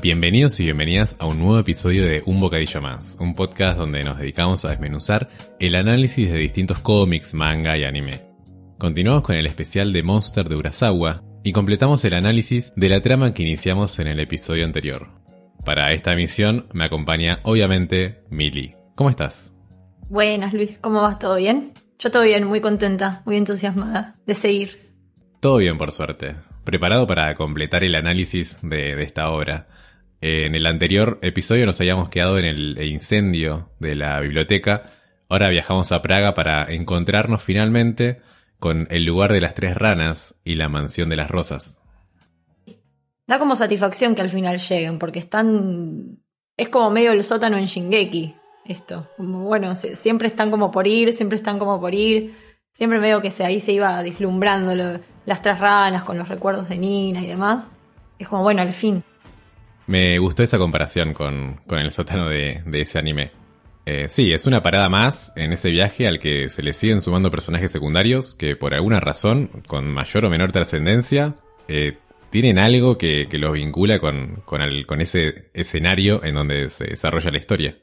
Bienvenidos 0.00 0.60
y 0.60 0.64
bienvenidas 0.64 1.16
a 1.18 1.26
un 1.26 1.38
nuevo 1.38 1.58
episodio 1.58 2.06
de 2.06 2.22
Un 2.24 2.38
Bocadillo 2.38 2.80
Más, 2.80 3.16
un 3.18 3.34
podcast 3.34 3.76
donde 3.76 4.04
nos 4.04 4.16
dedicamos 4.18 4.64
a 4.64 4.70
desmenuzar 4.70 5.28
el 5.58 5.74
análisis 5.74 6.30
de 6.30 6.38
distintos 6.38 6.78
cómics, 6.78 7.34
manga 7.34 7.76
y 7.76 7.82
anime. 7.82 8.22
Continuamos 8.78 9.22
con 9.22 9.34
el 9.34 9.44
especial 9.44 9.92
de 9.92 10.04
Monster 10.04 10.48
de 10.48 10.54
Urasawa 10.54 11.24
y 11.42 11.50
completamos 11.50 12.04
el 12.04 12.14
análisis 12.14 12.72
de 12.76 12.88
la 12.88 13.02
trama 13.02 13.34
que 13.34 13.42
iniciamos 13.42 13.98
en 13.98 14.06
el 14.06 14.20
episodio 14.20 14.64
anterior. 14.64 15.08
Para 15.64 15.92
esta 15.92 16.12
emisión 16.12 16.68
me 16.72 16.84
acompaña 16.84 17.40
obviamente 17.42 18.22
Mili. 18.30 18.76
¿Cómo 18.94 19.10
estás? 19.10 19.52
Buenas 20.08 20.54
Luis, 20.54 20.78
¿cómo 20.78 21.02
vas? 21.02 21.18
¿Todo 21.18 21.36
bien? 21.36 21.72
Yo 21.98 22.12
todo 22.12 22.22
bien, 22.22 22.44
muy 22.44 22.60
contenta, 22.60 23.22
muy 23.26 23.36
entusiasmada 23.36 24.14
de 24.24 24.36
seguir. 24.36 24.94
Todo 25.40 25.56
bien 25.56 25.76
por 25.76 25.90
suerte. 25.90 26.36
Preparado 26.62 27.08
para 27.08 27.34
completar 27.34 27.82
el 27.82 27.96
análisis 27.96 28.60
de, 28.62 28.94
de 28.94 29.02
esta 29.02 29.30
obra. 29.30 29.66
En 30.20 30.56
el 30.56 30.66
anterior 30.66 31.18
episodio 31.22 31.64
nos 31.64 31.80
habíamos 31.80 32.08
quedado 32.08 32.38
en 32.38 32.44
el 32.44 32.82
incendio 32.82 33.70
de 33.78 33.94
la 33.94 34.20
biblioteca. 34.20 34.90
Ahora 35.28 35.48
viajamos 35.48 35.92
a 35.92 36.02
Praga 36.02 36.34
para 36.34 36.64
encontrarnos 36.72 37.40
finalmente 37.40 38.20
con 38.58 38.88
el 38.90 39.04
lugar 39.04 39.32
de 39.32 39.40
las 39.40 39.54
tres 39.54 39.76
ranas 39.76 40.34
y 40.42 40.56
la 40.56 40.68
mansión 40.68 41.08
de 41.08 41.16
las 41.16 41.30
rosas. 41.30 41.78
Da 43.28 43.38
como 43.38 43.54
satisfacción 43.54 44.14
que 44.16 44.22
al 44.22 44.30
final 44.30 44.58
lleguen, 44.58 44.98
porque 44.98 45.20
están... 45.20 46.18
Es 46.56 46.68
como 46.68 46.90
medio 46.90 47.12
el 47.12 47.22
sótano 47.22 47.56
en 47.56 47.66
Shingeki, 47.66 48.34
esto. 48.64 49.08
Como, 49.16 49.44
bueno, 49.44 49.76
siempre 49.76 50.26
están 50.26 50.50
como 50.50 50.72
por 50.72 50.88
ir, 50.88 51.12
siempre 51.12 51.36
están 51.36 51.60
como 51.60 51.80
por 51.80 51.94
ir. 51.94 52.34
Siempre 52.72 52.98
medio 52.98 53.22
que 53.22 53.32
ahí 53.44 53.60
se 53.60 53.72
iba 53.72 54.02
deslumbrando 54.02 55.00
las 55.26 55.42
tres 55.42 55.60
ranas 55.60 56.02
con 56.02 56.18
los 56.18 56.28
recuerdos 56.28 56.68
de 56.68 56.78
Nina 56.78 57.20
y 57.20 57.26
demás. 57.26 57.68
Es 58.18 58.26
como, 58.28 58.42
bueno, 58.42 58.62
al 58.62 58.72
fin. 58.72 59.04
Me 59.88 60.18
gustó 60.18 60.42
esa 60.42 60.58
comparación 60.58 61.14
con, 61.14 61.62
con 61.66 61.78
el 61.78 61.90
sótano 61.92 62.28
de, 62.28 62.62
ese 62.74 62.98
anime. 62.98 63.32
Eh, 63.86 64.10
sí, 64.10 64.34
es 64.34 64.46
una 64.46 64.62
parada 64.62 64.90
más 64.90 65.32
en 65.34 65.54
ese 65.54 65.70
viaje 65.70 66.06
al 66.06 66.18
que 66.18 66.50
se 66.50 66.62
le 66.62 66.74
siguen 66.74 67.00
sumando 67.00 67.30
personajes 67.30 67.72
secundarios 67.72 68.34
que 68.34 68.54
por 68.54 68.74
alguna 68.74 69.00
razón, 69.00 69.62
con 69.66 69.90
mayor 69.90 70.26
o 70.26 70.30
menor 70.30 70.52
trascendencia, 70.52 71.36
eh, 71.68 71.96
tienen 72.28 72.58
algo 72.58 72.98
que, 72.98 73.26
los 73.32 73.54
vincula 73.54 73.98
con, 73.98 74.42
con, 74.44 74.60
con 74.86 75.00
ese 75.00 75.50
escenario 75.54 76.22
en 76.22 76.34
donde 76.34 76.68
se 76.68 76.84
desarrolla 76.84 77.30
la 77.30 77.38
historia. 77.38 77.78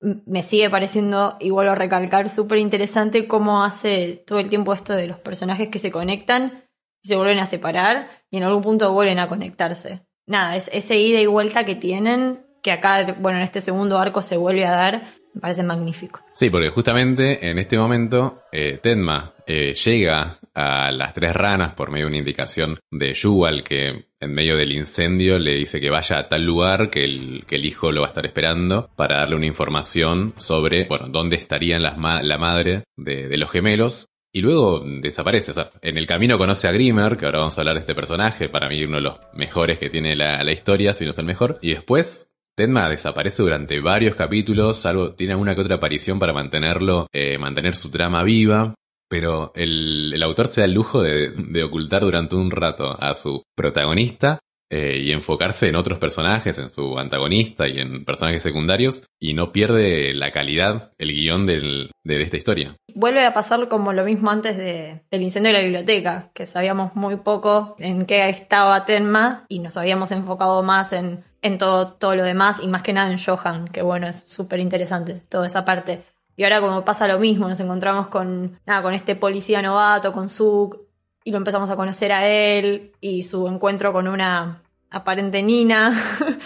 Me 0.00 0.42
sigue 0.42 0.68
pareciendo, 0.70 1.38
vuelvo 1.40 1.70
a 1.70 1.76
recalcar, 1.76 2.30
súper 2.30 2.58
interesante 2.58 3.28
cómo 3.28 3.62
hace 3.62 4.24
todo 4.26 4.40
el 4.40 4.48
tiempo 4.48 4.74
esto 4.74 4.94
de 4.94 5.06
los 5.06 5.20
personajes 5.20 5.68
que 5.68 5.78
se 5.78 5.92
conectan 5.92 6.64
y 7.00 7.10
se 7.10 7.14
vuelven 7.14 7.38
a 7.38 7.46
separar 7.46 8.08
y 8.28 8.38
en 8.38 8.42
algún 8.42 8.62
punto 8.64 8.92
vuelven 8.92 9.20
a 9.20 9.28
conectarse. 9.28 10.02
Nada, 10.26 10.56
es 10.56 10.70
ese 10.72 10.98
ida 10.98 11.20
y 11.20 11.26
vuelta 11.26 11.64
que 11.64 11.74
tienen, 11.74 12.40
que 12.62 12.72
acá, 12.72 13.16
bueno, 13.18 13.38
en 13.38 13.44
este 13.44 13.60
segundo 13.60 13.98
arco 13.98 14.22
se 14.22 14.36
vuelve 14.36 14.64
a 14.66 14.70
dar, 14.72 15.14
me 15.34 15.40
parece 15.40 15.62
magnífico. 15.62 16.20
Sí, 16.32 16.48
porque 16.50 16.68
justamente 16.68 17.48
en 17.50 17.58
este 17.58 17.76
momento 17.78 18.42
eh, 18.52 18.78
Tenma 18.82 19.34
eh, 19.46 19.74
llega 19.74 20.38
a 20.54 20.92
las 20.92 21.14
tres 21.14 21.34
ranas 21.34 21.72
por 21.74 21.90
medio 21.90 22.04
de 22.04 22.10
una 22.10 22.18
indicación 22.18 22.78
de 22.90 23.14
Yuval 23.14 23.62
que 23.64 24.06
en 24.20 24.34
medio 24.34 24.56
del 24.56 24.70
incendio 24.72 25.38
le 25.38 25.54
dice 25.54 25.80
que 25.80 25.90
vaya 25.90 26.18
a 26.18 26.28
tal 26.28 26.44
lugar 26.44 26.90
que 26.90 27.02
el, 27.04 27.44
que 27.46 27.56
el 27.56 27.64
hijo 27.64 27.90
lo 27.90 28.02
va 28.02 28.08
a 28.08 28.10
estar 28.10 28.26
esperando 28.26 28.90
para 28.94 29.16
darle 29.20 29.34
una 29.36 29.46
información 29.46 30.34
sobre, 30.36 30.84
bueno, 30.84 31.08
dónde 31.08 31.36
estarían 31.36 31.82
las 31.82 31.96
ma- 31.96 32.22
la 32.22 32.38
madre 32.38 32.84
de, 32.96 33.26
de 33.28 33.36
los 33.38 33.50
gemelos. 33.50 34.06
Y 34.34 34.40
luego 34.40 34.82
desaparece, 34.84 35.50
o 35.50 35.54
sea, 35.54 35.68
en 35.82 35.98
el 35.98 36.06
camino 36.06 36.38
conoce 36.38 36.66
a 36.66 36.72
Grimmer, 36.72 37.18
que 37.18 37.26
ahora 37.26 37.40
vamos 37.40 37.58
a 37.58 37.60
hablar 37.60 37.74
de 37.74 37.80
este 37.80 37.94
personaje, 37.94 38.48
para 38.48 38.68
mí 38.68 38.82
uno 38.82 38.96
de 38.96 39.02
los 39.02 39.18
mejores 39.34 39.78
que 39.78 39.90
tiene 39.90 40.16
la, 40.16 40.42
la 40.42 40.52
historia, 40.52 40.94
si 40.94 41.04
no 41.04 41.10
es 41.10 41.18
el 41.18 41.26
mejor. 41.26 41.58
Y 41.60 41.70
después 41.70 42.30
Tenma 42.54 42.88
desaparece 42.88 43.42
durante 43.42 43.80
varios 43.80 44.14
capítulos, 44.14 44.84
algo, 44.86 45.14
tiene 45.14 45.32
alguna 45.32 45.54
que 45.54 45.60
otra 45.62 45.76
aparición 45.76 46.18
para 46.18 46.32
mantenerlo, 46.32 47.06
eh, 47.12 47.38
mantener 47.38 47.76
su 47.76 47.90
trama 47.90 48.22
viva, 48.24 48.74
pero 49.08 49.52
el, 49.54 50.12
el 50.14 50.22
autor 50.22 50.48
se 50.48 50.62
da 50.62 50.64
el 50.66 50.72
lujo 50.72 51.02
de, 51.02 51.30
de 51.30 51.62
ocultar 51.64 52.02
durante 52.02 52.36
un 52.36 52.50
rato 52.50 52.96
a 53.00 53.14
su 53.14 53.42
protagonista 53.54 54.38
eh, 54.74 54.98
y 55.04 55.12
enfocarse 55.12 55.68
en 55.68 55.76
otros 55.76 55.98
personajes, 55.98 56.56
en 56.56 56.70
su 56.70 56.98
antagonista 56.98 57.68
y 57.68 57.78
en 57.78 58.06
personajes 58.06 58.42
secundarios, 58.42 59.04
y 59.20 59.34
no 59.34 59.52
pierde 59.52 60.14
la 60.14 60.30
calidad, 60.32 60.92
el 60.96 61.12
guion 61.12 61.44
del- 61.44 61.90
de, 62.04 62.22
esta 62.22 62.38
historia. 62.38 62.74
Vuelve 62.94 63.24
a 63.26 63.34
pasar 63.34 63.68
como 63.68 63.92
lo 63.92 64.04
mismo 64.04 64.30
antes 64.30 64.56
de- 64.56 65.02
del 65.10 65.20
incendio 65.22 65.52
de 65.52 65.58
la 65.58 65.64
biblioteca, 65.64 66.30
que 66.32 66.46
sabíamos 66.46 66.96
muy 66.96 67.16
poco 67.16 67.76
en 67.78 68.06
qué 68.06 68.28
estaba 68.30 68.86
Tenma 68.86 69.44
y 69.48 69.58
nos 69.58 69.76
habíamos 69.76 70.10
enfocado 70.10 70.62
más 70.62 70.94
en, 70.94 71.22
en 71.42 71.58
todo, 71.58 71.92
todo 71.92 72.16
lo 72.16 72.22
demás 72.24 72.62
y 72.64 72.68
más 72.68 72.82
que 72.82 72.94
nada 72.94 73.10
en 73.12 73.18
Johan, 73.22 73.68
que 73.68 73.82
bueno, 73.82 74.06
es 74.08 74.24
súper 74.26 74.58
interesante 74.60 75.20
toda 75.28 75.46
esa 75.46 75.66
parte. 75.66 76.02
Y 76.34 76.44
ahora 76.44 76.62
como 76.62 76.82
pasa 76.82 77.06
lo 77.06 77.18
mismo, 77.18 77.46
nos 77.46 77.60
encontramos 77.60 78.08
con, 78.08 78.58
nada, 78.64 78.80
con 78.80 78.94
este 78.94 79.16
policía 79.16 79.60
novato, 79.60 80.14
con 80.14 80.30
Suk, 80.30 80.78
y 81.24 81.30
lo 81.30 81.36
empezamos 81.36 81.70
a 81.70 81.76
conocer 81.76 82.10
a 82.10 82.26
él 82.26 82.92
y 83.00 83.22
su 83.22 83.46
encuentro 83.46 83.92
con 83.92 84.08
una 84.08 84.61
aparente 84.92 85.42
Nina 85.42 85.92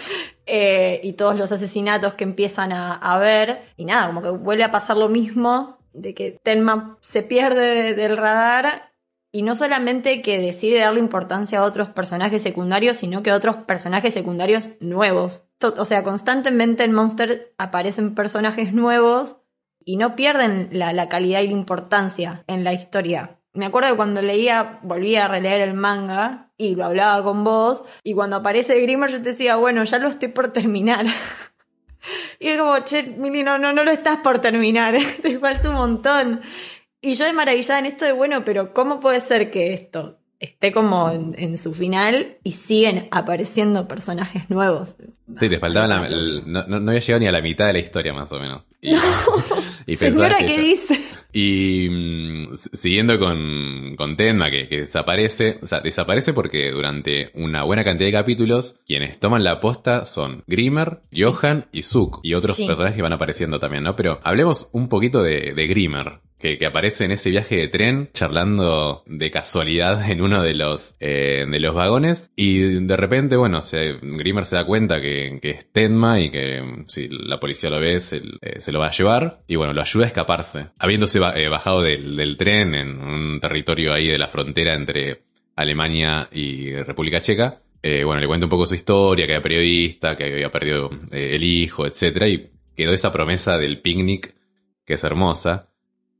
eh, 0.45 0.99
y 1.03 1.13
todos 1.13 1.37
los 1.37 1.51
asesinatos 1.51 2.13
que 2.15 2.23
empiezan 2.23 2.71
a, 2.71 3.17
ver 3.19 3.61
y 3.75 3.85
nada, 3.85 4.07
como 4.07 4.21
que 4.21 4.29
vuelve 4.29 4.63
a 4.63 4.71
pasar 4.71 4.97
lo 4.97 5.09
mismo 5.09 5.77
de 5.93 6.13
que 6.13 6.39
Tenma 6.43 6.97
se 7.01 7.23
pierde 7.23 7.83
de- 7.83 7.93
del 7.93 8.17
radar 8.17 8.91
y 9.31 9.41
no 9.41 9.55
solamente 9.55 10.21
que 10.21 10.39
decide 10.39 10.79
darle 10.79 10.99
importancia 10.99 11.59
a 11.59 11.63
otros 11.63 11.89
personajes 11.89 12.41
secundarios, 12.41 12.97
sino 12.97 13.21
que 13.21 13.31
a 13.31 13.35
otros 13.35 13.57
personajes 13.57 14.13
secundarios 14.13 14.69
nuevos. 14.79 15.43
O 15.61 15.85
sea, 15.85 16.03
constantemente 16.03 16.83
en 16.83 16.93
Monster 16.93 17.53
aparecen 17.57 18.15
personajes 18.15 18.73
nuevos 18.73 19.37
y 19.83 19.97
no 19.97 20.15
pierden 20.15 20.69
la 20.71 21.09
calidad 21.09 21.41
y 21.41 21.47
la 21.47 21.53
importancia 21.53 22.43
en 22.47 22.63
la 22.63 22.73
historia. 22.73 23.39
Me 23.57 23.65
acuerdo 23.65 23.89
que 23.91 23.95
cuando 23.97 24.21
leía, 24.21 24.79
volvía 24.83 25.25
a 25.25 25.27
releer 25.27 25.61
el 25.61 25.73
manga 25.73 26.51
y 26.57 26.75
lo 26.75 26.85
hablaba 26.85 27.23
con 27.23 27.43
vos, 27.43 27.83
y 28.03 28.13
cuando 28.13 28.35
aparece 28.37 28.79
Grimmer 28.81 29.09
yo 29.11 29.17
te 29.17 29.29
decía, 29.29 29.55
bueno, 29.57 29.83
ya 29.83 29.99
lo 29.99 30.07
estoy 30.07 30.29
por 30.29 30.53
terminar. 30.53 31.05
y 32.39 32.47
es 32.47 32.59
como, 32.59 32.77
che, 32.79 33.03
Mili, 33.03 33.43
no, 33.43 33.57
no, 33.57 33.73
no 33.73 33.83
lo 33.83 33.91
estás 33.91 34.19
por 34.19 34.39
terminar, 34.39 34.95
te 35.21 35.39
falta 35.39 35.69
un 35.69 35.75
montón. 35.75 36.41
Y 37.01 37.13
yo 37.13 37.25
de 37.25 37.33
maravillada 37.33 37.79
en 37.79 37.85
esto 37.85 38.05
de, 38.05 38.11
bueno, 38.11 38.43
pero 38.43 38.73
¿cómo 38.73 38.99
puede 38.99 39.19
ser 39.19 39.51
que 39.51 39.73
esto 39.73 40.19
esté 40.39 40.71
como 40.71 41.09
en, 41.11 41.33
en 41.37 41.57
su 41.57 41.73
final 41.73 42.37
y 42.43 42.51
siguen 42.51 43.07
apareciendo 43.11 43.87
personajes 43.87 44.49
nuevos? 44.49 44.97
Sí, 45.39 45.49
te 45.49 45.59
faltaba 45.59 45.87
la, 45.87 46.05
el- 46.07 46.43
no, 46.45 46.63
no- 46.67 46.79
no 46.79 46.91
había 46.91 47.01
llegado 47.01 47.19
ni 47.19 47.27
a 47.27 47.31
la 47.31 47.41
mitad 47.41 47.67
de 47.67 47.73
la 47.73 47.79
historia 47.79 48.13
más 48.13 48.31
o 48.31 48.39
menos. 48.39 48.63
Y, 48.81 48.93
y 49.85 49.95
pensabas 49.97 49.99
Señora, 49.99 50.37
que 50.39 50.45
¿qué 50.45 50.59
dice? 50.59 51.01
Y 51.39 51.87
mm, 51.89 52.55
siguiendo 52.73 53.19
con, 53.19 53.95
con 53.95 54.17
Tenma, 54.17 54.49
que, 54.49 54.67
que 54.67 54.81
desaparece, 54.81 55.59
o 55.61 55.67
sea, 55.67 55.81
desaparece 55.81 56.33
porque 56.33 56.71
durante 56.71 57.29
una 57.35 57.61
buena 57.63 57.83
cantidad 57.83 58.07
de 58.07 58.13
capítulos, 58.13 58.79
quienes 58.87 59.19
toman 59.19 59.43
la 59.43 59.59
posta 59.59 60.07
son 60.07 60.43
Grimmer, 60.47 61.01
Johan 61.15 61.67
y 61.71 61.83
Zook, 61.83 62.21
y 62.23 62.33
otros 62.33 62.55
Sí. 62.55 62.65
personajes 62.65 62.95
que 62.95 63.03
van 63.03 63.13
apareciendo 63.13 63.59
también, 63.59 63.83
¿no? 63.83 63.95
Pero 63.95 64.19
hablemos 64.23 64.69
un 64.71 64.89
poquito 64.89 65.21
de, 65.21 65.53
de 65.53 65.67
Grimmer. 65.67 66.21
Que, 66.37 66.63
aparece 66.65 67.05
en 67.05 67.11
ese 67.11 67.31
viaje 67.31 67.57
de 67.57 67.67
tren 67.67 68.09
charlando 68.13 69.03
de 69.07 69.31
casualidad 69.31 70.09
en 70.09 70.21
uno 70.21 70.43
de 70.43 70.53
los 70.53 70.95
eh, 70.99 71.45
de 71.49 71.59
los 71.59 71.73
vagones. 71.73 72.31
Y 72.35 72.59
de 72.59 72.97
repente 72.97 73.35
bueno 73.35 73.61
se, 73.61 73.93
Grimmer 74.01 74.45
se 74.45 74.55
da 74.55 74.65
cuenta 74.65 75.01
que, 75.01 75.39
que 75.41 75.49
es 75.49 75.71
Tenma 75.71 76.19
y 76.19 76.29
que 76.29 76.61
mm, 76.61 76.85
si 76.87 77.07
la 77.09 77.39
policía 77.39 77.69
lo 77.69 77.79
ve 77.79 77.99
se, 77.99 78.21
eh, 78.41 78.61
se 78.61 78.71
lo 78.71 78.79
va 78.79 78.87
a 78.87 78.91
llevar. 78.91 79.41
Y 79.47 79.55
bueno 79.55 79.73
lo 79.73 79.81
ayuda 79.81 80.05
a 80.05 80.07
escaparse. 80.07 80.67
Habiéndose 80.77 81.19
eh, 81.35 81.49
bajado 81.49 81.81
del, 81.81 82.15
del 82.15 82.37
tren 82.37 82.75
en 82.75 83.01
un 83.01 83.39
territorio 83.39 83.93
ahí 83.93 84.07
de 84.07 84.17
la 84.17 84.27
frontera 84.27 84.73
entre 84.73 85.23
Alemania 85.55 86.29
y 86.31 86.73
República 86.75 87.21
Checa 87.21 87.61
bueno 88.03 88.19
le 88.19 88.27
cuenta 88.27 88.45
un 88.45 88.49
poco 88.49 88.67
su 88.67 88.75
historia 88.75 89.25
que 89.25 89.31
era 89.31 89.41
periodista 89.41 90.17
que 90.17 90.25
había 90.25 90.51
perdido 90.51 90.89
el 91.09 91.41
hijo 91.41 91.87
etcétera 91.87 92.27
y 92.27 92.51
quedó 92.75 92.93
esa 92.93 93.13
promesa 93.13 93.57
del 93.57 93.81
picnic 93.81 94.35
que 94.85 94.95
es 94.95 95.03
hermosa 95.05 95.69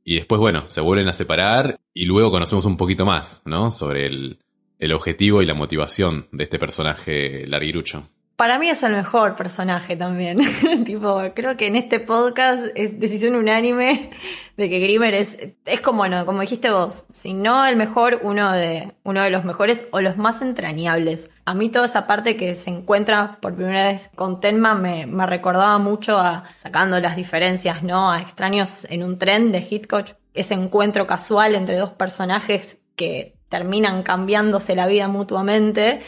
y 0.08 0.14
después, 0.14 0.40
bueno, 0.40 0.64
se 0.68 0.80
vuelven 0.80 1.06
a 1.08 1.12
separar 1.12 1.80
y 1.92 2.06
luego 2.06 2.30
conocemos 2.30 2.64
un 2.64 2.78
poquito 2.78 3.04
más, 3.04 3.42
¿no? 3.44 3.70
Sobre 3.70 4.06
el, 4.06 4.38
el 4.78 4.92
objetivo 4.92 5.42
y 5.42 5.46
la 5.46 5.52
motivación 5.52 6.28
de 6.32 6.44
este 6.44 6.58
personaje 6.58 7.46
larguirucho. 7.46 8.08
Para 8.38 8.60
mí 8.60 8.70
es 8.70 8.84
el 8.84 8.92
mejor 8.92 9.34
personaje 9.34 9.96
también. 9.96 10.38
tipo, 10.84 11.20
creo 11.34 11.56
que 11.56 11.66
en 11.66 11.74
este 11.74 11.98
podcast 11.98 12.66
es 12.76 13.00
decisión 13.00 13.34
unánime 13.34 14.10
de 14.56 14.70
que 14.70 14.78
Grimmer 14.78 15.12
es, 15.12 15.36
es 15.64 15.80
como, 15.80 15.98
bueno, 15.98 16.24
como 16.24 16.42
dijiste 16.42 16.70
vos, 16.70 17.04
si 17.10 17.34
no 17.34 17.66
el 17.66 17.74
mejor, 17.74 18.20
uno 18.22 18.52
de, 18.52 18.92
uno 19.02 19.22
de 19.22 19.30
los 19.30 19.44
mejores 19.44 19.88
o 19.90 20.00
los 20.00 20.16
más 20.18 20.40
entrañables. 20.40 21.30
A 21.46 21.54
mí 21.54 21.68
toda 21.68 21.86
esa 21.86 22.06
parte 22.06 22.36
que 22.36 22.54
se 22.54 22.70
encuentra 22.70 23.38
por 23.40 23.56
primera 23.56 23.88
vez 23.88 24.08
con 24.14 24.38
Tenma 24.38 24.76
me, 24.76 25.04
recordaba 25.26 25.78
mucho 25.78 26.16
a, 26.16 26.44
sacando 26.62 27.00
las 27.00 27.16
diferencias, 27.16 27.82
¿no? 27.82 28.12
A 28.12 28.20
extraños 28.20 28.86
en 28.88 29.02
un 29.02 29.18
tren 29.18 29.50
de 29.50 29.66
Hitchcock, 29.68 30.10
ese 30.32 30.54
encuentro 30.54 31.08
casual 31.08 31.56
entre 31.56 31.76
dos 31.76 31.90
personajes 31.90 32.78
que 32.94 33.34
terminan 33.48 34.02
cambiándose 34.02 34.76
la 34.76 34.86
vida 34.86 35.08
mutuamente 35.08 36.02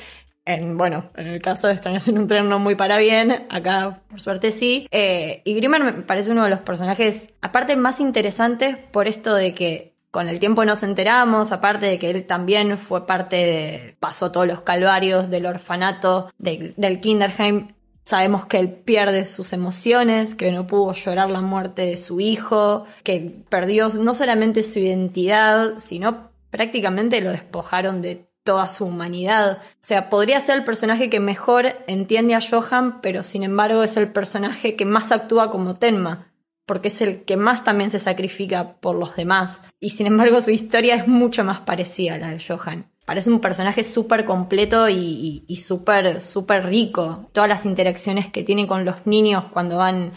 En, 0.44 0.76
bueno, 0.76 1.10
en 1.16 1.26
el 1.26 1.42
caso 1.42 1.66
de 1.66 1.75
Extraños 1.75 2.08
en 2.08 2.19
un 2.19 2.26
tren 2.26 2.48
no 2.48 2.58
muy 2.58 2.75
para 2.75 2.98
bien, 2.98 3.46
acá 3.50 4.02
por 4.08 4.20
suerte 4.20 4.50
sí. 4.50 4.88
Eh, 4.90 5.42
y 5.44 5.54
Grimmer 5.54 5.84
me 5.84 5.92
parece 5.92 6.32
uno 6.32 6.44
de 6.44 6.50
los 6.50 6.60
personajes, 6.60 7.32
aparte 7.40 7.76
más 7.76 8.00
interesantes 8.00 8.76
por 8.76 9.06
esto 9.06 9.34
de 9.34 9.54
que 9.54 9.94
con 10.10 10.28
el 10.28 10.40
tiempo 10.40 10.64
nos 10.64 10.82
enteramos, 10.82 11.52
aparte 11.52 11.87
de 11.87 11.98
que 11.98 12.10
él 12.10 12.26
también 12.26 12.78
fue 12.78 13.06
parte 13.06 13.37
de, 13.37 13.96
pasó 14.00 14.32
todos 14.32 14.46
los 14.46 14.62
calvarios 14.62 15.31
del 15.31 15.46
orfanato, 15.46 16.32
del 16.38 17.00
Kinderheim, 17.00 17.69
Sabemos 18.10 18.44
que 18.46 18.58
él 18.58 18.72
pierde 18.72 19.25
sus 19.25 19.52
emociones, 19.52 20.34
que 20.34 20.50
no 20.50 20.66
pudo 20.66 20.94
llorar 20.94 21.31
la 21.31 21.42
muerte 21.42 21.82
de 21.82 21.96
su 21.96 22.19
hijo, 22.19 22.87
que 23.04 23.44
perdió 23.48 23.88
no 23.88 24.14
solamente 24.14 24.64
su 24.64 24.81
identidad, 24.81 25.78
sino 25.78 26.31
prácticamente 26.50 27.20
lo 27.20 27.31
despojaron 27.31 28.02
de 28.02 28.26
toda 28.42 28.69
su 28.69 28.87
humanidad. 28.87 29.58
O 29.58 29.78
sea, 29.81 30.10
podría 30.10 30.40
ser 30.40 30.56
el 30.56 30.64
personaje 30.64 31.10
que 31.10 31.20
mejor 31.20 31.66
entiende 31.87 32.34
a 32.34 32.40
Johan, 32.40 33.00
pero 33.00 33.22
sin 33.22 33.42
embargo 33.42 33.82
es 33.82 33.96
el 33.96 34.12
personaje 34.12 34.76
que 34.76 34.84
más 34.84 35.12
actúa 35.12 35.50
como 35.50 35.76
Tenma, 35.76 36.32
porque 36.66 36.88
es 36.88 37.00
el 37.00 37.25
que 37.25 37.37
más 37.37 37.64
también 37.64 37.90
se 37.90 37.98
sacrifica 37.98 38.75
por 38.81 38.96
los 38.96 39.16
demás. 39.16 39.60
Y 39.78 39.90
sin 39.90 40.06
embargo 40.06 40.40
su 40.40 40.50
historia 40.50 40.96
es 40.96 41.08
mucho 41.08 41.44
más 41.44 41.60
parecida 41.60 42.14
a 42.14 42.19
la 42.19 42.28
de 42.31 42.40
Johan 42.40 42.90
parece 43.10 43.28
un 43.28 43.40
personaje 43.40 43.82
súper 43.82 44.25
completo 44.25 44.88
y, 44.88 45.44
súper, 45.56 46.22
rico. 46.64 47.28
Todas 47.32 47.48
las 47.48 47.66
interacciones 47.66 48.31
que 48.31 48.44
tiene 48.44 48.69
con 48.69 48.84
los 48.84 49.04
niños 49.04 49.46
cuando 49.50 49.78
van 49.78 50.12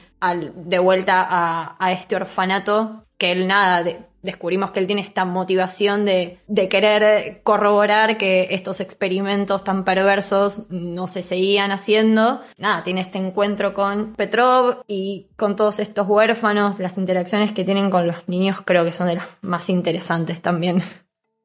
de 0.56 0.78
vuelta 0.78 1.76
a, 1.80 1.92
este 1.92 2.16
orfanato, 2.16 3.04
que 3.18 3.32
él 3.32 3.48
nada, 3.48 3.84
descubrimos 4.24 4.72
que 4.72 4.80
él 4.80 4.88
tiene 4.88 5.02
esta 5.02 5.26
motivación 5.26 6.06
de, 6.06 6.40
de, 6.48 6.70
querer 6.70 7.42
corroborar 7.44 8.18
que 8.18 8.48
estos 8.52 8.80
experimentos 8.80 9.64
tan 9.64 9.84
perversos 9.84 10.64
no 10.70 11.08
se 11.08 11.22
seguían 11.22 11.72
haciendo. 11.72 12.42
Nada, 12.58 12.84
tiene 12.84 13.02
este 13.02 13.20
encuentro 13.20 13.74
con 13.74 14.14
Petrov 14.16 14.82
y 14.88 15.28
con 15.36 15.56
todos 15.56 15.80
estos 15.80 16.08
huérfanos, 16.08 16.80
las 16.80 16.98
interacciones 16.98 17.52
que 17.52 17.66
tienen 17.66 17.90
con 17.90 18.08
los 18.08 18.28
niños 18.28 18.62
creo 18.66 18.86
que 18.86 18.94
son 18.94 19.08
de 19.08 19.16
las 19.16 19.28
más 19.42 19.70
interesantes 19.70 20.42
también. 20.42 20.82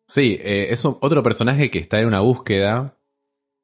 Sí, 0.06 0.38
eh, 0.42 0.68
es 0.70 0.84
otro 0.84 1.22
personaje 1.22 1.70
que 1.70 1.78
está 1.78 2.00
en 2.00 2.06
una 2.06 2.20
búsqueda, 2.20 2.96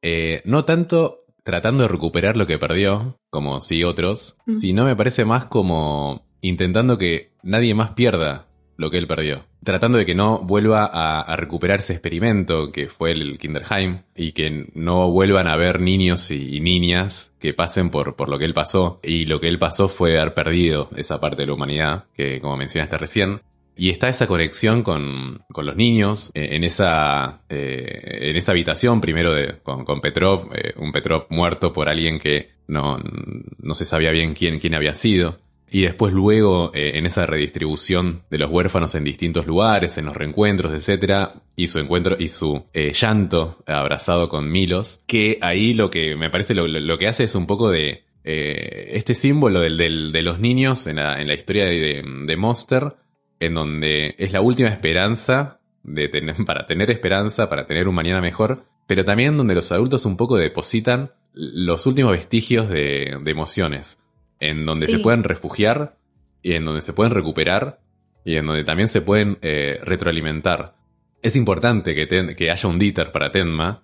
eh, 0.02 0.42
no 0.44 0.64
tanto 0.64 1.24
tratando 1.44 1.84
de 1.84 1.88
recuperar 1.88 2.36
lo 2.36 2.46
que 2.46 2.58
perdió, 2.58 3.18
como 3.30 3.60
sí 3.60 3.84
otros, 3.84 4.36
mm. 4.46 4.52
sino 4.52 4.84
me 4.84 4.96
parece 4.96 5.24
más 5.24 5.44
como 5.44 6.26
intentando 6.40 6.98
que 6.98 7.32
nadie 7.42 7.74
más 7.74 7.90
pierda 7.90 8.46
lo 8.76 8.90
que 8.90 8.98
él 8.98 9.06
perdió. 9.06 9.44
Tratando 9.62 9.98
de 9.98 10.06
que 10.06 10.14
no 10.14 10.40
vuelva 10.40 10.84
a, 10.84 11.36
recuperar 11.36 11.80
ese 11.80 11.94
experimento 11.94 12.70
que 12.70 12.88
fue 12.88 13.12
el 13.12 13.38
Kinderheim 13.38 14.02
y 14.14 14.32
que 14.32 14.70
no 14.74 15.10
vuelvan 15.10 15.46
a 15.46 15.56
ver 15.56 15.80
niños 15.80 16.30
y, 16.30 16.60
niñas 16.60 17.32
que 17.38 17.54
pasen 17.54 17.90
por, 17.90 18.16
por 18.16 18.28
lo 18.28 18.38
que 18.38 18.44
él 18.44 18.54
pasó. 18.54 19.00
Y 19.02 19.26
lo 19.26 19.40
que 19.40 19.48
él 19.48 19.58
pasó 19.58 19.88
fue 19.88 20.18
haber 20.18 20.34
perdido 20.34 20.88
esa 20.96 21.20
parte 21.20 21.42
de 21.42 21.46
la 21.46 21.54
humanidad, 21.54 22.04
que 22.14 22.40
como 22.40 22.56
mencionaste 22.56 22.98
recién. 22.98 23.40
Y 23.76 23.90
está 23.90 24.08
esa 24.08 24.26
conexión 24.26 24.82
con, 24.82 25.42
los 25.48 25.76
niños 25.76 26.30
eh, 26.34 26.50
en, 26.52 26.62
esa, 26.62 27.42
eh, 27.48 28.28
en 28.30 28.36
esa 28.36 28.52
habitación, 28.52 29.00
primero 29.00 29.32
de, 29.32 29.58
con, 29.62 30.00
Petrov, 30.00 30.50
eh, 30.54 30.74
un 30.76 30.92
Petrov 30.92 31.26
muerto 31.30 31.72
por 31.72 31.88
alguien 31.88 32.18
que 32.18 32.50
no, 32.68 32.98
no 32.98 33.74
se 33.74 33.84
sabía 33.84 34.12
bien 34.12 34.34
quién, 34.34 34.60
quién 34.60 34.74
había 34.74 34.94
sido. 34.94 35.38
Y 35.74 35.82
después 35.82 36.12
luego 36.12 36.70
en 36.72 37.04
esa 37.04 37.26
redistribución 37.26 38.22
de 38.30 38.38
los 38.38 38.48
huérfanos 38.48 38.94
en 38.94 39.02
distintos 39.02 39.46
lugares, 39.46 39.98
en 39.98 40.04
los 40.04 40.16
reencuentros, 40.16 40.72
etc. 40.72 41.30
Y 41.56 41.66
su 41.66 41.80
encuentro 41.80 42.16
y 42.18 42.28
su 42.28 42.64
llanto 42.72 43.62
abrazado 43.66 44.28
con 44.28 44.50
Milos. 44.50 45.00
Que 45.08 45.38
ahí 45.40 45.74
lo 45.74 45.90
que 45.90 46.14
me 46.14 46.30
parece 46.30 46.54
lo, 46.54 46.98
que 46.98 47.08
hace 47.08 47.24
es 47.24 47.34
un 47.34 47.48
poco 47.48 47.70
de 47.70 48.04
este 48.22 49.14
símbolo 49.14 49.58
de 49.58 50.22
los 50.22 50.38
niños 50.38 50.86
en 50.86 50.96
la, 50.96 51.34
historia 51.34 51.64
de, 51.64 52.04
de 52.24 52.36
Monster 52.36 52.94
en 53.40 53.54
donde 53.54 54.14
es 54.18 54.32
la 54.32 54.40
última 54.40 54.68
esperanza 54.68 55.60
de 55.82 56.08
para 56.46 56.66
tener 56.66 56.90
esperanza, 56.90 57.48
para 57.48 57.66
tener 57.66 57.88
un 57.88 57.94
mañana 57.94 58.20
mejor, 58.20 58.64
pero 58.86 59.04
también 59.04 59.36
donde 59.36 59.54
los 59.54 59.70
adultos 59.70 60.06
un 60.06 60.16
poco 60.16 60.36
depositan 60.36 61.12
los 61.34 61.86
últimos 61.86 62.12
vestigios 62.12 62.68
de, 62.68 63.20
emociones, 63.26 63.98
en 64.40 64.66
donde 64.66 64.86
se 64.86 64.98
pueden 64.98 65.24
refugiar 65.24 65.96
y 66.42 66.52
en 66.54 66.64
donde 66.64 66.80
se 66.80 66.92
pueden 66.92 67.12
recuperar 67.12 67.80
y 68.24 68.36
en 68.36 68.46
donde 68.46 68.64
también 68.64 68.88
se 68.88 69.00
pueden 69.00 69.38
eh, 69.42 69.80
retroalimentar. 69.82 70.76
Es 71.22 71.36
importante 71.36 71.94
que, 71.94 72.34
que, 72.36 72.50
haya 72.50 72.68
un 72.68 72.78
Dieter 72.78 73.12
para 73.12 73.32
Tenma, 73.32 73.82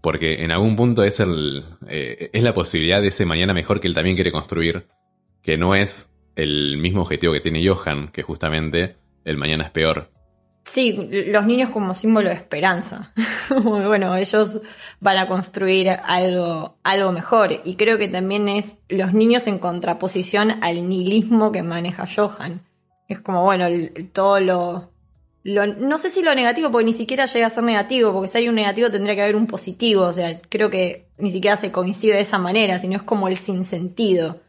porque 0.00 0.44
en 0.44 0.50
algún 0.50 0.76
punto 0.76 1.04
es, 1.04 1.20
el, 1.20 1.64
eh, 1.88 2.30
es 2.32 2.42
la 2.42 2.54
posibilidad 2.54 3.00
de 3.00 3.08
ese 3.08 3.26
mañana 3.26 3.54
mejor 3.54 3.80
que 3.80 3.88
él 3.88 3.94
también 3.94 4.16
quiere 4.16 4.32
construir, 4.32 4.86
que 5.42 5.56
no 5.56 5.74
es 5.74 6.10
el 6.36 6.78
mismo 6.78 7.02
objetivo 7.02 7.32
que 7.32 7.40
tiene 7.40 7.66
Johan, 7.66 8.08
que 8.08 8.22
justamente 8.22 8.96
el 9.24 9.36
mañana 9.36 9.64
es 9.64 9.70
peor. 9.70 10.10
Sí, 10.64 10.92
los 11.26 11.44
niños 11.44 11.70
como 11.70 11.94
símbolo 11.94 12.30
de 12.30 12.34
esperanza. 12.34 13.12
bueno, 13.62 14.16
ellos 14.16 14.60
van 14.98 15.18
a 15.18 15.28
construir 15.28 15.90
algo, 15.90 16.78
algo 16.82 17.12
mejor. 17.12 17.60
Y 17.64 17.76
creo 17.76 17.98
que 17.98 18.08
también 18.08 18.48
es 18.48 18.78
los 18.88 19.12
niños 19.12 19.46
en 19.46 19.58
contraposición 19.58 20.62
al 20.62 20.88
nihilismo 20.88 21.52
que 21.52 21.62
maneja 21.62 22.06
Johan. 22.06 22.62
Es 23.08 23.20
como, 23.20 23.42
bueno, 23.42 23.66
todo 24.14 24.40
lo, 24.40 24.90
lo, 25.42 25.66
No 25.66 25.98
sé 25.98 26.08
si 26.08 26.22
lo 26.22 26.34
negativo, 26.34 26.70
porque 26.70 26.86
ni 26.86 26.94
siquiera 26.94 27.26
llega 27.26 27.46
a 27.46 27.50
ser 27.50 27.64
negativo, 27.64 28.12
porque 28.14 28.28
si 28.28 28.38
hay 28.38 28.48
un 28.48 28.54
negativo 28.54 28.90
tendría 28.90 29.14
que 29.14 29.22
haber 29.22 29.36
un 29.36 29.46
positivo. 29.46 30.04
O 30.04 30.12
sea, 30.14 30.40
creo 30.48 30.70
que 30.70 31.08
ni 31.18 31.30
siquiera 31.30 31.58
se 31.58 31.72
coincide 31.72 32.14
de 32.14 32.20
esa 32.20 32.38
manera, 32.38 32.78
sino 32.78 32.96
es 32.96 33.02
como 33.02 33.28
el 33.28 33.36
sinsentido. 33.36 34.40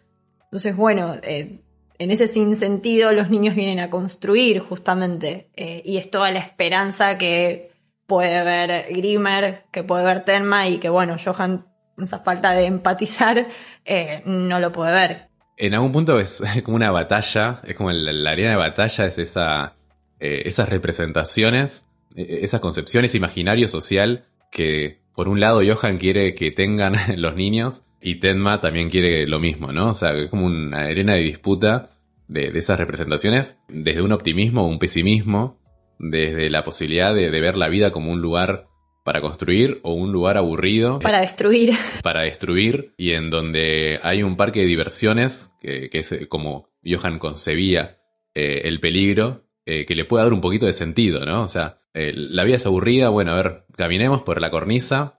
Entonces, 0.46 0.78
bueno, 0.78 1.16
eh, 1.24 1.60
en 1.98 2.12
ese 2.12 2.28
sinsentido 2.28 3.12
los 3.12 3.30
niños 3.30 3.56
vienen 3.56 3.80
a 3.80 3.90
construir 3.90 4.60
justamente. 4.60 5.50
Eh, 5.56 5.82
y 5.86 5.98
es 5.98 6.10
toda 6.10 6.32
la 6.32 6.40
esperanza 6.40 7.18
que 7.18 7.72
puede 8.06 8.44
ver 8.44 8.94
Grimmer, 8.94 9.64
que 9.72 9.84
puede 9.84 10.04
ver 10.04 10.26
Tenma 10.26 10.68
y 10.68 10.78
que, 10.78 10.90
bueno, 10.90 11.18
Johan, 11.24 11.66
esa 12.02 12.20
falta 12.20 12.52
de 12.52 12.66
empatizar, 12.66 13.48
eh, 13.86 14.22
no 14.26 14.60
lo 14.60 14.72
puede 14.72 14.92
ver. 14.92 15.30
En 15.58 15.74
algún 15.74 15.92
punto 15.92 16.20
es 16.20 16.44
como 16.64 16.76
una 16.76 16.92
batalla, 16.92 17.62
es 17.66 17.76
como 17.76 17.92
la, 17.92 18.32
arena 18.32 18.52
de 18.52 18.58
batalla, 18.58 19.06
es 19.06 19.18
esa, 19.18 19.76
eh, 20.20 20.44
esas 20.46 20.70
representaciones, 20.70 21.86
esas 22.16 22.60
concepciones 22.60 23.16
imaginario 23.16 23.68
social 23.68 24.26
que 24.52 25.02
por 25.14 25.28
un 25.28 25.40
lado 25.40 25.62
Johan 25.66 25.98
quiere 25.98 26.34
que 26.34 26.52
tengan 26.52 26.96
los 27.16 27.36
niños 27.36 27.84
y 28.02 28.16
Tenma 28.16 28.62
también 28.62 28.90
quiere 28.90 29.26
lo 29.26 29.40
mismo, 29.40 29.72
¿no? 29.72 29.90
O 29.90 29.94
sea, 29.94 30.14
es 30.14 30.30
como 30.30 30.46
una 30.46 30.82
arena 30.82 31.14
de 31.14 31.22
disputa 31.22 31.95
de, 32.28 32.48
esas 32.56 32.78
representaciones, 32.78 33.58
desde 33.68 34.02
un 34.02 34.12
optimismo 34.12 34.64
o 34.64 34.68
un 34.68 34.80
pesimismo, 34.80 35.60
desde 36.00 36.50
la 36.50 36.64
posibilidad 36.64 37.14
de, 37.14 37.30
ver 37.30 37.58
la 37.58 37.70
vida 37.70 37.92
como 37.92 38.12
un 38.12 38.22
lugar 38.22 38.68
para 39.04 39.22
construir 39.22 39.80
o 39.84 39.94
un 39.94 40.12
lugar 40.12 40.38
aburrido. 40.38 41.00
Para 41.00 41.22
destruir. 41.22 41.74
Para 42.04 42.22
destruir 42.22 42.94
y 42.98 43.12
en 43.12 43.30
donde 43.30 44.00
hay 44.02 44.24
un 44.24 44.36
parque 44.36 44.62
de 44.62 44.66
diversiones, 44.66 45.52
que, 45.62 45.90
es 45.92 46.12
eh, 46.12 46.28
como 46.28 46.70
Johan 46.84 47.20
concebía 47.20 48.00
eh, 48.34 48.62
el 48.66 48.80
peligro, 48.80 49.46
eh, 49.66 49.86
que 49.86 49.96
le 49.96 50.06
puede 50.06 50.24
dar 50.24 50.34
un 50.34 50.42
poquito 50.42 50.66
de 50.66 50.74
sentido, 50.74 51.26
¿no? 51.26 51.44
O 51.44 51.48
sea, 51.48 51.80
la 51.94 52.44
vida 52.44 52.58
es 52.58 52.66
aburrida, 52.66 53.08
bueno, 53.10 53.32
a 53.32 53.36
ver, 53.36 53.66
caminemos 53.78 54.22
por 54.24 54.42
la 54.42 54.52
cornisa 54.52 55.18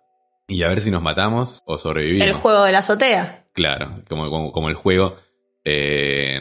y 0.49 0.63
a 0.63 0.69
ver 0.69 0.81
si 0.81 0.91
nos 0.91 1.03
matamos 1.03 1.63
o 1.67 1.79
sobrevivimos. 1.79 2.29
El 2.29 2.35
juego 2.35 2.65
de 2.65 2.73
la 2.73 2.79
azotea. 2.79 3.47
Claro, 3.53 4.03
como, 4.09 4.53
como, 4.53 4.69
el 4.69 4.75
juego 4.75 5.17
eh, 5.65 6.41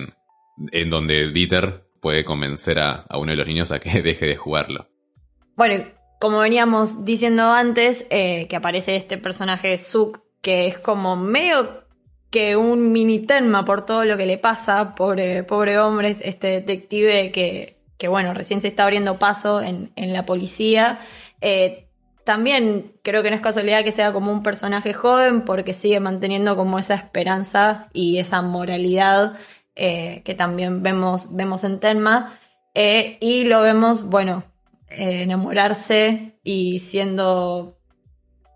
en 0.72 0.90
donde 0.90 1.32
Dieter 1.32 1.86
puede 2.00 2.24
convencer 2.24 2.80
a, 2.80 3.06
uno 3.18 3.32
de 3.32 3.38
los 3.38 3.48
niños 3.48 3.72
a 3.72 3.80
que 3.80 4.02
deje 4.04 4.26
de 4.26 4.36
jugarlo. 4.36 4.88
Bueno, 5.56 5.86
como 6.20 6.40
veníamos 6.40 7.06
diciendo 7.06 7.52
antes, 7.52 8.06
eh, 8.10 8.48
que 8.48 8.56
aparece 8.56 8.96
este 8.96 9.18
personaje 9.18 9.78
Zook, 9.78 10.22
que 10.42 10.68
es 10.68 10.78
como 10.78 11.16
medio 11.16 11.86
que 12.30 12.56
un 12.58 12.92
mini 12.92 13.20
Tenma 13.20 13.64
por 13.64 13.86
todo 13.86 14.06
lo 14.06 14.18
que 14.18 14.26
le 14.26 14.38
pasa, 14.38 14.94
pobre, 14.94 15.44
pobre 15.44 15.80
hombre, 15.80 16.10
este 16.10 16.48
detective 16.48 17.32
que, 17.32 17.80
que, 17.98 18.08
bueno, 18.08 18.34
recién 18.34 18.62
se 18.62 18.68
está 18.68 18.84
abriendo 18.84 19.18
paso 19.18 19.62
en, 19.62 19.92
la 19.96 20.26
policía. 20.26 21.00
Eh, 21.42 21.88
también 22.26 22.94
creo 23.04 23.24
que 23.24 23.30
no 23.30 23.36
es 23.36 23.42
casualidad 23.42 23.84
que 23.84 23.92
sea 23.92 24.12
como 24.12 24.32
un 24.32 24.44
personaje 24.44 24.94
joven 24.94 25.44
porque 25.44 25.74
sigue 25.74 26.00
manteniendo 26.00 26.56
como 26.56 26.78
esa 26.78 26.96
esperanza 26.96 27.88
y 27.94 28.20
esa 28.20 28.42
moralidad 28.42 29.38
eh, 29.76 30.22
que 30.24 30.36
también 30.36 30.84
vemos, 30.84 31.36
vemos 31.36 31.64
en 31.64 31.80
Tenma. 31.80 32.40
Eh, 32.74 33.18
y 33.22 33.44
lo 33.46 33.62
vemos, 33.62 34.04
bueno, 34.04 34.44
eh, 34.90 35.24
enamorarse 35.24 36.40
y 36.44 36.80
siendo, 36.80 37.78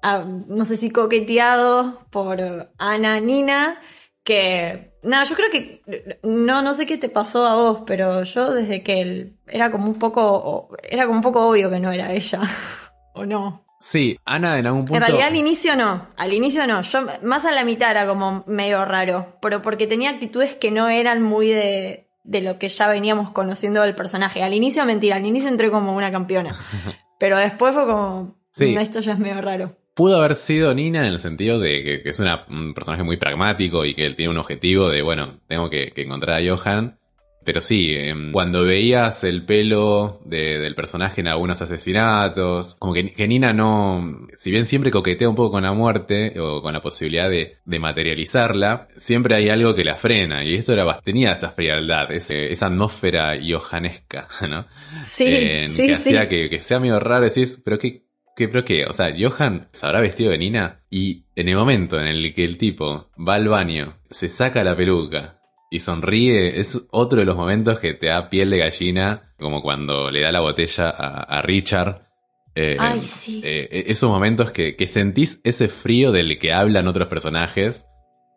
ah, 0.02 0.26
no 0.26 0.66
sé 0.66 0.78
si 0.78 0.92
coqueteado 0.92 2.06
por 2.10 2.72
Ana 2.78 3.20
Nina, 3.20 3.80
que, 4.24 4.94
nada, 5.04 5.24
yo 5.24 5.36
creo 5.36 5.50
que, 5.52 6.20
no, 6.24 6.62
no 6.62 6.74
sé 6.74 6.86
qué 6.86 6.98
te 6.98 7.10
pasó 7.10 7.46
a 7.48 7.56
vos, 7.56 7.84
pero 7.86 8.24
yo 8.24 8.54
desde 8.54 8.84
que 8.84 9.02
él 9.02 9.38
era 9.48 9.72
como 9.72 9.88
un 9.88 10.00
poco, 10.00 10.76
era 10.84 11.06
como 11.06 11.18
un 11.18 11.24
poco 11.24 11.48
obvio 11.48 11.70
que 11.70 11.80
no 11.80 11.92
era 11.92 12.14
ella. 12.14 12.42
¿O 13.14 13.26
no? 13.26 13.69
Sí, 13.80 14.18
Ana 14.26 14.60
en 14.60 14.68
algún 14.68 14.82
punto. 14.86 14.96
En 14.96 15.02
realidad 15.02 15.28
al 15.30 15.36
inicio 15.38 15.76
no, 15.76 16.08
al 16.18 16.34
inicio 16.34 16.68
no. 16.68 16.82
Yo 16.82 17.00
más 17.24 17.46
a 17.46 17.52
la 17.52 17.64
mitad 17.64 17.92
era 17.92 18.06
como 18.08 18.44
medio 18.46 18.84
raro, 18.86 19.38
pero 19.42 19.62
porque 19.62 19.88
tenía 19.88 20.10
actitudes 20.10 20.56
que 20.56 20.70
no 20.70 20.90
eran 20.90 21.22
muy 21.24 21.48
de, 21.50 22.10
de 22.24 22.42
lo 22.42 22.60
que 22.60 22.68
ya 22.68 22.90
veníamos 22.90 23.32
conociendo 23.32 23.82
del 23.82 23.96
personaje. 23.96 24.44
Al 24.44 24.54
inicio, 24.54 24.84
mentira, 24.86 25.16
al 25.16 25.26
inicio 25.26 25.48
entré 25.50 25.72
como 25.72 25.96
una 25.96 26.12
campeona. 26.12 26.54
Pero 27.20 27.38
después 27.38 27.74
fue 27.76 27.86
como, 27.86 28.38
Sí. 28.52 28.74
"No, 28.74 28.82
esto 28.82 29.00
ya 29.00 29.14
es 29.14 29.20
medio 29.20 29.42
raro. 29.42 29.76
Pudo 29.96 30.18
haber 30.20 30.36
sido 30.36 30.74
Nina 30.74 31.00
en 31.00 31.06
el 31.06 31.20
sentido 31.20 31.60
de 31.60 31.84
que, 31.84 32.02
que 32.02 32.10
es 32.10 32.20
una- 32.20 32.46
un 32.50 32.74
personaje 32.74 33.04
muy 33.04 33.18
pragmático 33.18 33.84
y 33.86 33.94
que 33.96 34.06
él 34.06 34.16
tiene 34.16 34.32
un 34.32 34.38
objetivo 34.38 34.90
de, 34.90 35.02
bueno, 35.02 35.40
tengo 35.48 35.70
que, 35.70 35.92
que 35.92 36.04
encontrar 36.04 36.42
a 36.42 36.46
Johan. 36.56 36.99
Pero 37.44 37.62
sí, 37.62 37.96
em, 37.96 38.32
cuando 38.32 38.64
veías 38.64 39.24
el 39.24 39.46
pelo 39.46 40.22
de- 40.26 40.60
del 40.60 40.76
personaje 40.76 41.22
en 41.22 41.28
algunos 41.28 41.62
asesinatos, 41.62 42.76
como 42.80 42.94
que, 42.94 43.12
que 43.12 43.28
Nina 43.28 43.54
no, 43.54 44.28
si 44.38 44.52
bien 44.52 44.66
siempre 44.66 44.92
coquetea 44.92 45.30
un 45.30 45.36
poco 45.36 45.52
con 45.52 45.64
la 45.64 45.74
muerte 45.74 46.40
o 46.40 46.62
con 46.62 46.74
la 46.74 46.82
posibilidad 46.82 47.30
de, 47.30 47.58
de 47.66 47.80
materializarla, 47.80 48.90
siempre 48.98 49.36
hay 49.36 49.50
algo 49.50 49.74
que 49.74 49.84
la 49.86 49.96
frena. 49.96 50.44
Y 50.44 50.56
esto 50.56 50.74
era, 50.74 51.00
tenía 51.02 51.34
esa 51.34 51.50
frialdad, 51.50 52.12
ese- 52.12 52.52
esa 52.52 52.68
atmósfera 52.68 53.38
johanesca, 53.42 54.28
¿no? 54.50 54.68
Sí, 55.04 55.26
sí, 55.68 55.76
que 55.88 55.88
sí. 55.88 55.92
hacía 55.94 56.28
que, 56.28 56.50
que 56.50 56.62
sea 56.62 56.80
medio 56.80 57.00
raro 57.00 57.26
decís, 57.26 57.60
pero 57.64 57.78
qué, 57.80 58.06
qué, 58.36 58.48
pero 58.48 58.64
qué, 58.66 58.86
o 58.86 58.94
sea, 58.94 59.14
Johan 59.18 59.70
se 59.72 59.86
habrá 59.86 60.02
vestido 60.02 60.32
de 60.32 60.38
Nina 60.38 60.84
y 60.90 61.26
en 61.36 61.48
el 61.50 61.56
momento 61.56 62.00
en 62.00 62.08
el 62.08 62.34
que 62.34 62.44
el 62.44 62.58
tipo 62.58 63.10
va 63.18 63.36
al 63.36 63.48
baño, 63.48 63.98
se 64.10 64.30
saca 64.30 64.64
la 64.64 64.76
peluca 64.76 65.39
y 65.70 65.80
sonríe, 65.82 66.60
es 66.60 66.82
otro 66.92 67.20
de 67.20 67.26
los 67.26 67.36
momentos 67.36 67.80
que 67.80 67.94
te 67.94 68.08
da 68.08 68.30
piel 68.30 68.50
de 68.50 68.58
gallina, 68.58 69.34
como 69.38 69.62
cuando 69.62 70.10
le 70.12 70.22
da 70.22 70.32
la 70.32 70.40
botella 70.40 70.90
a, 70.90 71.24
a 71.24 71.42
Richard. 71.42 72.08
Eh, 72.56 72.76
Ay, 72.80 73.02
sí. 73.02 73.42
eh, 73.44 73.86
esos 73.88 74.10
momentos 74.10 74.52
que, 74.52 74.76
que 74.76 74.88
sentís 74.88 75.40
ese 75.44 75.68
frío 75.68 76.12
del 76.12 76.40
que 76.40 76.52
hablan 76.54 76.88
otros 76.88 77.08
personajes, 77.08 77.86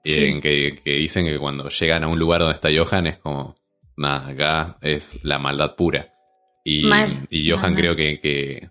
Sí. 0.04 0.12
eh, 0.14 0.28
en 0.30 0.40
que, 0.40 0.80
que 0.84 0.94
dicen 0.94 1.24
que 1.26 1.38
cuando 1.38 1.68
llegan 1.68 2.02
a 2.04 2.08
un 2.08 2.18
lugar 2.18 2.40
donde 2.40 2.54
está 2.54 2.68
Johan 2.76 3.06
es 3.06 3.18
como, 3.18 3.56
nada, 3.96 4.28
acá 4.28 4.78
es 4.82 5.18
la 5.22 5.38
maldad 5.38 5.74
pura. 5.76 6.12
Y, 6.64 6.84
Mal. 6.84 7.26
y 7.30 7.48
Johan 7.50 7.72
Mal, 7.72 7.74
creo 7.80 7.96
que, 7.96 8.20
que, 8.20 8.68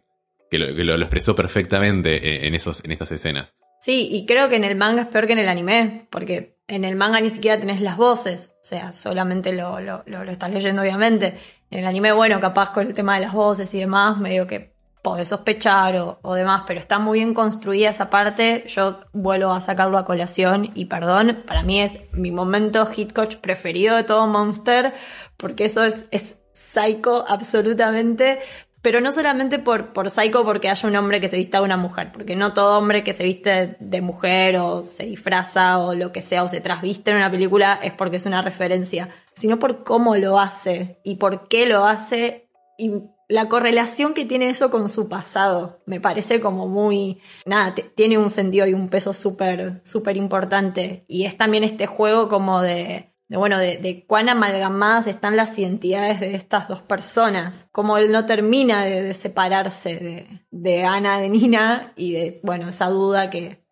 que 0.49 0.59
lo, 0.59 0.75
que 0.75 0.83
lo- 0.85 0.97
lo 0.97 1.03
expresó 1.03 1.33
perfectamente 1.35 2.37
en, 2.37 2.45
en 2.45 2.55
esos, 2.55 2.83
en 2.83 2.91
esas 2.91 3.11
escenas. 3.11 3.55
Sí, 3.81 4.09
y 4.11 4.25
creo 4.25 4.47
que 4.49 4.57
en 4.57 4.63
el 4.65 4.75
manga 4.75 5.01
es 5.03 5.07
peor 5.07 5.25
que 5.25 5.33
en 5.33 5.39
el 5.39 5.49
anime, 5.49 6.07
porque 6.11 6.57
en 6.75 6.85
el 6.85 6.95
manga 6.95 7.19
ni 7.21 7.29
siquiera 7.29 7.59
tenés 7.59 7.81
las 7.81 7.97
voces, 7.97 8.53
o 8.61 8.63
sea, 8.63 8.91
solamente 8.93 9.53
lo, 9.53 9.79
lo, 9.79 10.03
lo- 10.05 10.23
estás 10.31 10.51
leyendo 10.51 10.81
obviamente. 10.81 11.37
En 11.69 11.79
el 11.79 11.85
anime, 11.87 12.11
bueno, 12.11 12.39
capaz 12.39 12.71
con 12.73 12.87
el 12.87 12.93
tema 12.93 13.15
de 13.15 13.21
las 13.21 13.33
voces 13.33 13.73
y 13.73 13.79
demás, 13.79 14.17
medio 14.17 14.47
que 14.47 14.73
podés 15.01 15.29
sospechar 15.29 15.95
o, 15.97 16.19
o 16.21 16.33
demás, 16.35 16.63
pero 16.67 16.79
está 16.79 16.99
muy 16.99 17.19
bien 17.19 17.33
construida 17.33 17.89
esa 17.89 18.09
parte. 18.09 18.63
Yo 18.67 18.99
vuelvo 19.13 19.51
a 19.51 19.61
sacarlo 19.61 19.97
a 19.97 20.05
colación 20.05 20.71
y 20.75 20.85
perdón, 20.85 21.43
para 21.47 21.63
mí 21.63 21.81
es 21.81 22.01
mi 22.13 22.31
momento 22.31 22.87
hitcoach 22.95 23.35
preferido 23.37 23.95
de 23.95 24.03
todo 24.03 24.27
Monster, 24.27 24.93
porque 25.37 25.65
eso 25.65 25.83
es, 25.83 26.05
es 26.11 26.37
psycho 26.53 27.25
absolutamente. 27.27 28.39
Pero 28.81 28.99
no 28.99 29.11
solamente 29.11 29.59
por, 29.59 29.93
por 29.93 30.09
psycho 30.09 30.43
porque 30.43 30.69
haya 30.69 30.87
un 30.87 30.95
hombre 30.95 31.21
que 31.21 31.27
se 31.27 31.37
vista 31.37 31.59
de 31.59 31.65
una 31.65 31.77
mujer, 31.77 32.11
porque 32.11 32.35
no 32.35 32.53
todo 32.53 32.77
hombre 32.77 33.03
que 33.03 33.13
se 33.13 33.23
viste 33.23 33.77
de 33.79 34.01
mujer 34.01 34.57
o 34.57 34.83
se 34.83 35.05
disfraza 35.05 35.79
o 35.79 35.93
lo 35.93 36.11
que 36.11 36.21
sea 36.21 36.43
o 36.43 36.47
se 36.47 36.61
trasviste 36.61 37.11
en 37.11 37.17
una 37.17 37.29
película 37.29 37.79
es 37.83 37.93
porque 37.93 38.17
es 38.17 38.25
una 38.25 38.41
referencia, 38.41 39.09
sino 39.35 39.59
por 39.59 39.83
cómo 39.83 40.15
lo 40.15 40.39
hace 40.39 40.99
y 41.03 41.15
por 41.15 41.47
qué 41.47 41.67
lo 41.67 41.85
hace 41.85 42.49
y 42.77 42.91
la 43.31 43.47
correlación 43.47 44.13
que 44.13 44.25
tiene 44.25 44.49
eso 44.49 44.69
con 44.69 44.89
su 44.89 45.07
pasado. 45.07 45.79
Me 45.85 46.01
parece 46.01 46.41
como 46.41 46.67
muy... 46.67 47.21
Nada, 47.45 47.73
tiene 47.95 48.17
un 48.17 48.29
sentido 48.29 48.67
y 48.67 48.73
un 48.73 48.89
peso 48.89 49.13
súper, 49.13 49.79
súper 49.85 50.17
importante. 50.17 51.05
Y 51.07 51.23
es 51.23 51.37
también 51.37 51.63
este 51.63 51.87
juego 51.87 52.27
como 52.27 52.61
de... 52.61 53.10
de, 53.31 53.37
bueno, 53.37 53.57
de, 53.59 54.03
cuán 54.07 54.27
amalgamadas 54.27 55.07
están 55.07 55.37
las 55.37 55.57
identidades 55.57 56.19
de 56.19 56.35
estas 56.35 56.67
dos 56.67 56.81
personas. 56.81 57.69
Como 57.71 57.97
él 57.97 58.11
no 58.11 58.25
termina 58.25 58.83
de, 58.83 59.13
separarse 59.13 59.95
de, 59.95 60.27
de 60.51 60.83
Ana, 60.83 61.17
de 61.17 61.29
Nina, 61.29 61.93
y 61.95 62.11
de, 62.11 62.41
bueno, 62.43 62.67
esa 62.67 62.89
duda 62.89 63.29
que 63.29 63.63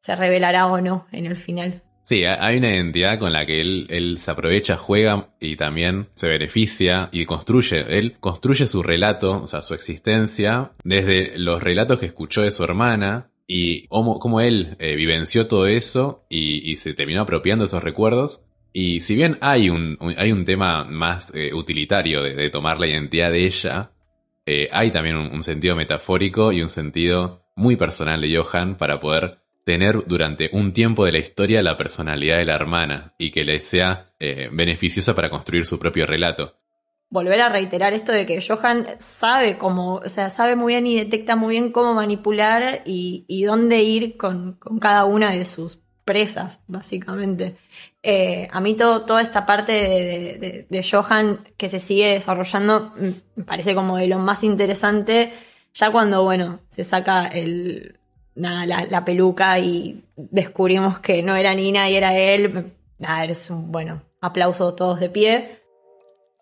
se 0.00 0.16
revelará 0.16 0.66
o 0.66 0.80
no 0.80 1.06
en 1.12 1.26
el 1.26 1.36
final. 1.36 1.82
Sí, 2.04 2.24
ha- 2.24 2.42
hay 2.42 2.56
una 2.56 2.70
identidad 2.74 3.18
con 3.18 3.34
la 3.34 3.44
que 3.44 3.60
él, 3.60 3.86
él 3.90 4.16
se 4.18 4.30
aprovecha, 4.30 4.78
juega 4.78 5.28
y 5.40 5.56
también 5.56 6.08
se 6.14 6.28
beneficia 6.28 7.10
y 7.12 7.26
construye. 7.26 7.98
Él 7.98 8.16
construye 8.18 8.66
su 8.66 8.82
relato, 8.82 9.42
o 9.42 9.46
sea, 9.46 9.60
su 9.60 9.74
existencia, 9.74 10.72
desde 10.84 11.36
los 11.36 11.62
relatos 11.62 11.98
que 11.98 12.06
escuchó 12.06 12.40
de 12.40 12.50
su 12.50 12.64
hermana 12.64 13.28
y 13.46 13.86
cómo, 13.88 14.18
cómo 14.18 14.40
él 14.40 14.76
eh, 14.78 14.96
vivenció 14.96 15.48
todo 15.48 15.66
eso 15.66 16.24
y, 16.30 16.76
se 16.76 16.94
terminó 16.94 17.20
apropiando 17.20 17.66
esos 17.66 17.82
recuerdos. 17.82 18.46
Y 18.72 19.00
si 19.00 19.14
bien 19.14 19.38
hay 19.40 19.70
un, 19.70 19.98
hay 20.16 20.32
un 20.32 20.44
tema 20.44 20.84
más 20.84 21.32
eh, 21.34 21.52
utilitario 21.54 22.22
de, 22.22 22.50
tomar 22.50 22.78
la 22.78 22.86
identidad 22.86 23.30
de 23.30 23.46
ella, 23.46 23.90
eh, 24.44 24.68
hay 24.70 24.90
también 24.90 25.16
un, 25.16 25.32
un 25.32 25.42
sentido 25.42 25.74
metafórico 25.76 26.52
y 26.52 26.62
un 26.62 26.68
sentido 26.68 27.46
muy 27.56 27.76
personal 27.76 28.20
de 28.20 28.36
Johan 28.36 28.76
para 28.76 29.00
poder 29.00 29.38
tener 29.66 30.06
durante 30.06 30.48
un 30.52 30.72
tiempo 30.72 31.04
de 31.04 31.10
la 31.10 31.18
historia 31.18 31.60
la 31.60 31.76
personalidad 31.76 32.36
de 32.36 32.44
la 32.44 32.54
hermana 32.54 33.14
y 33.18 33.32
que 33.32 33.44
le 33.44 33.60
sea 33.60 34.12
eh, 34.20 34.48
beneficiosa 34.52 35.12
para 35.12 35.28
construir 35.28 35.66
su 35.66 35.76
propio 35.80 36.06
relato. 36.06 36.54
volver 37.10 37.40
a 37.40 37.48
reiterar 37.48 37.92
esto 37.92 38.12
de 38.12 38.26
que 38.26 38.40
Johan 38.40 38.86
sabe 39.00 39.58
cómo, 39.58 39.96
o 39.96 40.08
sea, 40.08 40.30
sabe 40.30 40.54
muy 40.54 40.74
bien 40.74 40.86
y 40.86 40.96
detecta 40.96 41.34
muy 41.34 41.56
bien 41.56 41.72
cómo 41.72 41.94
manipular 41.94 42.82
y, 42.86 43.24
y 43.26 43.42
dónde 43.42 43.82
ir 43.82 44.16
con, 44.16 44.52
con 44.54 44.78
cada 44.78 45.04
una 45.04 45.32
de 45.32 45.44
sus 45.44 45.82
presas, 46.06 46.62
básicamente. 46.68 47.56
Eh, 48.02 48.48
a 48.50 48.60
mí 48.60 48.74
todo, 48.74 49.04
toda 49.04 49.20
esta 49.20 49.44
parte 49.44 49.72
de, 50.70 50.88
Johan 50.88 51.40
que 51.58 51.68
se 51.68 51.80
sigue 51.80 52.12
desarrollando 52.12 52.94
me 53.34 53.44
parece 53.44 53.74
como 53.74 53.96
de 53.98 54.06
lo 54.06 54.18
más 54.18 54.44
interesante, 54.44 55.32
ya 55.74 55.90
cuando, 55.90 56.22
bueno, 56.22 56.60
se 56.68 56.84
saca 56.84 57.26
el, 57.26 57.98
nada, 58.36 58.86
la, 58.88 59.04
peluca 59.04 59.58
y 59.58 60.04
descubrimos 60.16 61.00
que 61.00 61.22
no 61.24 61.34
era 61.34 61.54
Nina 61.54 61.90
y 61.90 61.96
era 61.96 62.16
él, 62.16 62.72
nada, 62.98 63.26
un, 63.50 63.72
bueno, 63.72 64.02
aplauso 64.20 64.74
todos 64.74 65.00
de 65.00 65.10
pie. 65.10 65.60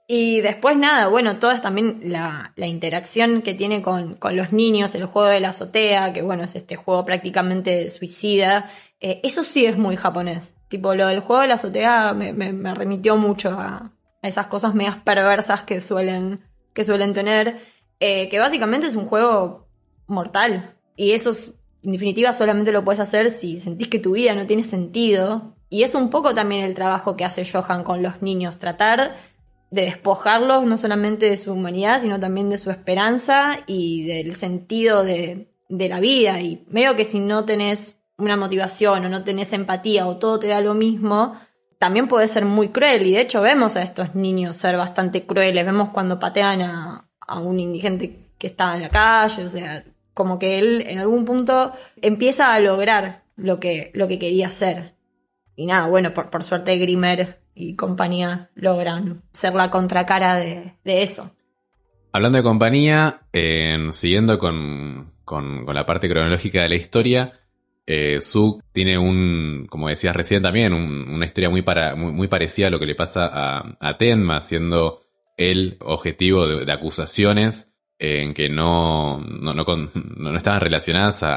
Y 0.07 0.43
después 0.43 0.77
nada, 0.77 1.09
bueno, 1.09 1.39
toda 1.39 1.63
también 1.63 2.01
la, 2.05 2.53
la 2.57 2.67
interacción 2.67 3.41
que 3.41 3.55
tiene 3.55 3.81
con, 3.81 4.17
con 4.17 4.37
los 4.37 4.53
niños, 4.53 4.95
el 4.95 5.07
juego 5.07 5.29
de 5.29 5.41
la 5.41 5.49
azotea, 5.49 6.13
que 6.13 6.21
bueno, 6.21 6.45
es 6.45 6.55
este 6.57 6.77
juego 6.77 7.07
prácticamente 7.07 7.89
suicida. 7.89 8.71
Eh, 9.07 9.21
eso 9.23 9.45
sí 9.45 9.67
es 9.67 9.77
muy 9.77 9.97
japonés. 9.97 10.55
Tipo, 10.69 10.95
lo 10.95 11.07
del 11.09 11.21
juego 11.21 11.43
de 11.43 11.49
la 11.49 11.55
azotea 11.57 12.15
me, 12.15 12.33
me- 12.33 12.75
remitió 12.75 13.19
mucho 13.19 13.51
a, 13.51 13.93
esas 14.23 14.47
cosas 14.47 14.75
medias 14.75 14.97
perversas 15.05 15.63
que 15.65 15.83
suelen, 15.83 16.41
que 16.73 16.85
suelen 16.85 17.13
tener. 17.13 17.59
eh, 18.01 18.29
que 18.31 18.39
básicamente 18.39 18.87
es 18.87 18.97
un 18.97 19.05
juego 19.07 19.69
mortal. 20.07 20.75
Y 20.97 21.13
eso 21.13 21.31
es- 21.31 21.55
en 21.85 21.93
definitiva 21.93 22.33
solamente 22.33 22.73
lo 22.73 22.83
puedes 22.83 22.99
hacer 23.01 23.31
si 23.31 23.59
sentís 23.59 23.89
que 23.89 23.99
tu 23.99 24.13
vida 24.13 24.35
no 24.35 24.47
tiene 24.47 24.65
sentido. 24.65 25.55
Y 25.69 25.83
es 25.83 25.95
un 25.95 26.09
poco 26.09 26.35
también 26.35 26.63
el 26.65 26.75
trabajo 26.75 27.15
que 27.15 27.27
hace 27.27 27.45
Johan 27.45 27.85
con 27.85 28.03
los 28.03 28.23
niños, 28.23 28.59
tratar 28.59 29.17
de 29.71 29.83
despojarlos 29.83 30.65
no 30.65 30.79
solamente 30.79 31.29
de 31.29 31.37
su 31.37 31.53
humanidad, 31.53 32.01
sino 32.01 32.19
también 32.19 32.49
de 32.49 32.57
su 32.59 32.71
esperanza 32.71 33.59
y 33.67 34.05
del 34.07 34.35
sentido 34.35 35.05
de, 35.05 35.53
de 35.69 35.89
la 35.91 36.01
vida. 36.01 36.41
Y 36.41 36.65
medio 36.69 36.97
que 36.97 37.05
si 37.05 37.21
no 37.21 37.45
tenés 37.45 37.99
una 38.17 38.37
motivación 38.37 39.05
o 39.05 39.09
no 39.09 39.25
tenés 39.25 39.53
empatía 39.53 40.07
o 40.07 40.17
todo 40.19 40.39
te 40.39 40.49
da 40.49 40.61
lo 40.61 40.75
mismo, 40.75 41.39
también 41.79 42.09
puede 42.09 42.29
ser 42.29 42.45
muy 42.45 42.69
cruel. 42.69 43.07
Y 43.07 43.13
de 43.13 43.21
hecho 43.21 43.43
vemos 43.43 43.77
a 43.77 43.83
estos 43.83 44.15
niños 44.15 44.57
ser 44.57 44.77
bastante 44.77 45.27
crueles. 45.27 45.67
Vemos 45.67 45.91
cuando 45.91 46.19
patean 46.19 46.63
a, 46.63 47.09
a 47.21 47.39
un 47.41 47.59
indigente 47.61 48.31
que 48.39 48.47
estaba 48.47 48.77
en 48.77 48.83
la 48.83 48.91
calle. 48.91 49.45
O 49.45 49.49
sea, 49.49 49.85
como 50.15 50.39
que 50.39 50.59
él 50.59 50.85
en 50.87 50.99
algún 50.99 51.25
punto 51.25 51.73
empieza 52.01 52.55
a 52.55 52.61
lograr 52.61 53.25
lo 53.37 53.59
que, 53.59 53.91
lo 53.95 54.07
que 54.09 54.19
quería 54.19 54.47
hacer. 54.47 54.95
Y 55.57 55.67
nada, 55.67 55.87
bueno, 55.89 56.15
por, 56.15 56.31
por 56.31 56.43
suerte 56.45 56.77
Grimer 56.79 57.41
y 57.55 57.75
compañía 57.77 58.51
logran 58.55 59.23
ser 59.33 59.55
la 59.55 59.71
contracara 59.71 60.37
de, 60.37 60.75
de 60.85 61.03
eso. 61.03 61.35
Hablando 62.13 62.39
de 62.39 62.45
compañía, 62.45 63.23
en- 63.33 63.93
siguiendo 63.93 64.39
con- 64.39 65.13
con 65.25 65.67
la 65.75 65.85
parte 65.87 66.09
cronológica 66.09 66.63
de 66.63 66.69
la 66.69 66.75
historia, 66.77 67.33
eh, 67.87 68.21
tiene 68.73 68.99
un, 68.99 69.67
como 69.69 69.89
decías 69.89 70.17
recién 70.17 70.43
también, 70.43 70.73
un- 70.73 71.09
una 71.09 71.27
historia 71.27 71.51
muy, 71.51 71.63
para, 71.63 71.95
muy, 71.95 72.29
parecida 72.29 72.69
a 72.69 72.71
lo 72.71 72.79
que 72.79 72.87
le 72.87 72.95
pasa 72.95 73.31
a, 73.33 73.99
Tenma, 73.99 74.41
siendo 74.41 75.03
el 75.37 75.77
objetivo 75.81 76.47
de, 76.47 76.73
acusaciones 76.73 77.71
en 77.99 78.35
que 78.35 78.49
no, 78.49 79.19
no, 79.19 79.55
no, 79.55 80.37
estaban 80.37 80.61
relacionadas 80.61 81.23
a, 81.23 81.35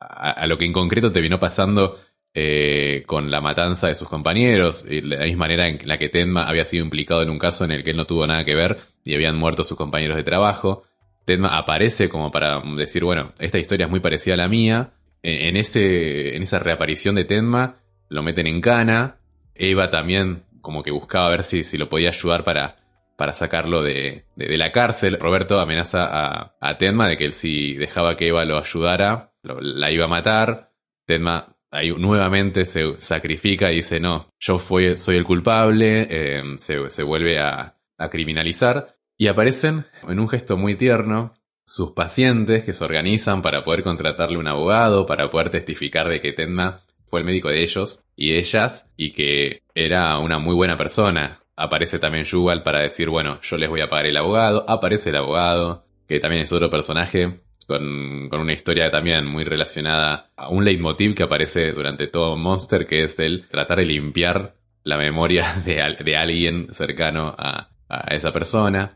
a- 0.00 0.46
lo 0.46 0.58
que 0.58 0.64
en 0.64 0.72
concreto 0.72 1.12
terminó 1.12 1.38
pasando 1.40 1.98
eh, 2.34 3.04
con 3.06 3.30
la 3.30 3.40
matanza 3.40 3.86
de 3.88 3.94
sus 3.94 4.08
compañeros, 4.08 4.84
y 4.88 5.00
de 5.02 5.16
la 5.16 5.24
misma 5.24 5.44
manera 5.44 5.68
en 5.68 5.78
la 5.84 5.98
que 5.98 6.08
Tenma 6.08 6.48
había 6.48 6.64
sido 6.64 6.84
implicado 6.84 7.22
en 7.22 7.30
un 7.30 7.38
caso 7.38 7.64
en 7.64 7.70
el 7.70 7.84
que 7.84 7.90
él 7.90 7.96
no 7.96 8.06
tuvo 8.06 8.26
nada 8.26 8.44
que 8.44 8.54
ver 8.56 8.78
y 9.04 9.14
habían 9.14 9.36
muerto 9.36 9.62
sus 9.64 9.76
compañeros 9.78 10.16
de 10.16 10.24
trabajo. 10.24 10.82
Tedma 11.24 11.56
aparece 11.56 12.08
como 12.08 12.30
para 12.30 12.60
decir, 12.76 13.04
bueno, 13.04 13.32
esta 13.38 13.58
historia 13.58 13.84
es 13.86 13.90
muy 13.90 14.00
parecida 14.00 14.34
a 14.34 14.36
la 14.38 14.48
mía. 14.48 14.92
En, 15.24 15.56
ese, 15.56 16.36
en 16.36 16.42
esa 16.42 16.58
reaparición 16.58 17.14
de 17.14 17.24
Tedma, 17.24 17.76
lo 18.08 18.22
meten 18.22 18.46
en 18.46 18.60
cana. 18.60 19.16
Eva 19.54 19.90
también 19.90 20.44
como 20.60 20.82
que 20.82 20.90
buscaba 20.90 21.30
ver 21.30 21.42
si, 21.42 21.64
si 21.64 21.78
lo 21.78 21.88
podía 21.88 22.10
ayudar 22.10 22.44
para, 22.44 22.76
para 23.16 23.32
sacarlo 23.32 23.82
de, 23.82 24.26
de- 24.36 24.58
la 24.58 24.70
cárcel. 24.70 25.18
Roberto 25.18 25.58
amenaza 25.60 26.04
a, 26.04 26.56
a 26.60 26.78
Tedma 26.78 27.08
de 27.08 27.16
que 27.16 27.24
él 27.24 27.32
si 27.32 27.74
dejaba 27.74 28.16
que 28.16 28.28
Eva 28.28 28.44
lo 28.44 28.58
ayudara, 28.58 29.32
la 29.42 29.90
iba 29.90 30.04
a 30.04 30.08
matar. 30.08 30.72
Tedma 31.06 31.56
ahí 31.70 31.90
nuevamente 31.90 32.64
se 32.66 33.00
sacrifica 33.00 33.72
y 33.72 33.76
dice, 33.76 33.98
no, 34.00 34.28
yo 34.38 34.58
fui, 34.58 34.96
soy 34.96 35.16
el 35.16 35.24
culpable, 35.24 36.06
eh, 36.10 36.42
se, 36.58 36.88
se 36.90 37.02
vuelve 37.02 37.38
a, 37.40 37.78
a 37.98 38.10
criminalizar. 38.10 38.96
Y 39.16 39.28
aparecen, 39.28 39.86
en 40.08 40.18
un 40.20 40.28
gesto 40.28 40.56
muy 40.56 40.74
tierno, 40.76 41.34
sus 41.64 41.92
pacientes 41.92 42.64
que 42.64 42.72
se 42.72 42.84
organizan 42.84 43.42
para 43.42 43.64
poder 43.64 43.82
contratarle 43.82 44.38
un 44.38 44.48
abogado, 44.48 45.06
para 45.06 45.30
poder 45.30 45.50
testificar 45.50 46.08
de 46.08 46.20
que 46.20 46.32
Tedma 46.32 46.82
fue 47.08 47.20
el 47.20 47.26
médico 47.26 47.48
de 47.48 47.62
ellos 47.62 48.04
y 48.16 48.34
ellas 48.34 48.86
y 48.96 49.12
que 49.12 49.62
era 49.74 50.18
una 50.18 50.38
muy 50.38 50.54
buena 50.54 50.76
persona. 50.76 51.40
Aparece 51.56 51.98
también 51.98 52.24
Yuval 52.24 52.62
para 52.62 52.80
decir, 52.80 53.08
bueno, 53.08 53.40
yo 53.40 53.56
les 53.56 53.68
voy 53.68 53.80
a 53.80 53.88
pagar 53.88 54.06
el 54.06 54.16
abogado. 54.16 54.64
Aparece 54.68 55.10
el 55.10 55.16
abogado, 55.16 55.86
que 56.08 56.20
también 56.20 56.42
es 56.42 56.52
otro 56.52 56.68
personaje 56.70 57.40
con, 57.66 58.28
con 58.28 58.40
una 58.40 58.52
historia 58.52 58.90
también 58.90 59.26
muy 59.26 59.44
relacionada 59.44 60.30
a 60.36 60.48
un 60.48 60.64
leitmotiv 60.64 61.14
que 61.14 61.22
aparece 61.22 61.72
durante 61.72 62.08
todo 62.08 62.36
Monster, 62.36 62.86
que 62.86 63.04
es 63.04 63.18
el 63.18 63.48
tratar 63.48 63.78
de 63.78 63.86
limpiar 63.86 64.56
la 64.82 64.98
memoria 64.98 65.46
de, 65.64 65.96
de 66.04 66.16
alguien 66.16 66.68
cercano 66.72 67.34
a, 67.38 67.70
a 67.88 68.14
esa 68.14 68.32
persona. 68.32 68.90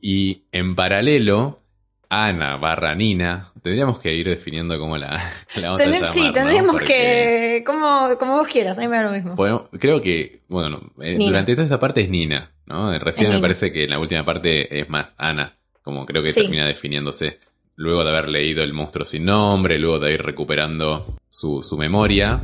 Y 0.00 0.44
en 0.52 0.74
paralelo, 0.74 1.60
Ana 2.08 2.56
barra 2.56 2.94
Nina, 2.94 3.52
tendríamos 3.62 3.98
que 3.98 4.14
ir 4.14 4.28
definiendo 4.28 4.78
cómo 4.78 4.96
la, 4.96 5.10
la 5.56 5.68
vamos 5.68 5.80
a 5.80 5.84
Tener- 5.84 6.00
llamar, 6.00 6.12
sí, 6.14 6.30
tendríamos 6.32 6.80
que. 6.82 7.62
Como, 7.66 8.16
como 8.18 8.36
vos 8.38 8.48
quieras, 8.48 8.78
a 8.78 8.82
mí 8.82 8.88
me 8.88 8.96
da 8.96 9.02
lo 9.04 9.12
mismo. 9.12 9.34
podemos- 9.36 9.64
creo 9.78 10.00
que, 10.02 10.40
bueno, 10.48 10.80
eh, 11.00 11.16
durante 11.18 11.52
toda 11.54 11.64
esta 11.64 11.78
parte 11.78 12.00
es 12.00 12.08
Nina, 12.08 12.50
¿no? 12.66 12.90
Recién 12.98 13.26
Es 13.26 13.28
me 13.30 13.34
Nina. 13.36 13.40
parece 13.42 13.72
que 13.72 13.84
en 13.84 13.90
la 13.90 13.98
última 13.98 14.24
parte 14.24 14.80
es 14.80 14.88
más 14.88 15.14
Ana, 15.18 15.56
como 15.82 16.04
creo 16.06 16.22
que 16.22 16.32
Sí. 16.32 16.40
termina 16.42 16.66
definiéndose. 16.66 17.38
Luego 17.76 18.04
de 18.04 18.10
haber 18.10 18.28
leído 18.28 18.62
El 18.62 18.72
monstruo 18.74 19.04
sin 19.06 19.24
nombre, 19.24 19.78
luego 19.78 19.98
de 20.00 20.12
ir 20.14 20.22
recuperando 20.22 21.16
su, 21.28 21.62
su 21.62 21.78
memoria, 21.78 22.40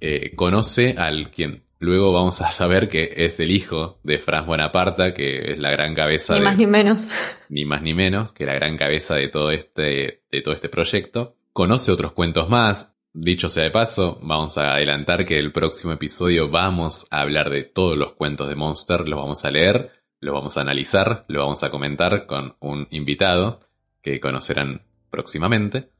eh, 0.00 0.32
conoce 0.34 0.96
al 0.98 1.30
quien 1.30 1.62
luego 1.82 2.12
vamos 2.12 2.40
a 2.40 2.50
saber 2.50 2.88
que 2.88 3.12
es 3.16 3.38
el 3.40 3.50
hijo 3.50 3.98
de 4.02 4.18
Franz 4.18 4.46
Bonaparte, 4.46 5.12
que 5.12 5.52
es 5.52 5.58
la 5.58 5.70
gran 5.70 5.94
cabeza 5.94 6.32
Ni 6.32 6.38
de, 6.40 6.44
más 6.44 6.56
ni 6.56 6.66
menos. 6.66 7.08
ni 7.50 7.64
más 7.64 7.82
ni 7.82 7.92
menos 7.94 8.32
que 8.32 8.46
la 8.46 8.54
gran 8.54 8.76
cabeza 8.78 9.14
de 9.14 9.28
todo 9.28 9.50
este, 9.50 10.22
de 10.30 10.40
todo 10.42 10.54
este 10.54 10.68
proyecto. 10.68 11.36
Conoce 11.52 11.92
otros 11.92 12.12
cuentos 12.12 12.48
más. 12.48 12.88
Dicho 13.14 13.50
sea 13.50 13.64
de 13.64 13.70
paso, 13.70 14.18
vamos 14.22 14.56
a 14.56 14.74
adelantar 14.74 15.26
que 15.26 15.36
el 15.38 15.52
próximo 15.52 15.92
episodio 15.92 16.48
vamos 16.48 17.06
a 17.10 17.20
hablar 17.20 17.50
de 17.50 17.62
todos 17.62 17.98
los 17.98 18.12
cuentos 18.14 18.48
de 18.48 18.54
Monster, 18.54 19.06
los 19.06 19.20
vamos 19.20 19.44
a 19.44 19.50
leer, 19.50 19.90
los 20.20 20.32
vamos 20.34 20.56
a 20.56 20.62
analizar, 20.62 21.26
los 21.28 21.42
vamos 21.42 21.62
a 21.62 21.68
comentar 21.70 22.24
con 22.26 22.56
un 22.60 22.88
invitado 22.90 23.60
que 24.00 24.18
conocerán 24.18 24.86
próximamente. 25.10 25.90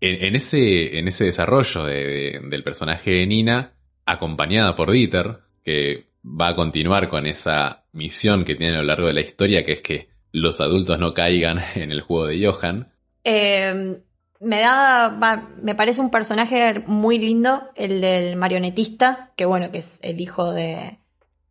En, 0.00 0.24
en 0.24 0.36
ese, 0.36 0.98
en 1.00 1.08
ese 1.08 1.24
desarrollo 1.24 1.84
de- 1.84 2.06
de- 2.06 2.40
del 2.48 2.62
personaje 2.62 3.10
de 3.10 3.26
Nina, 3.26 3.72
acompañada 4.12 4.74
por 4.74 4.90
Dieter, 4.90 5.40
que 5.64 6.06
va 6.24 6.48
a 6.48 6.54
continuar 6.54 7.08
con 7.08 7.26
esa 7.26 7.84
misión 7.92 8.44
que 8.44 8.54
tiene 8.54 8.74
a 8.74 8.80
lo 8.80 8.84
largo 8.84 9.06
de 9.06 9.14
la 9.14 9.20
historia, 9.20 9.64
que 9.64 9.72
es 9.72 9.80
que 9.80 10.08
los 10.32 10.60
adultos 10.60 10.98
no 10.98 11.14
caigan 11.14 11.58
en 11.74 11.90
el 11.92 12.00
juego 12.02 12.26
de 12.26 12.46
Johan. 12.46 12.92
Eh, 13.24 14.00
me 14.40 14.60
da. 14.60 15.48
me 15.62 15.74
parece 15.74 16.00
un 16.00 16.10
personaje 16.10 16.82
muy 16.86 17.18
lindo, 17.18 17.70
el 17.76 18.00
del 18.00 18.36
marionetista, 18.36 19.32
que 19.36 19.44
bueno, 19.44 19.70
que 19.70 19.78
es 19.78 19.98
el 20.02 20.20
hijo 20.20 20.52
de, 20.52 20.98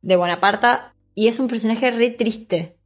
de. 0.02 0.18
Y 1.16 1.28
es 1.28 1.40
un 1.40 1.48
personaje 1.48 1.92
re 1.92 2.10
triste 2.10 2.78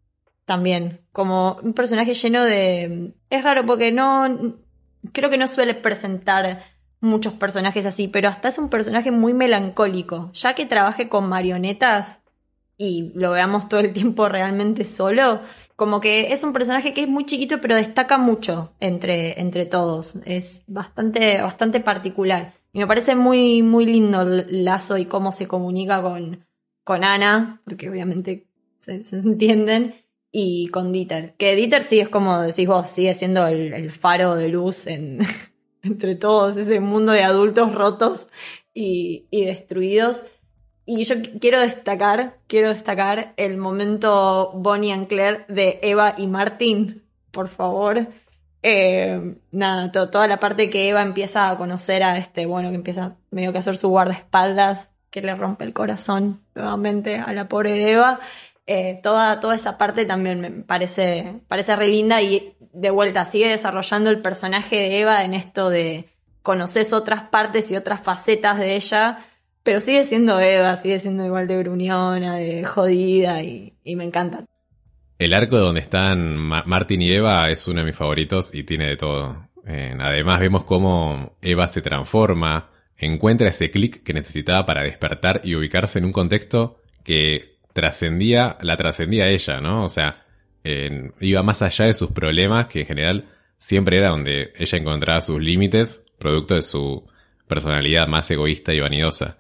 también. 0.46 1.02
Como 1.12 1.60
un 1.64 1.74
personaje 1.74 2.14
lleno 2.14 2.44
de. 2.44 3.14
Es 3.30 3.44
raro 3.44 3.66
porque 3.66 3.92
no. 3.92 4.58
Creo 5.12 5.30
que 5.30 5.38
no 5.38 5.48
suele 5.48 5.74
presentar 5.74 6.64
muchos 7.04 7.34
personajes 7.34 7.86
así, 7.86 8.08
pero 8.08 8.30
hasta 8.30 8.48
es 8.48 8.58
un 8.58 8.70
personaje 8.70 9.12
muy 9.12 9.34
melancólico. 9.34 10.32
Ya 10.34 10.56
que 10.56 10.66
trabaje 10.66 11.10
con 11.10 11.30
marionetas 11.30 12.22
y 12.78 13.12
lo 13.14 13.32
veamos 13.32 13.70
todo 13.70 13.82
el 13.82 13.94
tiempo 13.94 14.30
realmente 14.30 14.86
solo, 14.86 15.42
como 15.76 16.02
que 16.02 16.32
es 16.34 16.44
un 16.44 16.54
personaje 16.54 16.94
que 16.94 17.04
es 17.04 17.08
muy 17.08 17.26
chiquito 17.26 17.62
pero 17.62 17.76
destaca 17.76 18.18
mucho 18.18 18.74
entre, 18.80 19.40
entre 19.40 19.66
todos. 19.66 20.16
Es 20.26 20.64
bastante, 20.68 21.42
bastante 21.42 21.82
particular. 21.82 22.54
Y 22.72 22.80
me 22.80 22.88
parece 22.88 23.16
muy, 23.16 23.62
muy 23.62 23.86
lindo 23.86 24.22
el 24.22 24.66
lazo 24.66 24.98
y 24.98 25.06
cómo 25.06 25.32
se 25.32 25.48
comunica 25.48 26.02
con, 26.02 26.46
con 26.84 27.04
Ana, 27.04 27.62
porque 27.66 27.90
obviamente 27.90 28.48
se, 28.80 29.04
entienden, 29.12 29.96
y 30.32 30.68
con 30.70 30.92
Dieter. 30.92 31.36
Que 31.38 31.56
Dieter 31.56 31.84
sí 31.84 32.00
es 32.00 32.10
como 32.10 32.42
decís 32.42 32.68
vos, 32.68 32.88
sigue 32.88 33.14
siendo 33.14 33.46
el, 33.46 33.72
el 33.74 33.92
faro 33.92 34.36
de 34.36 34.50
luz 34.50 34.88
en, 34.88 35.20
entre 35.84 36.16
todos, 36.16 36.58
ese 36.58 36.80
mundo 36.80 37.12
de 37.12 37.24
adultos 37.24 37.74
rotos 37.76 38.28
y, 38.74 39.28
y 39.30 39.46
destruidos. 39.46 40.24
Y 40.86 41.04
yo 41.04 41.16
qu- 41.16 41.40
quiero 41.40 41.60
destacar, 41.62 42.38
quiero 42.48 42.70
destacar 42.70 43.34
el 43.38 43.58
momento 43.58 44.52
Bonnie 44.56 44.92
and 44.92 45.08
Claire 45.08 45.46
de 45.48 45.80
Eva 45.82 46.16
y 46.18 46.28
Martín, 46.28 47.04
por 47.32 47.48
favor. 47.48 48.08
Eh, 48.64 49.36
nada, 49.52 49.92
to- 49.92 50.10
toda 50.10 50.28
la 50.28 50.40
parte 50.40 50.70
que 50.70 50.88
Eva 50.90 51.02
empieza 51.02 51.50
a 51.50 51.58
conocer 51.58 52.02
a 52.04 52.18
este, 52.18 52.46
bueno, 52.46 52.70
que 52.70 52.76
empieza 52.76 53.16
medio 53.30 53.52
que 53.52 53.58
a 53.58 53.60
hacer 53.60 53.78
su 53.78 53.90
guardaespaldas, 53.90 54.90
que 55.10 55.22
le 55.22 55.36
rompe 55.36 55.64
el 55.66 55.74
corazón 55.74 56.42
nuevamente 56.56 57.16
a 57.18 57.32
la 57.34 57.48
pobre 57.48 57.92
Eva. 57.92 58.20
Eh, 58.66 59.00
toda, 59.04 59.40
toda 59.42 59.56
esa 59.56 59.78
parte 59.78 60.06
también 60.06 60.40
me 60.40 60.50
parece, 60.52 61.42
parece 61.48 61.76
re 61.76 61.90
linda 61.90 62.22
y 62.22 62.56
de 62.72 62.90
vuelta 62.92 63.26
sigue 63.26 63.50
desarrollando 63.50 64.10
el 64.10 64.22
personaje 64.22 64.78
de 64.78 65.00
Eva 65.02 65.26
en 65.26 65.34
esto 65.34 65.70
de 65.70 66.10
conoces 66.42 66.94
otras 66.94 67.24
partes 67.24 67.72
y 67.72 67.76
otras 67.76 68.02
facetas 68.02 68.58
de 68.60 68.76
ella, 68.76 69.26
pero 69.64 69.80
sigue 69.80 70.04
siendo 70.04 70.40
Eva, 70.40 70.76
sigue 70.76 71.00
siendo 71.00 71.26
igual 71.26 71.48
de 71.48 71.58
gruñona, 71.58 72.36
de 72.36 72.64
jodida 72.64 73.42
y, 73.42 73.74
me 73.86 74.04
encanta. 74.04 74.46
El 75.20 75.34
arco 75.34 75.58
donde 75.58 75.82
están 75.82 76.36
Ma- 76.36 76.64
Martin 76.66 77.02
y 77.02 77.12
Eva 77.12 77.50
es 77.50 77.68
uno 77.68 77.80
de 77.80 77.86
mis 77.86 77.96
favoritos 77.96 78.54
y 78.54 78.64
tiene 78.64 78.88
de 78.88 78.98
todo. 78.98 79.50
Eh, 79.66 79.96
además 80.00 80.40
vemos 80.42 80.66
cómo 80.66 81.38
Eva 81.42 81.68
se 81.70 81.82
transforma, 81.82 82.72
encuentra 82.98 83.48
ese 83.50 83.72
clic 83.72 84.04
que 84.04 84.14
necesitaba 84.14 84.66
para 84.66 84.84
despertar 84.84 85.42
y 85.44 85.56
ubicarse 85.56 86.00
en 86.00 86.06
un 86.06 86.12
contexto 86.12 86.82
que 87.04 87.53
trascendía, 87.74 88.58
la 88.62 88.78
trascendía 88.78 89.28
ella, 89.28 89.60
¿no? 89.60 89.84
O 89.84 89.90
sea, 89.90 90.26
iba 91.20 91.44
más 91.44 91.62
allá 91.62 91.86
de 91.86 91.94
sus 91.94 92.12
problemas, 92.12 92.68
que 92.68 92.82
en 92.82 92.86
general 92.86 93.30
siempre 93.58 93.98
era 93.98 94.10
donde 94.10 94.54
ella 94.58 94.78
encontraba 94.78 95.22
sus 95.22 95.42
límites, 95.42 96.04
producto 96.18 96.56
de 96.56 96.62
su 96.62 97.06
personalidad 97.48 98.08
más 98.08 98.30
egoísta 98.32 98.74
y 98.74 98.80
vanidosa. 98.80 99.38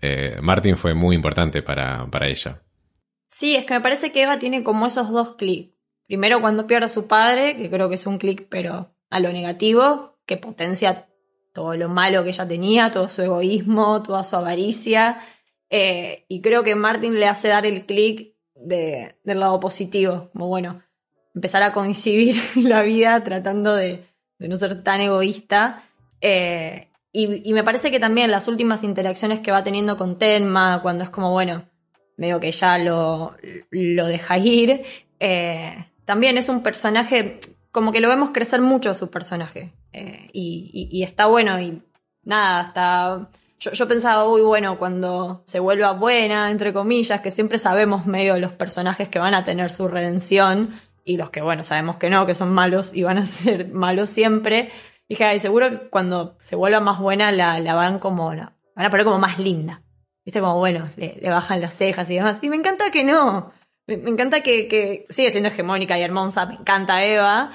Eh, 0.00 0.38
Martin 0.42 0.76
fue 0.76 0.94
muy 0.94 1.14
importante 1.14 1.62
para, 1.62 2.06
para 2.10 2.28
ella. 2.28 2.62
Sí, 3.28 3.54
es 3.54 3.64
que 3.64 3.74
me 3.74 3.80
parece 3.80 4.12
que 4.12 4.22
Eva 4.22 4.38
tiene 4.38 4.62
como 4.62 4.86
esos 4.86 5.10
dos 5.10 5.36
clics. 5.36 5.74
Primero 6.06 6.40
cuando 6.40 6.66
pierde 6.66 6.86
a 6.86 6.90
su 6.90 7.06
padre, 7.06 7.56
que 7.56 7.70
creo 7.70 7.88
que 7.88 7.94
es 7.94 8.06
un 8.06 8.18
clic 8.18 8.46
pero 8.50 8.94
a 9.10 9.20
lo 9.20 9.32
negativo, 9.32 10.18
que 10.26 10.36
potencia 10.36 11.08
todo 11.52 11.74
lo 11.74 11.88
malo 11.88 12.24
que 12.24 12.30
ella 12.30 12.48
tenía, 12.48 12.90
todo 12.90 13.08
su 13.08 13.22
egoísmo, 13.22 14.02
toda 14.02 14.24
su 14.24 14.36
avaricia. 14.36 15.20
Eh, 15.74 16.26
y 16.28 16.42
creo 16.42 16.62
que 16.62 16.74
Martin 16.74 17.18
le 17.18 17.26
hace 17.26 17.48
dar 17.48 17.64
el 17.64 17.86
clic 17.86 18.34
de, 18.54 19.16
del 19.24 19.40
lado 19.40 19.58
positivo, 19.58 20.28
como 20.34 20.48
bueno, 20.48 20.82
empezar 21.34 21.62
a 21.62 21.72
coincidir 21.72 22.36
la 22.56 22.82
vida 22.82 23.24
tratando 23.24 23.74
de, 23.74 24.04
no 24.38 24.56
ser 24.58 24.82
tan 24.84 25.00
egoísta. 25.00 25.82
Eh, 26.20 26.88
y, 27.10 27.52
me 27.54 27.64
parece 27.64 27.90
que 27.90 27.98
también 27.98 28.30
las 28.30 28.48
últimas 28.48 28.84
interacciones 28.84 29.40
que 29.40 29.50
va 29.50 29.64
teniendo 29.64 29.96
con 29.96 30.18
Tenma, 30.18 30.80
cuando 30.82 31.04
es 31.04 31.10
como, 31.10 31.30
bueno, 31.30 31.64
medio 32.18 32.38
que 32.38 32.52
ya 32.52 32.76
lo, 32.76 33.34
lo 33.70 34.06
deja 34.06 34.36
ir, 34.36 34.82
eh, 35.20 35.86
también 36.04 36.36
es 36.36 36.50
un 36.50 36.62
personaje, 36.62 37.40
como 37.70 37.92
que 37.92 38.00
lo 38.00 38.08
vemos 38.08 38.30
crecer 38.30 38.60
mucho 38.60 38.92
su 38.94 39.10
personaje. 39.10 39.72
Y, 39.94 40.70
y- 40.72 40.88
y 40.98 41.02
está 41.02 41.26
bueno 41.26 41.58
y 41.62 41.80
nada, 42.24 42.60
hasta... 42.60 43.30
Yo, 43.62 43.70
yo 43.70 43.86
pensaba, 43.86 44.26
uy, 44.26 44.40
bueno, 44.40 44.76
cuando 44.76 45.44
se 45.46 45.60
vuelva 45.60 45.92
buena, 45.92 46.50
entre 46.50 46.72
comillas, 46.72 47.20
que 47.20 47.30
siempre 47.30 47.58
sabemos 47.58 48.06
medio 48.06 48.36
los 48.38 48.52
personajes 48.52 49.08
que 49.08 49.20
van 49.20 49.34
a 49.34 49.44
tener 49.44 49.70
su 49.70 49.86
redención 49.86 50.74
y 51.04 51.16
los 51.16 51.30
que, 51.30 51.42
bueno, 51.42 51.62
sabemos 51.62 51.96
que 51.96 52.10
no, 52.10 52.26
que 52.26 52.34
son 52.34 52.52
malos 52.52 52.92
y 52.92 53.04
van 53.04 53.18
a 53.18 53.26
ser 53.26 53.68
malos 53.68 54.10
siempre. 54.10 54.72
Dije, 55.08 55.22
ay, 55.22 55.38
seguro 55.38 55.70
que 55.70 55.88
cuando 55.90 56.34
se 56.40 56.56
vuelva 56.56 56.80
más 56.80 56.98
buena 56.98 57.30
la, 57.30 57.60
la 57.60 57.74
van 57.74 58.00
como, 58.00 58.34
la 58.34 58.52
van 58.74 58.86
a 58.86 58.90
poner 58.90 59.06
como 59.06 59.18
más 59.18 59.38
linda. 59.38 59.82
Viste, 60.24 60.40
como 60.40 60.58
bueno, 60.58 60.90
le, 60.96 61.20
bajan 61.22 61.60
las 61.60 61.76
cejas 61.76 62.10
y 62.10 62.16
demás. 62.16 62.40
Y 62.42 62.50
me 62.50 62.56
encanta 62.56 62.90
que 62.90 63.04
no. 63.04 63.52
Me, 63.86 63.96
me 63.96 64.10
encanta 64.10 64.42
que, 64.42 64.66
que 64.66 65.04
sigue 65.08 65.30
siendo 65.30 65.50
hegemónica 65.50 65.96
y 65.96 66.02
hermosa, 66.02 66.46
me 66.46 66.54
encanta 66.54 67.04
Eva, 67.04 67.52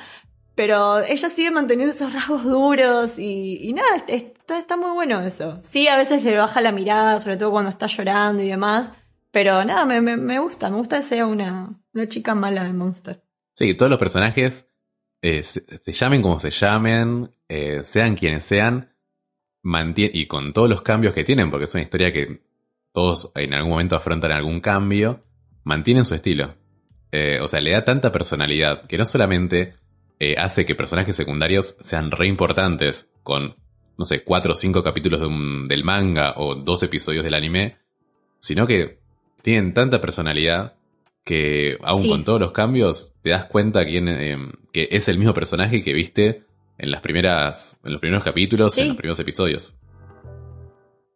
pero 0.58 1.02
ella 1.02 1.30
sigue 1.30 1.52
manteniendo 1.52 1.94
esos 1.94 2.12
rasgos 2.12 2.44
duros 2.44 3.20
y, 3.20 3.72
nada, 3.74 4.04
es- 4.08 4.26
está, 4.50 4.76
muy 4.76 4.90
bueno 4.90 5.22
eso. 5.22 5.60
Sí, 5.62 5.88
a 5.88 5.96
veces 5.96 6.24
le 6.24 6.36
baja 6.36 6.62
la 6.62 6.72
mirada, 6.72 7.20
sobre 7.20 7.38
todo 7.38 7.52
cuando 7.52 7.70
está 7.70 7.86
llorando 7.86 8.42
y 8.42 8.48
demás, 8.48 8.92
pero 9.30 9.64
nada, 9.64 9.86
me, 9.86 10.02
me, 10.02 10.18
me 10.18 10.40
gusta, 10.40 10.72
me 10.72 10.78
gusta 10.78 10.98
que 10.98 11.04
sea 11.04 11.28
una, 11.28 11.70
una 11.94 12.08
chica 12.08 12.34
mala 12.34 12.64
de 12.64 12.74
Monster. 12.74 13.22
Sí, 13.54 13.76
todos 13.76 13.92
los 13.92 14.00
personajes, 14.00 14.68
eh, 15.22 15.44
se, 15.44 15.64
llamen 15.94 16.24
como 16.24 16.40
se 16.40 16.50
llamen, 16.50 17.30
eh, 17.48 17.82
sean 17.84 18.16
quienes 18.16 18.44
sean, 18.44 18.96
y 19.96 20.26
con 20.26 20.54
todos 20.54 20.70
los 20.70 20.82
cambios 20.82 21.14
que 21.14 21.24
tienen, 21.24 21.52
porque 21.52 21.66
es 21.66 21.74
una 21.76 21.84
historia 21.84 22.12
que 22.12 22.42
todos 22.94 23.32
en 23.36 23.54
algún 23.54 23.74
momento 23.74 23.96
afrontan 23.96 24.32
algún 24.32 24.60
cambio, 24.60 25.24
mantienen 25.64 26.04
su 26.04 26.16
estilo. 26.16 26.56
Eh, 27.12 27.38
o 27.44 27.48
sea, 27.48 27.62
le 27.62 27.72
da 27.72 27.86
tanta 27.86 28.12
personalidad 28.12 28.88
que 28.88 28.98
no 28.98 29.06
solamente 29.06 29.76
eh, 30.20 30.36
hace 30.38 30.66
que 30.66 30.76
personajes 30.76 31.16
secundarios 31.16 31.78
sean 31.82 32.12
re 32.12 32.28
importantes 32.28 33.08
con, 33.24 33.56
no 33.98 34.06
sé, 34.06 34.24
cuatro 34.24 34.52
o 34.54 34.56
cinco 34.56 34.84
capítulos 34.84 35.20
de 35.20 35.28
un- 35.28 35.68
del 35.68 35.84
manga 35.84 36.34
o 36.38 36.56
dos 36.56 36.82
episodios 36.84 37.24
del 37.24 37.34
anime, 37.34 37.78
sino 38.40 38.66
que 38.68 39.00
tienen 39.42 39.74
tanta 39.74 40.02
personalidad 40.02 40.76
que 41.24 41.78
aún 41.84 42.02
Sí. 42.04 42.10
con 42.10 42.24
todos 42.24 42.40
los 42.40 42.52
cambios 42.52 43.14
te 43.22 43.32
das 43.32 43.46
cuenta 43.46 43.86
quién, 43.86 44.08
eh, 44.08 44.38
que 44.72 44.88
es 44.92 45.08
el 45.10 45.18
mismo 45.18 45.34
personaje 45.34 45.82
que 45.82 45.94
viste 45.94 46.44
en 46.78 46.92
las 46.92 47.02
primeras 47.02 47.78
en 47.84 47.92
los 47.92 48.00
primeros 48.00 48.24
capítulos, 48.24 48.74
Sí. 48.76 48.82
en 48.82 48.88
los 48.90 48.98
primeros 48.98 49.20
episodios. 49.20 49.76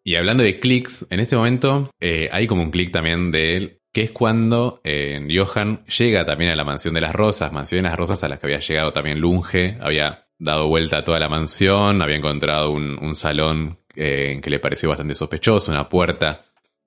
Y 0.03 0.15
hablando 0.15 0.43
de 0.43 0.59
clics, 0.59 1.05
en 1.09 1.19
este 1.19 1.35
momento 1.35 1.91
eh, 1.99 2.27
hay 2.31 2.47
como 2.47 2.63
un 2.63 2.71
clic 2.71 2.91
también 2.91 3.31
de 3.31 3.55
él, 3.57 3.77
que 3.93 4.01
es 4.03 4.11
cuando 4.11 4.79
eh, 4.83 5.27
Johan 5.29 5.85
llega 5.85 6.25
también 6.25 6.51
a 6.51 6.55
la 6.55 6.63
mansión 6.63 6.93
de 6.93 7.01
las 7.01 7.13
rosas, 7.13 7.51
mansión 7.51 7.83
de 7.83 7.89
las 7.89 7.97
rosas 7.97 8.23
a 8.23 8.29
las 8.29 8.39
que 8.39 8.47
había 8.47 8.59
llegado 8.59 8.93
también 8.93 9.19
Lunge, 9.19 9.77
había 9.81 10.27
dado 10.39 10.67
vuelta 10.67 10.97
a 10.97 11.03
toda 11.03 11.19
la 11.19 11.29
mansión, 11.29 12.01
había 12.01 12.15
encontrado 12.15 12.71
un, 12.71 12.97
un 13.03 13.15
salón 13.15 13.79
eh, 13.95 14.39
que 14.41 14.49
le 14.49 14.59
pareció 14.59 14.89
bastante 14.89 15.13
sospechoso, 15.15 15.71
una 15.71 15.89
puerta 15.89 16.45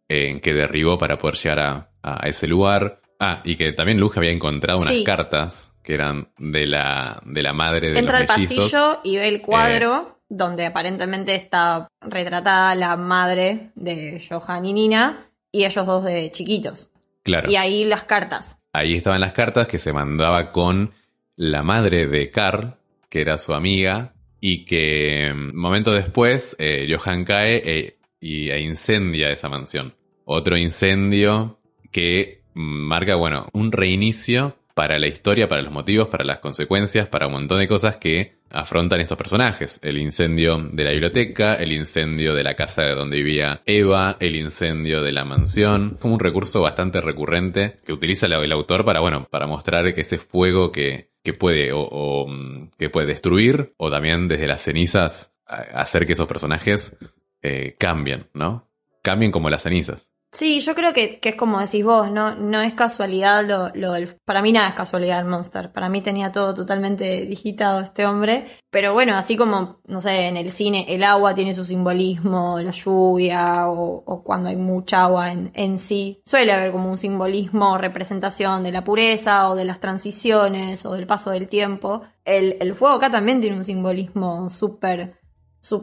eh, 0.09 0.41
que 0.41 0.55
derribó 0.55 0.99
para 0.99 1.19
poder 1.19 1.37
llegar 1.37 1.59
a, 1.61 1.91
a 2.03 2.29
ese 2.29 2.47
lugar. 2.47 3.01
Ah, 3.21 3.41
y 3.45 3.57
que 3.57 3.73
también 3.73 4.01
Lunge 4.01 4.19
había 4.19 4.33
encontrado 4.33 4.81
unas 4.81 4.95
Sí. 4.95 5.05
cartas 5.05 5.73
que 5.83 5.95
eran 5.95 6.29
de 6.39 6.67
la, 6.67 7.23
de 7.27 7.43
la 7.43 7.53
madre 7.53 7.93
de 7.93 7.99
Entra 7.99 8.19
al 8.19 8.25
los 8.27 8.37
mellizos. 8.37 8.57
pasillo 8.73 9.01
y 9.05 9.17
ve 9.19 9.29
el 9.29 9.35
Eh. 9.37 9.41
cuadro 9.43 10.19
donde 10.29 10.65
aparentemente 10.67 11.35
está 11.35 11.87
retratada 12.01 12.75
la 12.75 12.97
madre 12.97 13.71
de 13.77 14.21
Johan 14.29 14.65
y 14.65 14.73
Nina 14.73 15.29
y 15.53 15.65
ellos 15.65 15.87
dos 15.87 16.03
de 16.05 16.31
chiquitos. 16.33 16.91
Claro. 17.25 17.51
Y 17.51 17.57
ahí 17.57 17.85
las 17.85 18.05
cartas. 18.05 18.59
Ahí 18.73 18.95
estaban 18.95 19.21
las 19.21 19.33
cartas 19.33 19.67
que 19.67 19.79
se 19.79 19.93
mandaba 19.93 20.51
con 20.51 20.93
la 21.37 21.63
madre 21.63 22.07
de 22.07 22.31
Carl, 22.31 22.77
que 23.09 23.21
era 23.21 23.39
su 23.39 23.55
amiga, 23.55 24.15
y 24.41 24.67
que 24.67 25.33
mm, 25.35 25.57
momentos 25.57 25.95
después 25.95 26.55
eh, 26.59 26.87
Johan 26.89 27.25
cae 27.25 27.63
e, 27.65 27.99
y, 28.21 28.51
e 28.51 28.61
incendia 28.61 29.31
esa 29.31 29.49
mansión. 29.49 29.95
Otro 30.27 30.57
incendio 30.57 31.61
que 31.91 32.43
mm, 32.55 32.61
marca, 32.61 33.15
bueno, 33.15 33.49
un 33.53 33.73
reinicio 33.73 34.59
para 34.75 34.99
la 34.99 35.07
historia, 35.07 35.49
para 35.49 35.63
los 35.63 35.73
motivos, 35.73 36.09
para 36.09 36.25
las 36.25 36.41
consecuencias, 36.41 37.09
para 37.09 37.27
un 37.27 37.33
montón 37.33 37.59
de 37.59 37.69
cosas 37.69 37.97
que 37.97 38.35
afrontan 38.55 39.01
estos 39.01 39.19
personajes. 39.19 39.81
El 39.83 39.99
incendio 39.99 40.59
de 40.73 40.85
la 40.85 40.91
biblioteca, 40.93 41.55
el 41.57 41.73
incendio 41.73 42.35
de 42.35 42.45
la 42.45 42.55
casa 42.55 42.83
de 42.83 42.95
donde 42.95 43.17
vivía 43.17 43.63
Eva, 43.67 44.17
el 44.21 44.37
incendio 44.37 45.03
de 45.03 45.13
la 45.13 45.25
mansión. 45.25 45.99
Como 46.01 46.15
un 46.15 46.21
recurso 46.21 46.63
bastante 46.63 47.01
recurrente 47.01 47.81
que 47.85 47.93
utiliza 47.93 48.27
el, 48.27 48.53
autor 48.53 48.85
para, 48.85 49.01
bueno, 49.01 49.27
para 49.31 49.47
mostrar 49.47 49.93
que 49.95 50.03
ese 50.03 50.19
fuego 50.19 50.71
que, 50.73 51.11
que 51.23 51.35
puede 51.35 51.71
o, 51.73 52.27
mm, 52.29 52.71
que 52.79 52.91
puede 52.91 53.09
destruir 53.09 53.75
o 53.77 53.91
también 53.91 54.29
desde 54.29 54.47
las 54.47 54.63
cenizas 54.63 55.35
a- 55.47 55.81
hacer 55.81 56.07
que 56.07 56.13
esos 56.13 56.29
personajes 56.29 56.97
eh, 57.43 57.75
cambien, 57.79 58.29
¿no? 58.33 58.71
Cambien 59.03 59.33
como 59.33 59.51
las 59.51 59.63
cenizas. 59.63 60.09
Sí, 60.35 60.59
yo 60.59 60.75
creo 60.75 60.93
que, 60.93 61.21
que 61.21 61.29
es 61.29 61.37
como 61.37 61.61
decís 61.61 61.85
vos, 61.85 62.11
no, 62.11 62.35
no 62.35 62.61
es 62.61 62.75
casualidad 62.75 63.45
lo, 63.47 63.69
lo 63.73 63.93
del... 63.93 64.09
Para 64.25 64.43
mí 64.43 64.51
nada 64.51 64.69
es 64.69 64.75
casualidad 64.75 65.21
el 65.21 65.27
Monster. 65.27 65.71
Para 65.73 65.89
mí 65.89 66.03
tenía 66.03 66.33
todo 66.33 66.53
totalmente 66.55 67.25
digitado 67.25 67.81
este 67.81 68.05
hombre. 68.05 68.49
Pero 68.69 68.95
bueno, 68.95 69.17
así 69.17 69.37
como, 69.37 69.79
no 69.87 70.01
sé, 70.01 70.27
en 70.27 70.37
el 70.37 70.51
cine 70.51 70.87
el 70.89 71.05
agua 71.05 71.37
tiene 71.37 71.55
su 71.55 71.65
simbolismo, 71.65 72.59
la 72.59 72.73
lluvia 72.73 73.69
o, 73.69 74.03
o 74.05 74.25
cuando 74.25 74.49
hay 74.49 74.57
mucha 74.57 75.05
agua 75.05 75.31
en, 75.31 75.53
en 75.55 75.79
sí. 75.79 76.21
Suele 76.27 76.53
haber 76.53 76.73
como 76.73 76.91
un 76.91 76.99
simbolismo 76.99 77.71
o 77.75 77.79
representación 77.79 78.65
de 78.65 78.73
la 78.73 78.83
pureza 78.83 79.49
o 79.51 79.55
de 79.55 79.65
las 79.65 79.79
transiciones 79.79 80.85
o 80.85 80.95
del 80.95 81.07
paso 81.07 81.31
del 81.31 81.47
tiempo. 81.49 82.03
El, 82.25 82.57
el 82.61 82.75
fuego 82.75 82.97
acá 82.97 83.09
también 83.09 83.41
tiene 83.41 83.57
un 83.57 83.65
simbolismo 83.65 84.51
súper 84.51 85.15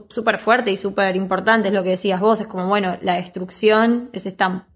súper 0.09 0.37
fuerte 0.37 0.71
y 0.71 0.77
súper 0.77 1.15
importante, 1.15 1.69
es 1.69 1.73
lo 1.73 1.83
que 1.83 1.89
decías 1.91 2.19
vos, 2.21 2.41
es 2.41 2.47
como, 2.47 2.67
bueno, 2.67 2.97
la 3.01 3.15
destrucción, 3.15 4.09
es 4.13 4.25
esta, 4.25 4.67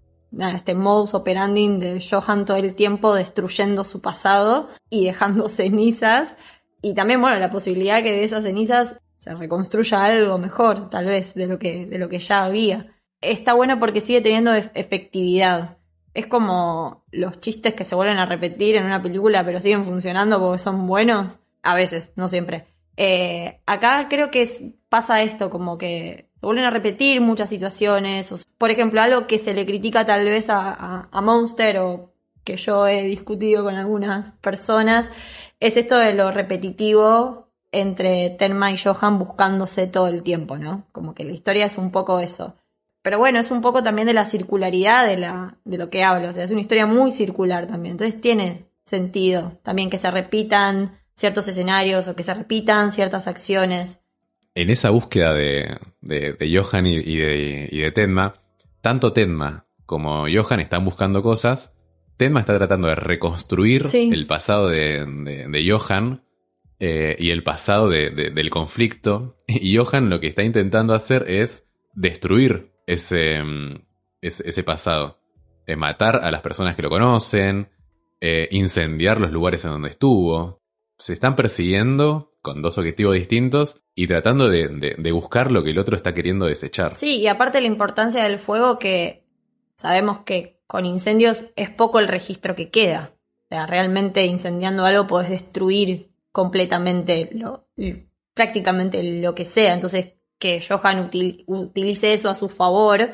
este 0.54 0.74
modus 0.74 1.14
operandi 1.14 1.68
de 1.78 2.04
Johan 2.08 2.44
todo 2.44 2.56
el 2.56 2.74
tiempo 2.74 3.14
destruyendo 3.14 3.84
su 3.84 4.00
pasado 4.00 4.68
y 4.90 5.04
dejando 5.04 5.48
cenizas, 5.60 6.36
y 6.82 6.94
también, 6.94 7.20
bueno, 7.20 7.38
la 7.38 7.50
posibilidad 7.50 8.02
que 8.02 8.12
de 8.12 8.24
esas 8.24 8.44
cenizas 8.44 9.00
se 9.18 9.34
reconstruya 9.34 10.04
algo 10.04 10.38
mejor, 10.38 10.90
tal 10.90 11.06
vez, 11.06 11.34
de 11.34 11.46
lo 11.46 11.58
que, 11.58 11.86
de 11.86 11.98
lo 11.98 12.08
que 12.08 12.18
ya 12.18 12.44
había. 12.44 12.92
Está 13.20 13.54
bueno 13.54 13.78
porque 13.78 14.00
sigue 14.00 14.20
teniendo 14.20 14.52
ef- 14.54 14.70
efectividad. 14.74 15.78
Es 16.14 16.26
como 16.26 17.04
los 17.10 17.40
chistes 17.40 17.74
que 17.74 17.84
se 17.84 17.94
vuelven 17.94 18.18
a 18.18 18.26
repetir 18.26 18.76
en 18.76 18.84
una 18.84 19.02
película, 19.02 19.44
pero 19.44 19.60
siguen 19.60 19.84
funcionando 19.84 20.38
porque 20.38 20.58
son 20.58 20.86
buenos. 20.86 21.40
A 21.62 21.74
veces, 21.74 22.12
no 22.16 22.28
siempre. 22.28 22.66
Eh, 22.96 23.60
acá 23.66 24.06
creo 24.08 24.30
que 24.30 24.48
pasa 24.88 25.22
esto, 25.22 25.50
como 25.50 25.76
que 25.76 26.30
se 26.40 26.46
vuelven 26.46 26.64
a 26.64 26.70
repetir 26.70 27.20
muchas 27.20 27.48
situaciones. 27.48 28.46
por 28.58 28.70
ejemplo, 28.70 29.00
algo 29.00 29.26
que 29.26 29.38
se 29.38 29.54
le 29.54 29.66
critica 29.66 30.06
tal 30.06 30.24
vez 30.24 30.46
a, 30.50 31.08
Monster 31.22 31.78
o 31.78 32.12
que 32.44 32.56
yo 32.56 32.86
he 32.86 33.02
discutido 33.04 33.64
con 33.64 33.74
algunas 33.74 34.32
personas, 34.32 35.10
es 35.60 35.76
esto 35.76 35.98
de 35.98 36.14
lo 36.14 36.30
repetitivo 36.30 37.48
entre 37.72 38.30
Tenma 38.30 38.70
y 38.70 38.78
Johan 38.78 39.18
buscándose 39.18 39.86
todo 39.86 40.08
el 40.08 40.22
tiempo, 40.22 40.56
¿no? 40.56 40.86
Como 40.92 41.14
que 41.14 41.24
la 41.24 41.32
historia 41.32 41.66
es 41.66 41.76
un 41.78 41.90
poco 41.90 42.20
eso. 42.20 42.54
Pero 43.02 43.18
bueno, 43.18 43.38
es 43.38 43.50
un 43.50 43.60
poco 43.60 43.82
también 43.82 44.06
de 44.06 44.14
la 44.14 44.24
circularidad 44.24 45.06
de, 45.06 45.16
de 45.64 45.78
lo 45.78 45.90
que 45.90 46.04
hablo. 46.04 46.28
O 46.28 46.32
sea, 46.32 46.44
es 46.44 46.50
una 46.50 46.60
historia 46.60 46.86
muy 46.86 47.10
circular 47.10 47.66
también. 47.66 47.92
Entonces 47.92 48.20
tiene 48.20 48.66
sentido 48.84 49.58
también 49.62 49.90
que 49.90 49.98
se 49.98 50.10
repitan 50.10 50.98
ciertos 51.16 51.48
escenarios 51.48 52.08
o 52.08 52.14
que 52.16 52.22
se 52.22 52.34
repitan 52.34 52.92
ciertas 52.92 53.26
acciones. 53.26 54.00
En 54.54 54.70
esa 54.70 54.90
búsqueda 54.90 55.32
de, 55.34 55.78
de, 56.00 56.32
de 56.34 56.56
Johan 56.58 56.86
y, 56.86 56.94
y 56.96 57.16
de, 57.16 57.68
y 57.70 57.78
de 57.78 57.90
Tenma, 57.92 58.34
tanto 58.80 59.12
Tenma 59.12 59.66
como 59.84 60.26
Johan 60.32 60.60
están 60.60 60.84
buscando 60.84 61.22
cosas. 61.22 61.72
Tenma 62.16 62.40
está 62.40 62.56
tratando 62.56 62.88
de 62.88 62.94
reconstruir 62.94 63.88
Sí. 63.88 64.10
el 64.12 64.26
pasado 64.26 64.68
de, 64.68 65.04
de- 65.06 65.70
Johan 65.70 66.22
eh, 66.80 67.16
y 67.18 67.30
el 67.30 67.42
pasado 67.42 67.88
de- 67.88 68.10
de- 68.10 68.30
del 68.30 68.50
conflicto. 68.50 69.36
Y 69.46 69.76
Johan 69.76 70.08
lo 70.10 70.20
que 70.20 70.26
está 70.26 70.42
intentando 70.42 70.94
hacer 70.94 71.24
es 71.28 71.64
destruir 71.94 72.72
ese, 72.86 73.42
mm, 73.42 73.82
ese, 74.22 74.48
ese 74.48 74.62
pasado. 74.62 75.20
Eh, 75.66 75.76
matar 75.76 76.20
a 76.22 76.30
las 76.30 76.40
personas 76.42 76.76
que 76.76 76.82
lo 76.82 76.88
conocen, 76.90 77.68
eh, 78.20 78.48
incendiar 78.52 79.20
los 79.20 79.32
lugares 79.32 79.64
en 79.64 79.72
donde 79.72 79.88
estuvo. 79.90 80.62
Se 80.98 81.12
están 81.12 81.36
persiguiendo 81.36 82.30
con 82.42 82.62
dos 82.62 82.78
objetivos 82.78 83.14
distintos 83.14 83.82
y 83.94 84.06
tratando 84.06 84.48
de, 84.48 84.68
de- 84.98 85.12
buscar 85.12 85.50
lo 85.52 85.62
que 85.64 85.70
el 85.70 85.78
otro 85.78 85.96
está 85.96 86.14
queriendo 86.14 86.46
desechar. 86.46 86.96
Sí, 86.96 87.16
y 87.16 87.26
aparte 87.26 87.60
la 87.60 87.66
importancia 87.66 88.22
del 88.22 88.38
fuego 88.38 88.78
que 88.78 89.24
sabemos 89.76 90.20
que 90.20 90.62
con 90.66 90.84
incendios 90.86 91.46
es 91.56 91.70
poco 91.70 91.98
el 92.00 92.08
registro 92.08 92.54
que 92.54 92.70
queda. 92.70 93.12
O 93.44 93.48
sea, 93.48 93.66
realmente 93.66 94.24
incendiando 94.26 94.84
algo 94.84 95.06
podés 95.06 95.30
destruir 95.30 96.10
completamente 96.32 97.30
lo, 97.32 97.68
prácticamente 98.34 99.02
lo 99.02 99.34
que 99.34 99.44
sea. 99.44 99.74
Entonces, 99.74 100.12
que 100.38 100.60
Johan 100.66 101.10
util- 101.10 101.44
utilice 101.46 102.12
eso 102.12 102.28
a 102.28 102.34
su 102.34 102.48
favor 102.48 103.10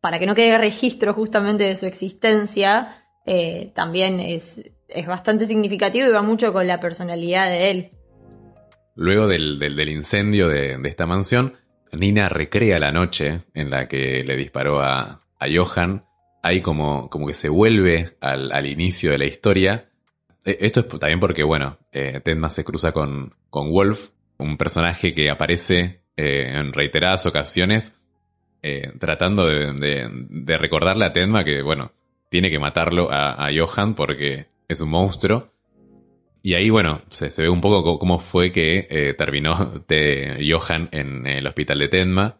para 0.00 0.18
que 0.18 0.26
no 0.26 0.34
quede 0.34 0.58
registro 0.58 1.14
justamente 1.14 1.64
de 1.64 1.76
su 1.76 1.86
existencia, 1.86 3.05
eh, 3.26 3.72
también 3.74 4.20
es, 4.20 4.70
es 4.88 5.06
bastante 5.06 5.46
significativo 5.46 6.08
y 6.08 6.12
va 6.12 6.22
mucho 6.22 6.52
con 6.52 6.66
la 6.66 6.80
personalidad 6.80 7.48
de 7.50 7.70
él. 7.70 7.90
Luego 8.94 9.28
del, 9.28 9.58
del- 9.58 9.88
incendio 9.90 10.48
de, 10.48 10.78
esta 10.84 11.06
mansión, 11.06 11.54
Nina 11.92 12.28
recrea 12.28 12.78
la 12.78 12.92
noche 12.92 13.42
en 13.52 13.70
la 13.70 13.88
que 13.88 14.24
le 14.24 14.36
disparó 14.36 14.80
a, 14.80 15.22
a 15.38 15.46
Johan. 15.54 16.04
Ahí 16.42 16.60
como, 16.60 17.10
como 17.10 17.26
que 17.26 17.34
se 17.34 17.48
vuelve 17.48 18.16
al, 18.20 18.52
al 18.52 18.66
inicio 18.66 19.10
de 19.10 19.18
la 19.18 19.24
historia. 19.26 19.90
Eh, 20.44 20.58
Esto 20.60 20.80
es 20.80 20.88
también 20.88 21.20
porque, 21.20 21.42
bueno, 21.42 21.78
eh, 21.92 22.20
Tenma 22.24 22.48
se 22.48 22.64
cruza 22.64 22.92
con, 22.92 23.34
con 23.50 23.70
Wolf, 23.70 24.10
un 24.38 24.56
personaje 24.56 25.12
que 25.12 25.28
aparece 25.28 26.02
eh, 26.16 26.52
en 26.54 26.72
reiteradas 26.72 27.26
ocasiones 27.26 27.92
eh, 28.62 28.92
tratando 28.98 29.46
de, 29.46 29.72
de- 29.74 30.08
de 30.10 30.58
recordarle 30.58 31.04
a 31.04 31.12
Tenma 31.12 31.44
que, 31.44 31.62
bueno, 31.62 31.92
tiene 32.28 32.50
que 32.50 32.58
matarlo 32.58 33.08
a, 33.10 33.48
Johan 33.54 33.94
porque 33.94 34.46
es 34.68 34.80
un 34.80 34.90
monstruo. 34.90 35.52
Y 36.42 36.54
ahí, 36.54 36.70
bueno, 36.70 37.02
se, 37.10 37.30
ve 37.42 37.48
un 37.48 37.60
poco 37.60 37.98
cómo 37.98 38.18
fue 38.18 38.52
que 38.52 38.86
eh, 38.88 39.14
terminó 39.14 39.82
de 39.88 40.46
Johan 40.48 40.88
en 40.92 41.26
el 41.26 41.46
hospital 41.46 41.78
de 41.78 41.88
Tenma. 41.88 42.38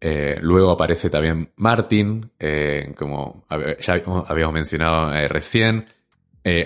Eh, 0.00 0.38
luego 0.40 0.72
aparece 0.72 1.10
también 1.10 1.52
Martin, 1.56 2.32
eh, 2.38 2.92
como 2.96 3.46
ya 3.80 4.02
habíamos 4.26 4.52
mencionado 4.52 5.12
recién. 5.28 5.86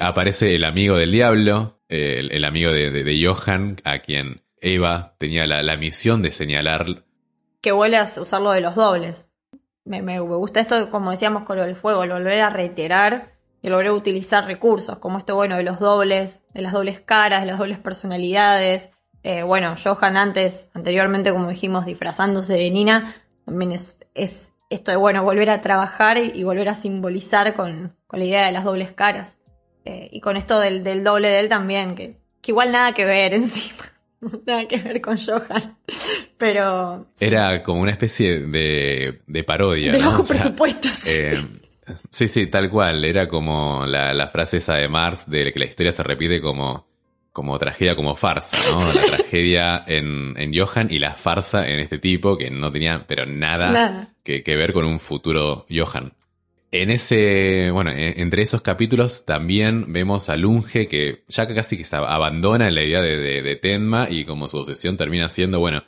aparece 0.00 0.54
el 0.54 0.64
amigo 0.64 0.96
del 0.96 1.12
diablo, 1.12 1.80
el, 1.88 2.44
amigo 2.44 2.72
de, 2.72 3.22
Johan, 3.22 3.76
a 3.84 3.98
quien 3.98 4.40
Eva 4.60 5.14
tenía 5.18 5.46
la, 5.46 5.76
misión 5.76 6.22
de 6.22 6.32
señalar. 6.32 7.04
Que 7.60 7.72
vuelve 7.72 7.98
a 7.98 8.04
usar 8.04 8.40
lo 8.40 8.52
de 8.52 8.62
los 8.62 8.74
dobles. 8.74 9.25
Me, 9.86 10.02
me, 10.02 10.20
gusta 10.20 10.60
eso, 10.60 10.90
como 10.90 11.12
decíamos 11.12 11.44
con 11.44 11.56
lo 11.56 11.64
del 11.64 11.76
fuego, 11.76 12.00
volver 12.00 12.40
a 12.40 12.50
reiterar 12.50 13.32
y 13.62 13.70
volver 13.70 13.86
a 13.86 13.92
utilizar 13.92 14.44
recursos, 14.44 14.98
como 14.98 15.18
esto, 15.18 15.34
bueno, 15.34 15.56
de 15.56 15.62
los 15.62 15.80
dobles, 15.80 16.40
de 16.52 16.62
las 16.62 16.72
dobles 16.72 17.00
caras, 17.00 17.40
de 17.40 17.46
las 17.46 17.58
dobles 17.58 17.78
personalidades. 17.78 18.90
Eh, 19.22 19.42
bueno, 19.42 19.74
Johan 19.82 20.16
antes, 20.16 20.70
anteriormente, 20.74 21.32
como 21.32 21.48
dijimos, 21.48 21.86
disfrazándose 21.86 22.54
de 22.54 22.70
Nina, 22.70 23.14
también 23.44 23.72
es, 23.72 23.98
es 24.14 24.52
esto 24.70 24.90
de, 24.90 24.96
bueno, 24.96 25.24
volver 25.24 25.50
a 25.50 25.62
trabajar 25.62 26.18
y, 26.18 26.42
volver 26.42 26.68
a 26.68 26.74
simbolizar 26.74 27.54
con, 27.54 27.96
la 28.10 28.24
idea 28.24 28.46
de 28.46 28.52
las 28.52 28.64
dobles 28.64 28.92
caras. 28.92 29.38
Eh, 29.84 30.08
y 30.10 30.20
con 30.20 30.36
esto 30.36 30.58
del, 30.58 30.82
del, 30.84 31.04
doble 31.04 31.28
de 31.28 31.40
él 31.40 31.48
también, 31.48 31.94
que 31.94 32.18
igual 32.44 32.72
nada 32.72 32.92
que 32.92 33.04
ver 33.04 33.34
encima. 33.34 33.95
nada 34.46 34.66
que 34.66 34.76
ver 34.78 35.00
con 35.00 35.16
Johan. 35.16 35.76
Pero. 36.38 37.06
Era 37.18 37.62
como 37.62 37.80
una 37.80 37.92
especie 37.92 38.40
de, 38.40 39.22
de 39.26 39.44
parodia. 39.44 39.92
De 39.92 39.98
bajo 39.98 40.24
presupuesto, 40.24 40.88
sí. 40.88 41.10
Eh, 41.12 41.44
sí, 42.10 42.28
sí, 42.28 42.46
tal 42.46 42.70
cual. 42.70 43.04
Era 43.04 43.28
como 43.28 43.84
la, 43.86 44.12
la, 44.14 44.28
frase 44.28 44.58
esa 44.58 44.74
de 44.74 44.88
Mars 44.88 45.28
de 45.28 45.52
que 45.52 45.58
la 45.58 45.66
historia 45.66 45.92
se 45.92 46.02
repite 46.02 46.40
como, 46.40 46.86
como 47.32 47.58
tragedia, 47.58 47.96
como 47.96 48.16
farsa, 48.16 48.56
¿no? 48.70 48.92
La 48.92 49.04
tragedia 49.16 49.84
en, 49.86 50.34
en 50.36 50.52
Johan 50.56 50.88
y 50.90 50.98
la 50.98 51.12
farsa 51.12 51.68
en 51.68 51.80
este 51.80 51.98
tipo 51.98 52.36
que 52.36 52.50
no 52.50 52.72
tenía, 52.72 53.04
pero 53.06 53.26
nada, 53.26 54.14
Que, 54.22 54.42
que 54.42 54.56
ver 54.56 54.72
con 54.72 54.84
un 54.84 55.00
futuro 55.00 55.66
Johan. 55.70 56.12
En 56.72 56.90
ese, 56.90 57.70
bueno, 57.70 57.90
entre 57.94 58.42
esos 58.42 58.60
capítulos 58.60 59.24
también 59.24 59.92
vemos 59.92 60.28
a 60.28 60.36
Lunge 60.36 60.88
que 60.88 61.24
ya 61.28 61.46
casi 61.46 61.76
que 61.76 61.84
se 61.84 61.96
abandona 61.96 62.70
la 62.70 62.82
idea 62.82 63.00
de, 63.00 63.56
Tenma 63.56 64.08
y 64.10 64.24
como 64.24 64.48
su 64.48 64.58
obsesión 64.58 64.96
termina 64.96 65.28
siendo, 65.28 65.60
bueno, 65.60 65.84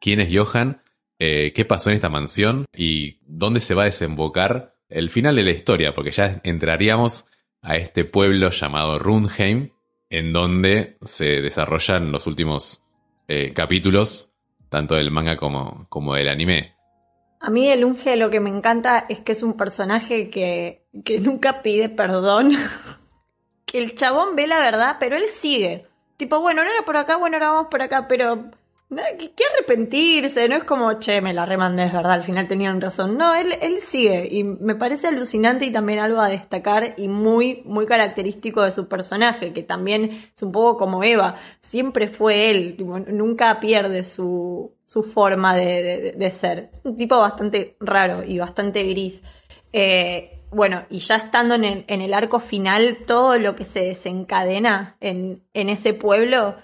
¿quién 0.00 0.20
es 0.20 0.30
Johan? 0.32 0.82
Eh, 1.18 1.52
¿Qué 1.54 1.64
pasó 1.64 1.90
en 1.90 1.96
esta 1.96 2.08
mansión? 2.08 2.64
¿Y 2.74 3.18
dónde 3.26 3.60
se 3.60 3.74
va 3.74 3.82
a 3.82 3.86
desembocar 3.86 4.76
el 4.88 5.10
final 5.10 5.36
de 5.36 5.42
la 5.42 5.50
historia? 5.50 5.92
Porque 5.94 6.12
ya 6.12 6.40
entraríamos 6.44 7.26
a 7.60 7.76
este 7.76 8.04
pueblo 8.04 8.50
llamado 8.50 8.98
Rundheim, 8.98 9.70
en 10.08 10.32
donde 10.32 10.96
se 11.02 11.42
desarrollan 11.42 12.12
los 12.12 12.26
últimos 12.26 12.82
eh, 13.28 13.52
capítulos, 13.54 14.30
tanto 14.68 14.94
del 14.94 15.10
manga 15.10 15.36
como, 15.36 15.86
como 15.88 16.14
del 16.14 16.28
anime. 16.28 16.74
A 17.40 17.50
mí 17.50 17.68
el 17.68 17.84
Unge 17.84 18.16
lo 18.16 18.28
que 18.28 18.38
me 18.38 18.50
encanta 18.50 19.06
es 19.08 19.20
que 19.20 19.32
es 19.32 19.42
un 19.42 19.56
personaje 19.56 20.28
que, 20.28 20.86
que 21.04 21.20
nunca 21.20 21.62
pide 21.62 21.88
perdón. 21.88 22.52
que 23.64 23.78
el 23.78 23.94
chabón 23.94 24.36
ve 24.36 24.46
la 24.46 24.58
verdad, 24.58 24.96
pero 25.00 25.16
él 25.16 25.26
sigue. 25.26 25.86
Tipo, 26.16 26.40
bueno, 26.40 26.62
no 26.62 26.70
era 26.70 26.84
por 26.84 26.98
acá, 26.98 27.16
bueno, 27.16 27.36
ahora 27.36 27.52
vamos 27.52 27.68
por 27.68 27.80
acá, 27.80 28.06
pero 28.06 28.50
¿Qué, 28.90 29.44
arrepentirse? 29.54 30.48
No 30.48 30.56
es 30.56 30.64
como, 30.64 30.94
che, 30.98 31.20
me 31.20 31.32
la 31.32 31.46
remandé, 31.46 31.84
es 31.84 31.92
verdad, 31.92 32.12
al 32.12 32.24
final 32.24 32.48
tenían 32.48 32.80
razón. 32.80 33.16
No, 33.16 33.32
él, 33.36 33.54
él 33.60 33.80
sigue 33.80 34.26
y 34.28 34.42
me 34.42 34.74
parece 34.74 35.06
alucinante 35.06 35.64
y 35.64 35.70
también 35.70 36.00
algo 36.00 36.20
a 36.20 36.28
destacar 36.28 36.94
y 36.96 37.06
muy, 37.06 37.62
muy 37.66 37.86
característico 37.86 38.62
de 38.62 38.72
su 38.72 38.88
personaje, 38.88 39.52
que 39.52 39.62
también 39.62 40.30
es 40.36 40.42
un 40.42 40.50
poco 40.50 40.76
como 40.76 41.04
Eva, 41.04 41.36
siempre 41.60 42.08
fue 42.08 42.50
él, 42.50 42.76
nunca 43.12 43.60
pierde 43.60 44.02
su, 44.02 44.74
su 44.84 45.04
forma 45.04 45.54
de, 45.54 46.14
de, 46.16 46.30
ser. 46.30 46.70
Un 46.82 46.96
tipo 46.96 47.16
bastante 47.16 47.76
raro 47.78 48.24
y 48.24 48.40
bastante 48.40 48.82
gris. 48.82 49.22
Eh, 49.72 50.42
bueno, 50.50 50.84
y 50.90 50.98
ya 50.98 51.14
estando 51.14 51.54
en 51.54 51.64
el, 51.64 51.84
en 51.86 52.00
el, 52.00 52.12
arco 52.12 52.40
final, 52.40 52.98
todo 53.06 53.38
lo 53.38 53.54
que 53.54 53.64
se 53.64 53.84
desencadena 53.84 54.96
en, 54.98 55.44
en 55.54 55.68
ese 55.68 55.94
pueblo, 55.94 56.56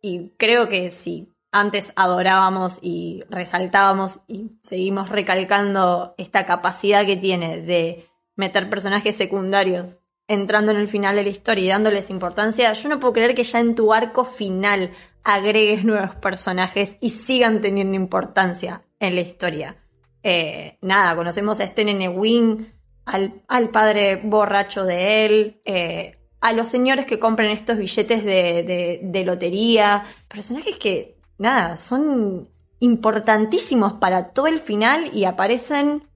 y 0.00 0.30
creo 0.36 0.68
que 0.68 0.90
sí, 0.92 1.31
antes 1.52 1.92
adorábamos 1.96 2.78
y 2.80 3.22
resaltábamos 3.28 4.20
y 4.26 4.52
seguimos 4.62 5.10
recalcando 5.10 6.14
esta 6.16 6.46
capacidad 6.46 7.06
que 7.06 7.18
tiene 7.18 7.60
de 7.60 8.08
meter 8.34 8.70
personajes 8.70 9.14
secundarios 9.14 10.00
entrando 10.26 10.72
en 10.72 10.78
el 10.78 10.88
final 10.88 11.14
de 11.14 11.24
la 11.24 11.28
historia 11.28 11.64
y 11.64 11.68
dándoles 11.68 12.08
importancia, 12.08 12.72
yo 12.72 12.88
no 12.88 12.98
puedo 12.98 13.12
creer 13.12 13.34
que 13.34 13.44
ya 13.44 13.60
en 13.60 13.74
tu 13.74 13.92
arco 13.92 14.24
final 14.24 14.92
agregues 15.22 15.84
nuevos 15.84 16.16
personajes 16.16 16.96
y 17.00 17.10
sigan 17.10 17.60
teniendo 17.60 17.96
importancia 17.96 18.82
en 18.98 19.14
la 19.14 19.20
historia. 19.20 19.76
Eh, 20.22 20.78
nada, 20.80 21.14
conocemos 21.14 21.60
a 21.60 21.64
este 21.64 21.84
nene 21.84 22.08
Wing, 22.08 22.64
al, 23.04 23.68
padre 23.70 24.16
borracho 24.16 24.84
de 24.84 25.26
él, 25.26 25.60
eh, 25.66 26.16
a 26.40 26.52
los 26.52 26.68
señores 26.68 27.04
que 27.04 27.18
compran 27.18 27.50
estos 27.50 27.76
billetes 27.76 28.24
de 28.24 29.22
lotería, 29.26 30.04
personajes 30.28 30.76
que 30.76 31.21
nada, 31.42 31.76
son 31.76 32.48
importantísimos 32.80 33.94
para 33.94 34.32
todo 34.32 34.46
el 34.46 34.58
final 34.58 35.10
y 35.12 35.24
aparecen 35.24 36.08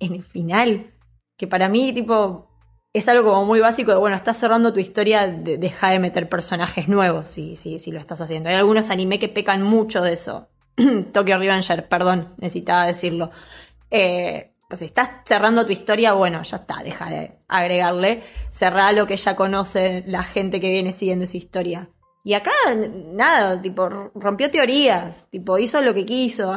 en 0.00 0.14
el 0.14 0.22
final. 0.24 0.92
Que 1.36 1.46
para 1.46 1.68
mí, 1.68 1.92
tipo, 1.92 2.50
es 2.92 3.08
algo 3.08 3.30
como 3.30 3.46
muy 3.46 3.60
básico 3.60 3.92
de, 3.92 3.98
bueno, 3.98 4.16
estás 4.16 4.36
cerrando 4.36 4.72
tu 4.72 4.80
historia, 4.80 5.26
deja 5.26 5.90
de 5.90 5.98
meter 5.98 6.28
personajes 6.28 6.88
nuevos 6.88 7.28
si, 7.28 7.56
si, 7.56 7.78
si 7.78 7.92
lo 7.92 8.00
estás 8.00 8.20
haciendo. 8.20 8.48
Hay 8.48 8.56
algunos 8.56 8.90
anime 8.90 9.18
que 9.18 9.28
pecan 9.28 9.62
mucho 9.62 10.02
de 10.02 10.12
eso. 10.12 10.48
Tokyo 11.12 11.38
Revenger, 11.38 11.88
perdón, 11.88 12.34
necesitaba 12.38 12.86
decirlo. 12.86 13.30
Eh, 13.90 14.54
pues 14.68 14.80
si 14.80 14.84
estás 14.84 15.10
cerrando 15.24 15.66
tu 15.66 15.72
historia, 15.72 16.12
bueno, 16.12 16.42
ya 16.42 16.58
está, 16.58 16.82
deja 16.82 17.10
de 17.10 17.38
agregarle. 17.48 18.22
Cerrá 18.50 18.92
lo 18.92 19.06
que 19.06 19.16
ya 19.16 19.36
conoce 19.36 20.04
la 20.06 20.22
gente 20.22 20.60
que 20.60 20.70
viene 20.70 20.92
siguiendo 20.92 21.24
esa 21.24 21.36
historia. 21.36 21.88
Y 22.22 22.34
acá, 22.34 22.52
nada, 23.12 23.60
tipo, 23.60 23.88
rompió 24.14 24.50
teorías, 24.50 25.28
tipo, 25.30 25.58
hizo 25.58 25.80
lo 25.80 25.94
que 25.94 26.04
quiso, 26.04 26.54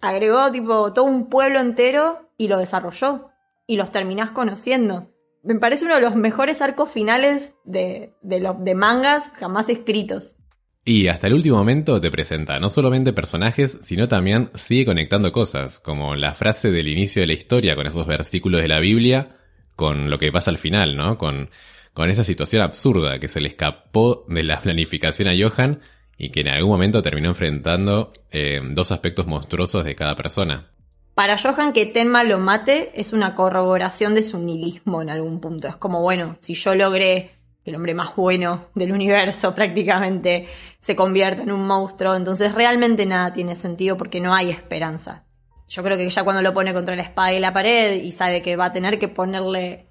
agregó, 0.00 0.50
tipo, 0.50 0.92
todo 0.92 1.04
un 1.04 1.28
pueblo 1.28 1.60
entero 1.60 2.30
y 2.36 2.48
lo 2.48 2.58
desarrolló. 2.58 3.28
Y 3.66 3.76
los 3.76 3.92
terminás 3.92 4.32
conociendo. 4.32 5.12
Me 5.44 5.54
parece 5.54 5.84
uno 5.84 5.94
de 5.94 6.00
los 6.00 6.16
mejores 6.16 6.60
arcos 6.60 6.90
finales 6.90 7.54
de, 7.64 8.12
de, 8.20 8.52
de 8.58 8.74
mangas 8.74 9.30
jamás 9.36 9.68
escritos. 9.68 10.36
Y 10.84 11.08
hasta 11.08 11.26
el 11.26 11.34
último 11.34 11.58
momento 11.58 12.00
te 12.00 12.10
presenta 12.10 12.58
no 12.58 12.68
solamente 12.68 13.12
personajes, 13.12 13.78
sino 13.82 14.08
también 14.08 14.50
sigue 14.54 14.86
conectando 14.86 15.30
cosas, 15.30 15.78
como 15.78 16.16
la 16.16 16.34
frase 16.34 16.70
del 16.70 16.88
inicio 16.88 17.20
de 17.20 17.26
la 17.26 17.34
historia 17.34 17.76
con 17.76 17.86
esos 17.86 18.06
versículos 18.06 18.60
de 18.62 18.68
la 18.68 18.80
Biblia, 18.80 19.36
con 19.76 20.10
lo 20.10 20.18
que 20.18 20.32
pasa 20.32 20.50
al 20.50 20.58
final, 20.58 20.96
¿no? 20.96 21.16
Con 21.16 21.50
con 21.92 22.10
esa 22.10 22.24
situación 22.24 22.62
absurda 22.62 23.18
que 23.18 23.28
se 23.28 23.40
le 23.40 23.48
escapó 23.48 24.24
de 24.28 24.44
la 24.44 24.60
planificación 24.60 25.28
a 25.28 25.34
Johan 25.36 25.80
y 26.16 26.30
que 26.30 26.40
en 26.40 26.48
algún 26.48 26.70
momento 26.70 27.02
terminó 27.02 27.30
enfrentando 27.30 28.12
eh, 28.30 28.60
dos 28.62 28.92
aspectos 28.92 29.26
monstruosos 29.26 29.84
de 29.84 29.94
cada 29.94 30.16
persona. 30.16 30.70
Para 31.14 31.36
Johan 31.36 31.72
que 31.72 31.86
Tenma 31.86 32.24
lo 32.24 32.38
mate 32.38 32.92
es 32.94 33.12
una 33.12 33.34
corroboración 33.34 34.14
de 34.14 34.22
su 34.22 34.38
nihilismo 34.38 35.02
en 35.02 35.10
algún 35.10 35.40
punto. 35.40 35.68
Es 35.68 35.76
como, 35.76 36.00
bueno, 36.00 36.36
si 36.40 36.54
yo 36.54 36.74
logré 36.74 37.32
que 37.64 37.70
el 37.70 37.76
hombre 37.76 37.94
más 37.94 38.16
bueno 38.16 38.66
del 38.74 38.92
universo 38.92 39.54
prácticamente 39.54 40.48
se 40.78 40.96
convierta 40.96 41.42
en 41.42 41.52
un 41.52 41.66
monstruo, 41.66 42.14
entonces 42.14 42.54
realmente 42.54 43.04
nada 43.04 43.32
tiene 43.32 43.54
sentido 43.54 43.98
porque 43.98 44.20
no 44.20 44.34
hay 44.34 44.50
esperanza. 44.50 45.24
Yo 45.68 45.82
creo 45.82 45.96
que 45.96 46.08
ya 46.08 46.24
cuando 46.24 46.42
lo 46.42 46.54
pone 46.54 46.72
contra 46.72 46.96
la 46.96 47.02
espada 47.02 47.32
y 47.32 47.40
la 47.40 47.52
pared 47.52 48.02
y 48.02 48.12
sabe 48.12 48.42
que 48.42 48.56
va 48.56 48.66
a 48.66 48.72
tener 48.72 48.98
que 48.98 49.08
ponerle 49.08 49.89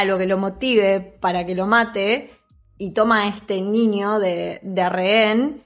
algo 0.00 0.18
que 0.18 0.26
lo 0.26 0.38
motive 0.38 1.00
para 1.20 1.44
que 1.46 1.54
lo 1.54 1.66
mate 1.66 2.30
y 2.78 2.92
toma 2.92 3.24
a 3.24 3.28
este 3.28 3.60
niño 3.60 4.18
de, 4.18 4.60
de 4.62 4.88
rehén. 4.88 5.64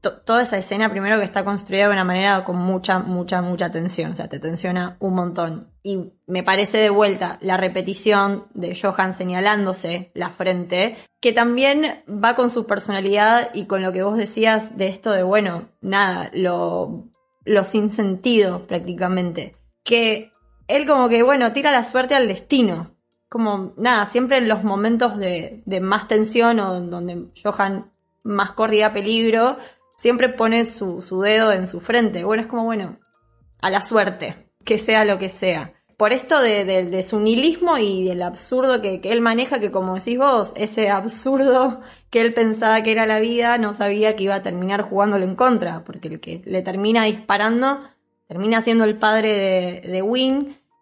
toda 0.00 0.42
esa 0.42 0.58
escena, 0.58 0.90
primero 0.90 1.18
que 1.18 1.24
está 1.24 1.44
construida 1.44 1.86
de 1.86 1.92
una 1.92 2.04
manera 2.04 2.44
con 2.44 2.56
mucha, 2.56 2.98
mucha, 3.00 3.42
mucha 3.42 3.70
tensión, 3.70 4.12
o 4.12 4.14
sea, 4.14 4.28
te 4.28 4.38
tensiona 4.38 4.96
un 5.00 5.14
montón. 5.14 5.68
Y 5.82 6.12
me 6.26 6.42
parece 6.42 6.78
de 6.78 6.90
vuelta 6.90 7.38
la 7.40 7.56
repetición 7.56 8.46
de 8.54 8.78
Johan 8.80 9.14
señalándose 9.14 10.10
la 10.14 10.30
frente, 10.30 10.96
que 11.20 11.32
también 11.32 12.02
va 12.08 12.34
con 12.34 12.50
su 12.50 12.66
personalidad 12.66 13.50
y 13.54 13.66
con 13.66 13.82
lo 13.82 13.92
que 13.92 14.02
vos 14.02 14.16
decías 14.16 14.76
de 14.76 14.86
esto 14.86 15.10
de, 15.12 15.22
bueno, 15.22 15.68
nada, 15.80 16.30
lo, 16.32 17.08
lo 17.44 17.64
sin 17.64 17.90
sentido 17.90 18.66
prácticamente. 18.66 19.56
Que 19.84 20.32
él 20.68 20.86
como 20.86 21.08
que, 21.08 21.22
bueno, 21.22 21.52
tira 21.52 21.70
la 21.70 21.84
suerte 21.84 22.14
al 22.14 22.28
destino 22.28 22.91
como 23.32 23.72
nada, 23.78 24.04
siempre 24.04 24.36
en 24.36 24.46
los 24.46 24.62
momentos 24.62 25.16
de, 25.16 25.62
más 25.80 26.06
tensión 26.06 26.60
o 26.60 26.82
donde 26.82 27.28
Johan 27.42 27.90
más 28.22 28.52
corría 28.52 28.92
peligro, 28.92 29.56
siempre 29.96 30.28
pone 30.28 30.66
su, 30.66 31.00
dedo 31.22 31.50
en 31.50 31.66
su 31.66 31.80
frente. 31.80 32.24
Bueno, 32.24 32.42
es 32.42 32.46
como, 32.46 32.64
bueno, 32.64 32.98
a 33.62 33.70
la 33.70 33.80
suerte, 33.80 34.50
que 34.66 34.78
sea 34.78 35.06
lo 35.06 35.18
que 35.18 35.30
sea. 35.30 35.72
por 35.96 36.12
esto 36.12 36.40
de, 36.40 36.66
de- 36.66 37.02
su 37.02 37.20
nihilismo 37.20 37.78
y 37.78 38.04
del 38.04 38.20
absurdo 38.22 38.82
que, 38.82 39.00
él 39.04 39.22
maneja, 39.22 39.60
que 39.60 39.70
como 39.70 39.94
decís 39.94 40.18
vos, 40.18 40.52
ese 40.56 40.90
absurdo 40.90 41.80
que 42.10 42.20
él 42.20 42.34
pensaba 42.34 42.82
que 42.82 42.92
era 42.92 43.06
la 43.06 43.18
vida, 43.20 43.56
no 43.56 43.72
sabía 43.72 44.14
que 44.14 44.24
iba 44.24 44.34
a 44.34 44.42
terminar 44.42 44.82
jugándolo 44.82 45.24
en 45.24 45.36
contra, 45.36 45.84
porque 45.84 46.08
el 46.08 46.20
que 46.20 46.42
le 46.44 46.60
termina 46.62 47.04
disparando 47.04 47.80
termina 48.28 48.60
siendo 48.60 48.84
el 48.84 48.98
padre 48.98 49.28
de, 49.84 49.88
de 49.90 50.02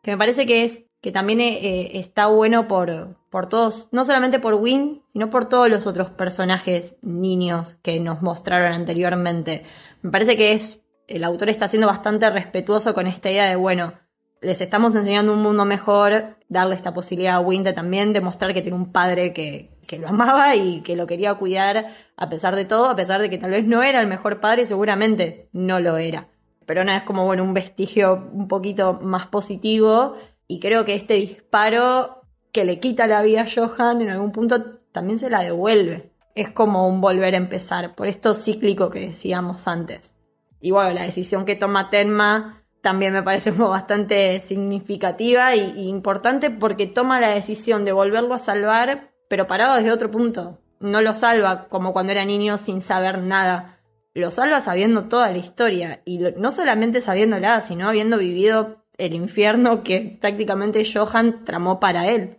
que 0.02 0.10
me 0.12 0.18
parece 0.18 0.46
que 0.46 0.64
es 0.64 0.84
que 1.00 1.12
también 1.12 1.40
eh, 1.40 1.98
está 1.98 2.26
bueno 2.26 2.68
por, 2.68 3.16
por 3.30 3.48
todos, 3.48 3.88
no 3.92 4.04
solamente 4.04 4.38
por 4.38 4.54
Win, 4.54 5.02
sino 5.08 5.30
por 5.30 5.48
todos 5.48 5.68
los 5.68 5.86
otros 5.86 6.10
personajes 6.10 6.96
niños 7.02 7.76
que 7.82 8.00
nos 8.00 8.22
mostraron 8.22 8.72
anteriormente. 8.72 9.64
Me 10.02 10.10
parece 10.10 10.36
que 10.36 10.52
es 10.52 10.80
el 11.10 11.24
autor 11.24 11.48
está 11.48 11.66
siendo 11.66 11.88
bastante 11.88 12.30
respetuoso 12.30 12.94
con 12.94 13.06
esta 13.06 13.30
idea 13.30 13.48
de, 13.48 13.56
bueno, 13.56 13.94
les 14.40 14.60
estamos 14.60 14.94
enseñando 14.94 15.32
un 15.32 15.42
mundo 15.42 15.64
mejor, 15.64 16.36
darle 16.48 16.76
esta 16.76 16.94
posibilidad 16.94 17.34
a 17.34 17.40
Win 17.40 17.64
de 17.64 17.72
también 17.72 18.12
demostrar 18.12 18.54
que 18.54 18.62
tiene 18.62 18.76
un 18.76 18.92
padre 18.92 19.32
que, 19.32 19.76
que 19.86 19.98
lo 19.98 20.08
amaba 20.08 20.54
y 20.54 20.82
que 20.82 20.96
lo 20.96 21.06
quería 21.06 21.34
cuidar 21.34 21.94
a 22.16 22.28
pesar 22.28 22.54
de 22.54 22.64
todo, 22.64 22.88
a 22.88 22.96
pesar 22.96 23.20
de 23.20 23.28
que 23.28 23.38
tal 23.38 23.50
vez 23.50 23.66
no 23.66 23.82
era 23.82 24.00
el 24.00 24.06
mejor 24.06 24.40
padre 24.40 24.64
seguramente 24.64 25.48
no 25.52 25.80
lo 25.80 25.96
era. 25.98 26.28
Pero 26.64 26.84
no 26.84 26.92
es 26.92 27.02
como, 27.02 27.24
bueno, 27.24 27.42
un 27.42 27.54
vestigio 27.54 28.30
un 28.32 28.46
poquito 28.46 29.00
más 29.02 29.26
positivo 29.26 30.14
y 30.50 30.58
creo 30.58 30.84
que 30.84 30.96
este 30.96 31.14
disparo 31.14 32.22
que 32.50 32.64
le 32.64 32.80
quita 32.80 33.06
la 33.06 33.22
vida 33.22 33.42
a 33.42 33.46
Johan 33.48 34.00
en 34.02 34.10
algún 34.10 34.32
punto 34.32 34.80
también 34.90 35.20
se 35.20 35.30
la 35.30 35.42
devuelve. 35.42 36.10
Es 36.34 36.50
como 36.50 36.88
un 36.88 37.00
volver 37.00 37.34
a 37.34 37.36
empezar, 37.36 37.94
por 37.94 38.08
esto 38.08 38.34
cíclico 38.34 38.90
que 38.90 38.98
decíamos 38.98 39.68
antes. 39.68 40.12
Y 40.60 40.72
bueno, 40.72 40.90
la 40.90 41.04
decisión 41.04 41.44
que 41.44 41.54
toma 41.54 41.88
Tenma 41.88 42.64
también 42.80 43.12
me 43.12 43.22
parece 43.22 43.50
bastante 43.76 44.40
significativa 44.40 45.54
y 45.54 45.88
importante 45.88 46.50
porque 46.50 46.88
toma 46.88 47.20
la 47.20 47.28
decisión 47.30 47.84
de 47.84 47.92
volverlo 47.92 48.34
a 48.34 48.38
salvar, 48.38 49.12
pero 49.28 49.46
parado 49.46 49.76
desde 49.76 49.92
otro 49.92 50.10
punto. 50.10 50.58
No 50.80 51.00
lo 51.00 51.14
salva 51.14 51.68
como 51.68 51.92
cuando 51.92 52.10
era 52.10 52.24
niño 52.24 52.58
sin 52.58 52.80
saber 52.80 53.18
nada. 53.18 53.78
Lo 54.14 54.32
salva 54.32 54.58
sabiendo 54.58 55.04
toda 55.04 55.30
la 55.30 55.38
historia. 55.38 56.02
Y 56.04 56.18
lo- 56.18 56.32
no 56.32 56.50
solamente 56.50 57.00
sabiéndola, 57.00 57.60
sino 57.60 57.88
habiendo 57.88 58.18
vivido 58.18 58.79
el 59.00 59.14
infierno 59.14 59.82
que 59.82 60.18
prácticamente 60.20 60.84
Johan 60.84 61.44
tramó 61.44 61.80
para 61.80 62.08
él. 62.08 62.38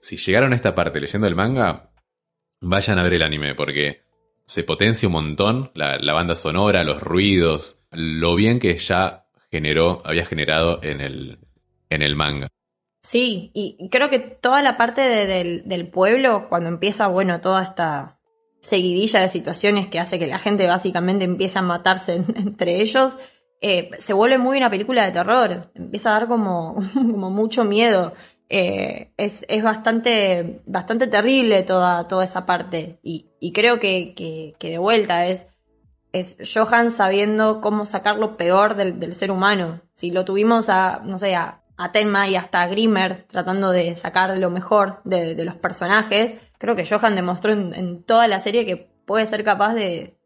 Si 0.00 0.16
llegaron 0.16 0.52
a 0.52 0.56
esta 0.56 0.74
parte 0.74 1.00
leyendo 1.00 1.26
el 1.26 1.34
manga, 1.34 1.90
vayan 2.60 2.98
a 2.98 3.02
ver 3.02 3.14
el 3.14 3.22
anime, 3.22 3.54
porque 3.54 4.02
se 4.44 4.62
potencia 4.62 5.08
un 5.08 5.12
montón 5.14 5.70
la, 5.74 5.98
la 5.98 6.12
banda 6.12 6.36
sonora, 6.36 6.84
los 6.84 7.02
ruidos, 7.02 7.80
lo 7.90 8.34
bien 8.36 8.60
que 8.60 8.78
ya 8.78 9.26
generó, 9.50 10.02
había 10.04 10.24
generado 10.24 10.80
en 10.82 11.00
el, 11.00 11.38
en 11.90 12.02
el 12.02 12.14
manga. 12.14 12.48
Sí, 13.02 13.50
y 13.54 13.88
creo 13.90 14.08
que 14.10 14.18
toda 14.18 14.62
la 14.62 14.76
parte 14.76 15.00
de- 15.00 15.26
del, 15.26 15.62
del 15.68 15.88
pueblo, 15.88 16.46
cuando 16.48 16.68
empieza, 16.68 17.06
bueno, 17.08 17.40
toda 17.40 17.62
esta 17.62 18.18
seguidilla 18.60 19.20
de 19.20 19.28
situaciones 19.28 19.86
que 19.88 20.00
hace 20.00 20.18
que 20.18 20.26
la 20.26 20.40
gente 20.40 20.66
básicamente 20.66 21.24
empiece 21.24 21.58
a 21.58 21.62
matarse 21.62 22.16
en- 22.16 22.26
entre 22.36 22.80
ellos, 22.80 23.16
eh, 23.60 23.90
se 23.98 24.12
vuelve 24.12 24.38
muy 24.38 24.58
una 24.58 24.70
película 24.70 25.04
de 25.04 25.12
terror. 25.12 25.70
Empieza 25.74 26.10
a 26.10 26.20
dar 26.20 26.28
como, 26.28 26.76
como 26.94 27.30
mucho 27.30 27.64
miedo. 27.64 28.12
Eh, 28.48 29.12
es 29.16 29.44
es 29.48 29.62
bastante, 29.62 30.62
bastante 30.66 31.08
terrible 31.08 31.62
toda, 31.62 32.06
toda 32.08 32.24
esa 32.24 32.46
parte. 32.46 32.98
Y, 33.02 33.30
y 33.40 33.52
creo 33.52 33.80
que, 33.80 34.14
que, 34.14 34.54
que 34.58 34.70
de 34.70 34.78
vuelta 34.78 35.26
es, 35.26 35.48
es 36.12 36.36
Johan 36.54 36.90
sabiendo 36.90 37.60
cómo 37.60 37.86
sacar 37.86 38.18
lo 38.18 38.36
peor 38.36 38.76
del, 38.76 39.00
del 39.00 39.14
ser 39.14 39.30
humano. 39.30 39.80
Si 39.94 40.10
lo 40.10 40.24
tuvimos 40.24 40.68
a, 40.68 41.00
no 41.04 41.18
sé, 41.18 41.34
a, 41.34 41.62
a 41.76 41.92
Tenma 41.92 42.28
y 42.28 42.36
hasta 42.36 42.62
a 42.62 42.68
Grimmer 42.68 43.24
tratando 43.26 43.70
de 43.70 43.96
sacar 43.96 44.36
lo 44.38 44.50
mejor 44.50 45.00
de, 45.04 45.44
los 45.44 45.56
personajes, 45.56 46.36
creo 46.58 46.76
que 46.76 46.86
Johan 46.86 47.16
demostró 47.16 47.52
en 47.52 48.02
toda 48.04 48.28
la 48.28 48.40
serie 48.40 48.64
que 48.64 48.90
puede 49.04 49.26
ser 49.26 49.44
capaz 49.44 49.74
de 49.74 50.16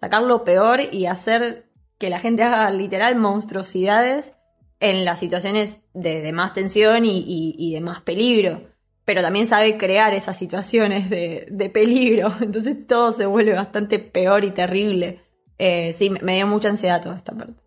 sacar 0.00 0.22
lo 0.22 0.44
peor 0.44 0.80
y 0.92 1.06
hacer 1.06 1.65
que 1.98 2.10
la 2.10 2.20
gente 2.20 2.42
haga 2.42 2.70
literal 2.70 3.16
monstruosidades 3.16 4.34
en 4.80 5.04
las 5.04 5.18
situaciones 5.18 5.80
de, 5.94 6.32
más 6.32 6.52
tensión 6.52 7.04
y, 7.04 7.72
de 7.72 7.80
más 7.80 8.02
peligro. 8.02 8.62
Pero 9.04 9.22
también 9.22 9.46
sabe 9.46 9.78
crear 9.78 10.14
esas 10.14 10.38
situaciones 10.38 11.08
de, 11.08 11.70
peligro. 11.72 12.32
Entonces 12.40 12.86
todo 12.86 13.12
se 13.12 13.26
vuelve 13.26 13.52
bastante 13.52 13.98
peor 13.98 14.44
y 14.44 14.50
terrible. 14.50 15.20
Eh, 15.58 15.92
sí, 15.92 16.10
me, 16.10 16.20
me 16.20 16.34
dio 16.36 16.46
mucha 16.46 16.68
ansiedad 16.68 17.02
toda 17.02 17.16
esta 17.16 17.32
parte. 17.32 17.66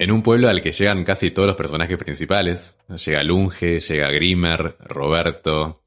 En 0.00 0.12
un 0.12 0.22
pueblo 0.22 0.48
al 0.48 0.62
que 0.62 0.72
llegan 0.72 1.04
casi 1.04 1.30
todos 1.30 1.46
los 1.46 1.56
personajes 1.56 1.98
principales. 1.98 2.78
Llega 3.04 3.22
Lunge, 3.22 3.80
llega 3.80 4.10
Grimmer, 4.10 4.76
Roberto, 4.80 5.82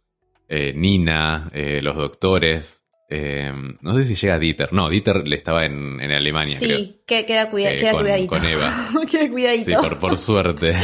eh, 0.47 0.71
Nina, 0.75 1.49
eh, 1.51 1.79
los 1.81 1.95
doctores. 1.95 2.82
Eh, 3.09 3.51
no 3.81 3.93
sé 3.93 4.05
si 4.05 4.15
llega 4.15 4.39
Dieter. 4.39 4.73
No, 4.73 4.89
Dieter 4.89 5.27
le 5.27 5.35
estaba 5.35 5.65
en, 5.65 5.99
en 6.01 6.11
Alemania, 6.11 6.57
creo. 6.59 6.77
Sí, 6.77 7.01
que- 7.05 7.25
queda, 7.25 7.49
cuida- 7.51 7.71
Eh, 7.73 7.79
queda 7.79 7.91
con- 7.91 8.01
cuidadito. 8.01 8.27
con 8.29 8.45
Eva. 8.45 8.73
queda 9.11 9.29
cuidadito. 9.29 9.65
Sí, 9.65 9.75
por, 9.75 9.99
por 9.99 10.17
suerte. 10.17 10.73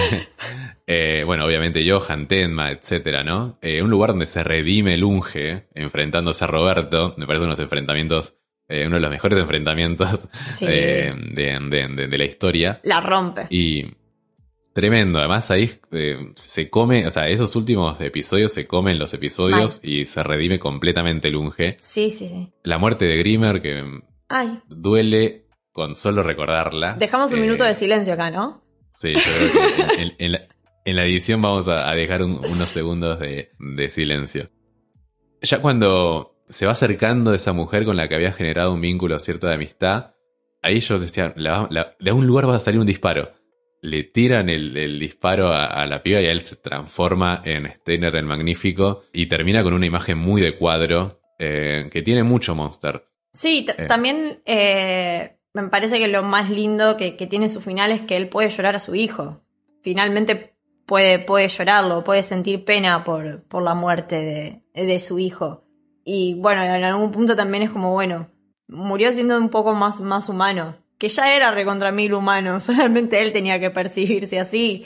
Eh, 0.92 1.22
bueno, 1.24 1.46
obviamente 1.46 1.88
Johan, 1.88 2.28
Tenma, 2.28 2.72
etcétera, 2.72 3.24
¿no? 3.24 3.60
Eh, 3.62 3.84
un 3.84 3.92
lugar 3.92 4.10
donde 4.10 4.26
se 4.26 4.44
redime 4.44 4.98
Lunge 4.98 5.68
enfrentándose 5.76 6.44
a 6.44 6.48
Roberto. 6.48 7.14
Me 7.16 7.28
parece 7.28 7.46
unos 7.46 7.60
enfrentamientos, 7.60 8.34
uno 8.68 8.96
de 8.96 9.00
los 9.00 9.12
mejores 9.12 9.38
enfrentamientos 9.40 10.28
Sí. 10.42 10.66
de, 10.66 11.14
de- 11.32 11.88
de- 11.96 12.08
de 12.08 12.18
la 12.18 12.26
historia. 12.26 12.80
La 12.82 13.02
rompe. 13.02 13.46
Y 13.52 13.86
tremendo. 14.74 15.20
Además, 15.20 15.50
ahí 15.52 15.70
eh, 15.92 16.32
se 16.36 16.70
come, 16.70 17.06
o 17.08 17.12
sea, 17.12 17.28
esos 17.30 17.56
últimos 17.56 18.00
episodios 18.02 18.52
se 18.54 18.68
comen 18.68 19.00
los 19.00 19.14
episodios 19.14 19.80
y 19.84 20.06
se 20.06 20.24
redime 20.24 20.60
completamente 20.60 21.30
Lunge. 21.30 21.78
Sí, 21.82 22.10
sí, 22.10 22.28
sí. 22.28 22.52
La 22.64 22.78
muerte 22.78 23.06
de 23.06 23.18
Grimmer, 23.18 23.62
que 23.62 23.84
Ay, 24.30 24.60
duele 24.68 25.46
con 25.72 25.96
solo 25.96 26.24
recordarla. 26.24 26.96
dejamos 27.00 27.32
un 27.32 27.40
Eh, 27.40 27.42
minuto 27.42 27.64
de 27.64 27.74
silencio 27.74 28.14
acá, 28.14 28.32
¿no? 28.32 28.64
Sí, 28.92 29.14
yo 29.14 29.20
creo 29.20 29.76
que 29.76 29.82
en, 29.82 30.00
en- 30.02 30.16
en 30.20 30.32
la, 30.34 30.48
en 30.86 30.96
la 30.96 31.06
edición 31.06 31.42
vamos 31.42 31.68
a, 31.68 31.90
a 31.90 31.96
dejar 31.96 32.24
un- 32.24 32.38
unos 32.38 32.68
segundos 32.68 33.20
de, 33.20 33.52
de 33.60 33.90
silencio. 33.90 34.50
Ya 35.42 35.62
cuando 35.62 36.36
se 36.50 36.66
va 36.66 36.72
acercando 36.74 37.34
esa 37.34 37.54
mujer 37.54 37.86
con 37.86 37.96
la 37.96 38.08
que 38.10 38.16
había 38.16 38.32
generado 38.34 38.74
un 38.74 38.82
vínculo 38.82 39.20
cierto 39.20 39.48
de 39.48 39.54
amistad, 39.54 40.16
ahí 40.62 40.80
yo 40.80 40.98
decía, 40.98 41.34
la- 41.38 41.68
la- 41.70 41.96
de 42.00 42.10
algún 42.10 42.26
lugar 42.28 42.50
va 42.50 42.56
a 42.56 42.60
salir 42.60 42.80
un 42.80 42.86
disparo. 42.88 43.32
Le 43.82 44.04
tiran 44.04 44.50
el, 44.50 44.76
el 44.76 45.00
disparo 45.00 45.48
a, 45.50 45.66
a 45.66 45.86
la 45.86 46.04
piba 46.04 46.20
y 46.22 46.26
a 46.26 46.32
él 46.32 46.42
se 46.42 46.56
transforma 46.58 47.42
en 47.46 47.70
Steiner 47.72 48.16
el 48.16 48.26
Magnífico 48.26 49.04
y 49.14 49.28
termina 49.28 49.64
con 49.64 49.74
una 49.74 49.86
imagen 49.86 50.18
muy 50.18 50.42
de 50.42 50.56
cuadro 50.58 51.22
eh, 51.40 51.88
que 51.92 52.02
tiene 52.02 52.24
mucho 52.24 52.56
monster. 52.56 53.06
Sí, 53.32 53.66
Eh. 53.78 53.86
también 53.88 54.42
eh, 54.46 55.38
me 55.54 55.70
parece 55.70 56.00
que 56.00 56.08
lo 56.08 56.24
más 56.24 56.50
lindo 56.50 56.98
que, 56.98 57.16
que 57.16 57.28
tiene 57.28 57.48
su 57.48 57.62
final 57.62 57.92
es 57.92 58.02
que 58.02 58.18
él 58.18 58.28
puede 58.28 58.50
llorar 58.50 58.76
a 58.76 58.80
su 58.80 58.96
hijo. 58.96 59.42
Finalmente 59.82 60.56
puede, 60.86 61.20
puede 61.20 61.48
llorarlo, 61.48 62.04
puede 62.04 62.24
sentir 62.24 62.66
pena 62.66 63.04
por, 63.04 63.44
por 63.44 63.64
la 63.64 63.74
muerte 63.76 64.62
de, 64.74 64.84
de 64.86 65.00
su 65.00 65.20
hijo. 65.20 65.64
Y 66.04 66.34
bueno, 66.36 66.64
en 66.64 66.84
algún 66.84 67.12
punto 67.12 67.36
también 67.36 67.64
es 67.64 67.70
como, 67.70 67.92
bueno, 67.94 68.30
murió 68.68 69.12
siendo 69.12 69.38
un 69.38 69.50
poco 69.50 69.74
más, 69.76 70.02
más 70.02 70.28
humano. 70.28 70.76
Que 71.00 71.10
ya 71.10 71.34
era 71.36 71.50
recontra 71.52 71.92
mil 71.92 72.14
humano, 72.14 72.60
solamente 72.62 73.22
él 73.22 73.32
tenía 73.32 73.60
que 73.60 73.72
percibirse 73.72 74.40
así. 74.40 74.86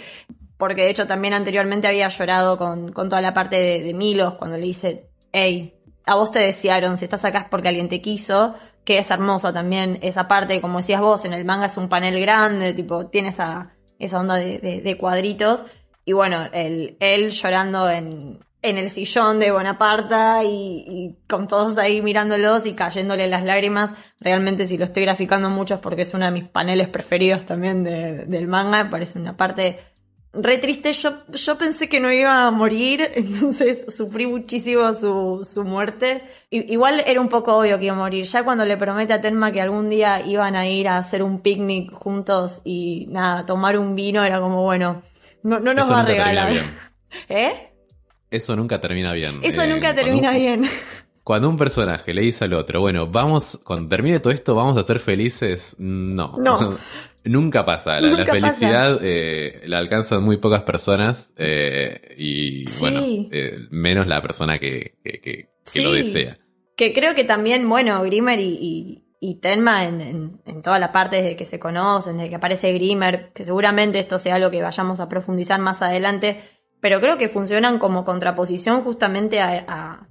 Porque 0.57 0.83
de 0.83 0.91
hecho 0.91 1.07
también 1.07 1.33
anteriormente 1.33 1.87
había 1.87 2.07
llorado 2.07 2.57
con, 2.57 2.93
con 2.93 3.09
toda 3.09 3.21
la 3.21 3.33
parte 3.33 3.57
de, 3.57 3.83
de 3.83 3.93
Milos 3.93 4.35
cuando 4.35 4.57
le 4.57 4.65
dice, 4.67 5.09
hey, 5.33 5.73
a 6.05 6.15
vos 6.15 6.31
te 6.31 6.39
desearon, 6.39 6.95
si 6.97 7.05
estás 7.05 7.25
acá 7.25 7.39
es 7.39 7.49
porque 7.49 7.67
alguien 7.69 7.89
te 7.89 8.01
quiso, 8.01 8.55
que 8.85 8.97
es 8.99 9.09
hermosa 9.11 9.51
también 9.51 9.99
esa 10.01 10.27
parte, 10.27 10.61
como 10.61 10.77
decías 10.77 11.01
vos, 11.01 11.25
en 11.25 11.33
el 11.33 11.43
manga 11.45 11.65
es 11.65 11.77
un 11.77 11.89
panel 11.89 12.19
grande, 12.21 12.73
tipo, 12.73 13.07
tiene 13.07 13.29
esa, 13.29 13.73
esa 13.99 14.19
onda 14.19 14.35
de, 14.35 14.59
de- 14.59 14.81
de 14.81 14.97
cuadritos. 14.97 15.65
Y 16.05 16.13
bueno, 16.13 16.47
el, 16.53 16.97
él 16.99 17.31
llorando 17.31 17.89
en, 17.89 18.39
en 18.63 18.77
el 18.79 18.89
sillón 18.89 19.39
de 19.39 19.51
Bonaparte 19.51 20.45
y, 20.47 20.83
y 20.87 21.17
con 21.27 21.47
todos 21.47 21.77
ahí 21.77 22.01
mirándolos 22.01 22.65
y 22.65 22.73
cayéndole 22.73 23.27
las 23.27 23.43
lágrimas. 23.43 23.93
Realmente 24.19 24.65
si 24.65 24.77
lo 24.77 24.85
estoy 24.85 25.03
graficando 25.03 25.49
mucho 25.49 25.75
es 25.75 25.79
porque 25.81 26.01
es 26.03 26.13
uno 26.13 26.25
de 26.25 26.31
mis 26.31 26.45
paneles 26.45 26.87
preferidos 26.87 27.45
también 27.45 27.83
de- 27.83 28.25
del 28.25 28.47
manga, 28.47 28.89
parece 28.89 29.19
una 29.19 29.37
parte 29.37 29.79
re 30.31 30.57
triste. 30.57 30.93
Yo, 30.93 31.23
yo 31.31 31.57
pensé 31.57 31.87
que 31.89 31.99
no 31.99 32.11
iba 32.11 32.47
a 32.47 32.51
morir, 32.51 33.01
entonces 33.15 33.85
sufrí 33.95 34.25
muchísimo 34.27 34.93
su, 34.93 35.41
su 35.43 35.63
muerte. 35.65 36.23
I- 36.49 36.71
igual 36.73 37.03
era 37.05 37.19
un 37.21 37.27
poco 37.29 37.57
obvio 37.57 37.77
que 37.77 37.85
iba 37.85 37.93
a 37.95 37.97
morir. 37.97 38.23
Ya 38.25 38.43
cuando 38.43 38.65
le 38.65 38.77
promete 38.77 39.13
a 39.13 39.19
Tenma 39.21 39.51
que 39.51 39.61
algún 39.61 39.89
día 39.89 40.25
iban 40.25 40.55
a 40.55 40.67
ir 40.67 40.87
a 40.87 40.97
hacer 40.97 41.21
un 41.21 41.41
picnic 41.41 41.91
juntos 41.91 42.61
y 42.63 43.07
nada, 43.09 43.45
tomar 43.45 43.77
un 43.77 43.93
vino, 43.93 44.23
era 44.23 44.39
como, 44.39 44.63
bueno, 44.63 45.03
no, 45.43 45.59
no 45.59 45.73
nos 45.73 45.85
Eso 45.85 45.93
va 45.93 45.99
a 45.99 46.05
regalar. 46.05 46.53
¿Eh? 47.29 47.69
Eso 48.35 48.55
nunca 48.55 48.81
termina 48.81 49.13
bien. 49.13 49.39
Eso 49.43 49.61
Eh, 49.63 49.67
nunca 49.67 49.93
cuando 49.93 50.01
termina 50.01 50.29
un- 50.31 50.35
bien. 50.37 50.61
cuando 51.23 51.49
un 51.49 51.57
personaje 51.57 52.13
le 52.13 52.21
dice 52.21 52.45
al 52.45 52.53
otro, 52.53 52.81
bueno, 52.81 53.07
vamos, 53.07 53.59
cuando 53.63 53.87
termine 53.89 54.19
todo 54.19 54.33
esto, 54.33 54.55
vamos 54.55 54.77
a 54.77 54.83
ser 54.83 54.99
felices, 54.99 55.75
no. 55.79 56.35
No. 56.37 56.77
Nunca 57.25 57.65
pasa. 57.65 58.01
La, 58.01 58.25
felicidad 58.25 58.99
eh, 59.01 59.61
la 59.65 59.77
alcanzan 59.77 60.21
muy 60.23 60.37
pocas 60.37 60.63
personas 60.63 61.31
eh, 61.37 62.01
y, 62.17 62.67
Sí. 62.67 62.81
bueno, 62.81 63.01
eh, 63.31 63.59
menos 63.71 64.07
la 64.07 64.21
persona 64.21 64.59
que, 64.59 64.95
que, 65.01 65.21
que- 65.21 65.49
que 65.71 65.81
lo 65.81 65.93
desea. 65.93 66.37
Que 66.75 66.91
creo 66.91 67.15
que 67.15 67.23
también, 67.23 67.69
bueno, 67.69 68.03
Grimmer 68.03 68.39
y, 68.39 68.57
y, 68.59 69.05
y 69.21 69.35
Tenma 69.35 69.85
en, 69.87 70.01
en, 70.01 70.41
en 70.45 70.61
toda 70.61 70.79
la 70.79 70.91
parte 70.91 71.15
desde 71.15 71.37
que 71.37 71.45
se 71.45 71.59
conocen, 71.59 72.17
desde 72.17 72.29
que 72.31 72.35
aparece 72.35 72.73
Grimmer, 72.73 73.31
que 73.33 73.45
seguramente 73.45 73.99
esto 73.99 74.19
sea 74.19 74.35
algo 74.35 74.51
que 74.51 74.61
vayamos 74.61 74.99
a 74.99 75.07
profundizar 75.07 75.61
más 75.61 75.81
adelante, 75.81 76.41
pero 76.83 76.99
creo 76.99 77.17
que 77.17 77.29
funcionan 77.29 77.79
como 77.79 78.03
contraposición 78.03 78.81
justamente 78.83 79.39
a, 79.39 80.05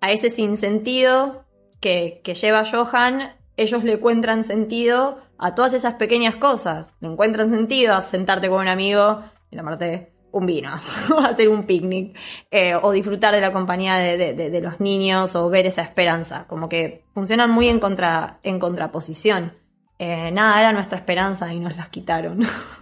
a, 0.00 0.10
ese 0.10 0.30
sinsentido 0.30 1.44
que, 1.80 2.20
que 2.24 2.34
lleva 2.34 2.64
Johan. 2.68 3.34
Ellos 3.56 3.84
le 3.84 3.92
encuentran 3.92 4.42
sentido 4.42 5.18
a 5.38 5.54
todas 5.54 5.74
esas 5.74 5.94
pequeñas 5.94 6.34
cosas. 6.34 6.92
Le 7.00 7.06
encuentran 7.06 7.50
sentido 7.50 7.94
a 7.94 8.00
sentarte 8.02 8.48
con 8.48 8.62
un 8.62 8.66
amigo 8.68 9.22
y 9.52 9.56
tomarte 9.56 10.12
un 10.32 10.44
vino, 10.46 10.72
hacer 11.24 11.48
un 11.48 11.66
picnic, 11.66 12.18
eh, 12.50 12.74
o 12.74 12.90
disfrutar 12.90 13.32
de 13.32 13.40
la 13.40 13.52
compañía 13.52 13.94
de- 13.98 14.34
de 14.34 14.60
los 14.60 14.80
niños, 14.80 15.36
o 15.36 15.48
ver 15.50 15.66
esa 15.66 15.82
esperanza. 15.82 16.46
Como 16.48 16.68
que 16.68 17.04
funcionan 17.14 17.48
muy 17.52 17.68
en, 17.68 17.78
contra, 17.78 18.40
en 18.42 18.58
contraposición. 18.58 19.52
Eh, 20.00 20.32
nada, 20.32 20.58
era 20.58 20.72
nuestra 20.72 20.98
esperanza 20.98 21.52
y 21.54 21.60
nos 21.60 21.76
las 21.76 21.90
quitaron. 21.90 22.40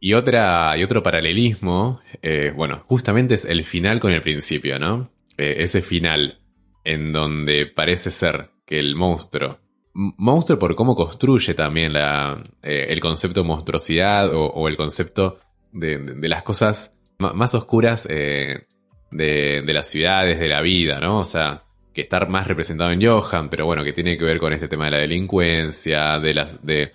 Y 0.00 0.14
otra, 0.14 0.74
y 0.76 0.84
otro 0.84 1.02
paralelismo, 1.02 2.00
eh, 2.22 2.52
bueno, 2.54 2.84
justamente 2.86 3.34
es 3.34 3.44
el 3.44 3.64
final 3.64 3.98
con 3.98 4.12
el 4.12 4.20
principio, 4.22 4.78
¿no? 4.78 5.10
Eh, 5.36 5.56
ese 5.58 5.82
final 5.82 6.40
en 6.84 7.12
donde 7.12 7.66
parece 7.66 8.10
ser 8.10 8.50
que 8.64 8.78
el 8.78 8.94
monstruo, 8.94 9.58
monstruo 9.94 10.58
por 10.58 10.76
cómo 10.76 10.94
construye 10.94 11.54
también 11.54 11.92
la, 11.92 12.42
eh, 12.62 12.86
el 12.90 13.00
concepto 13.00 13.42
monstruosidad 13.42 14.30
o, 14.32 14.68
el 14.68 14.76
concepto 14.76 15.40
de, 15.72 15.98
de- 15.98 16.28
las 16.28 16.42
cosas 16.44 16.94
más 17.18 17.54
oscuras 17.54 18.04
de, 18.06 18.66
de 19.10 19.72
las 19.72 19.88
ciudades, 19.88 20.38
de 20.38 20.48
la 20.48 20.60
vida, 20.62 21.00
¿no? 21.00 21.18
O 21.18 21.24
sea, 21.24 21.64
que 21.92 22.02
está 22.02 22.24
más 22.26 22.46
representado 22.46 22.92
en 22.92 23.04
Johan, 23.04 23.50
pero 23.50 23.66
bueno, 23.66 23.82
que 23.82 23.92
tiene 23.92 24.16
que 24.16 24.24
ver 24.24 24.38
con 24.38 24.52
este 24.52 24.68
tema 24.68 24.84
de 24.84 24.90
la 24.92 24.98
delincuencia, 24.98 26.20
de 26.20 26.34
las, 26.34 26.64
de, 26.64 26.92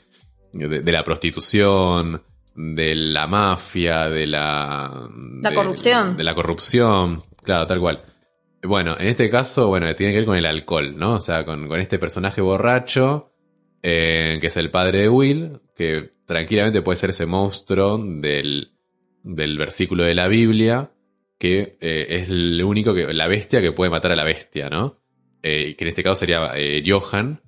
de 0.54 0.92
la 0.92 1.04
prostitución, 1.04 2.22
de 2.56 2.96
la 2.96 3.28
mafia, 3.28 4.10
de 4.10 4.28
la... 4.28 5.10
La 5.42 5.50
de- 5.50 5.56
corrupción. 5.56 6.16
De 6.18 6.24
la 6.24 6.34
corrupción, 6.36 7.24
claro, 7.44 7.68
tal 7.68 7.80
cual. 7.80 8.04
Bueno, 8.62 8.96
en 9.00 9.08
este 9.08 9.30
caso, 9.30 9.68
bueno, 9.68 9.94
tiene 9.96 10.14
que 10.14 10.20
ver 10.20 10.26
con 10.26 10.38
el 10.38 10.46
alcohol, 10.46 10.98
¿no? 10.98 11.14
O 11.16 11.20
sea, 11.20 11.44
con, 11.46 11.68
con 11.68 11.80
este 11.80 12.00
personaje 12.00 12.42
borracho, 12.42 13.32
eh, 13.82 14.38
que 14.40 14.48
es 14.48 14.58
el 14.58 14.72
padre 14.72 15.00
de 15.02 15.10
Will, 15.10 15.60
que 15.76 16.14
tranquilamente 16.26 16.82
puede 16.82 16.98
ser 16.98 17.10
ese 17.10 17.26
monstruo 17.26 17.98
del, 17.98 18.72
del 19.24 19.58
versículo 19.58 20.04
de 20.04 20.16
la 20.16 20.28
Biblia, 20.30 20.92
que 21.38 21.78
eh, 21.82 22.06
es 22.10 22.30
el 22.30 22.64
único 22.64 22.94
que, 22.94 23.14
la 23.14 23.28
bestia 23.28 23.60
que 23.62 23.74
puede 23.74 23.92
matar 23.92 24.14
a 24.14 24.16
la 24.16 24.24
bestia, 24.24 24.70
¿no? 24.70 25.02
Eh, 25.42 25.76
que 25.76 25.84
en 25.84 25.90
este 25.90 26.04
caso 26.04 26.16
sería 26.16 26.52
eh, 26.56 26.82
Johan. 26.86 27.42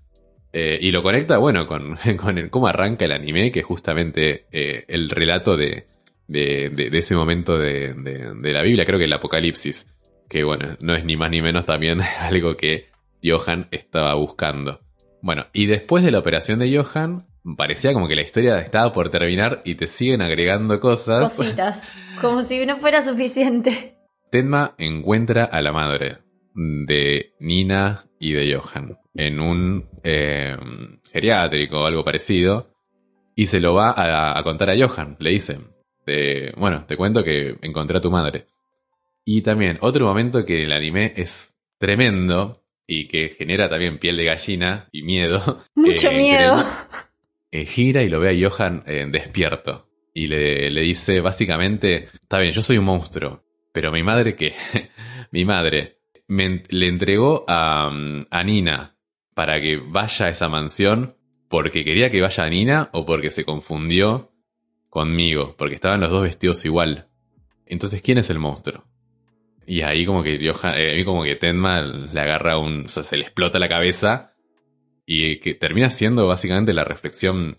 Eh, 0.57 0.77
y 0.79 0.91
lo 0.91 1.03
conecta, 1.03 1.37
bueno, 1.37 1.67
con, 1.67 1.97
con 2.17 2.37
el, 2.37 2.49
cómo 2.49 2.67
arranca 2.67 3.03
el 3.03 3.11
anime, 3.11 3.51
que 3.51 3.59
es 3.59 3.65
justamente 3.65 4.45
eh, 4.53 4.85
el 4.87 5.09
relato 5.09 5.57
de, 5.57 5.87
de, 6.29 6.69
de- 6.69 6.89
de 6.89 6.97
ese 6.97 7.13
momento 7.13 7.57
de, 7.57 7.93
de- 7.93 8.33
de 8.35 8.53
la 8.53 8.61
Biblia, 8.61 8.85
creo 8.85 8.97
que 8.97 9.03
el 9.03 9.11
Apocalipsis, 9.11 9.85
que 10.29 10.45
bueno, 10.45 10.77
no 10.79 10.95
es 10.95 11.03
ni 11.03 11.17
más 11.17 11.29
ni 11.29 11.41
menos 11.41 11.65
también 11.65 11.99
algo 12.21 12.55
que 12.55 12.85
Johan 13.21 13.67
estaba 13.71 14.13
buscando. 14.13 14.79
Bueno, 15.21 15.47
y 15.51 15.65
después 15.65 16.05
de 16.05 16.11
la 16.11 16.19
operación 16.19 16.59
de 16.59 16.73
Johan, 16.73 17.27
parecía 17.57 17.91
como 17.91 18.07
que 18.07 18.15
la 18.15 18.21
historia 18.21 18.57
estaba 18.59 18.93
por 18.93 19.09
terminar 19.09 19.61
y 19.65 19.75
te 19.75 19.87
siguen 19.89 20.21
agregando 20.21 20.79
cosas. 20.79 21.33
Cositas. 21.35 21.91
Como 22.21 22.43
si 22.43 22.65
no 22.65 22.77
fuera 22.77 23.01
suficiente. 23.01 23.97
Tenma 24.31 24.73
encuentra 24.77 25.43
a 25.43 25.61
la 25.61 25.73
madre 25.73 26.19
de 26.53 27.33
Nina 27.41 28.05
y 28.19 28.31
de 28.33 28.55
Johan 28.55 28.97
en 29.15 29.39
un 29.39 29.89
eh, 30.03 30.55
geriátrico 31.11 31.81
o 31.81 31.85
algo 31.85 32.03
parecido 32.03 32.73
y 33.35 33.47
se 33.47 33.59
lo 33.59 33.73
va 33.73 33.91
a, 33.91 34.37
a 34.37 34.43
contar 34.43 34.69
a 34.69 34.77
Johan. 34.77 35.17
Le 35.19 35.31
dice, 35.31 35.59
bueno, 36.57 36.85
te 36.85 36.95
cuento 36.97 37.23
que 37.23 37.57
encontré 37.61 37.97
a 37.97 38.01
tu 38.01 38.11
madre. 38.11 38.47
Y 39.25 39.41
también 39.41 39.77
otro 39.81 40.05
momento 40.05 40.45
que 40.45 40.63
el 40.63 40.71
anime 40.71 41.13
es 41.15 41.57
tremendo 41.77 42.63
y 42.87 43.07
que 43.07 43.29
genera 43.29 43.67
también 43.67 43.97
piel 43.97 44.17
de 44.17 44.25
gallina 44.25 44.87
y 44.91 45.01
miedo. 45.03 45.63
Mucho 45.75 46.11
eh, 46.11 46.17
miedo. 46.17 46.63
eh, 47.51 47.65
gira 47.65 48.03
y 48.03 48.09
lo 48.09 48.19
ve 48.19 48.29
a 48.29 48.49
Johan 48.49 48.83
despierto. 49.11 49.89
Y 50.13 50.27
le, 50.27 50.69
le 50.69 50.81
dice 50.81 51.19
básicamente, 51.19 52.07
está 52.21 52.39
bien, 52.39 52.53
yo 52.53 52.61
soy 52.61 52.77
un 52.77 52.85
monstruo, 52.85 53.43
pero 53.73 53.91
mi 53.91 54.01
madre 54.03 54.35
qué? 54.35 54.53
mi 55.31 55.43
madre 55.43 55.99
me 56.27 56.63
le 56.69 56.87
entregó 56.87 57.43
a, 57.47 57.89
mm, 57.91 58.21
a 58.31 58.43
Nina 58.43 58.94
para 59.35 59.61
que 59.61 59.77
vaya 59.77 60.25
a 60.25 60.29
esa 60.29 60.49
mansión 60.49 61.15
porque 61.47 61.85
quería 61.85 62.09
que 62.09 62.21
vaya 62.21 62.49
Nina 62.49 62.89
o 62.93 63.05
porque 63.05 63.29
se 63.29 63.45
confundió 63.45 64.31
conmigo, 64.89 65.55
porque 65.57 65.75
estaban 65.75 65.99
los 65.99 66.09
dos 66.09 66.23
vestidos 66.23 66.65
igual. 66.65 67.07
Entonces, 67.67 68.01
¿quién 68.01 68.17
es 68.17 68.29
el 68.31 68.39
monstruo? 68.39 68.85
Y 69.67 69.81
ahí 69.81 70.05
como 70.05 70.23
que 70.23 70.39
Johan, 70.41 70.73
eh, 70.77 71.03
como 71.05 71.23
que 71.23 71.35
Tenma 71.35 71.81
le 71.81 72.19
agarra 72.19 72.57
un, 72.57 72.85
o 72.85 72.87
sea, 72.87 73.03
se 73.03 73.17
le 73.17 73.23
explota 73.23 73.59
la 73.59 73.69
cabeza 73.69 74.33
y 75.05 75.37
que 75.37 75.53
termina 75.53 75.89
siendo 75.89 76.27
básicamente 76.27 76.73
la 76.73 76.83
reflexión 76.83 77.57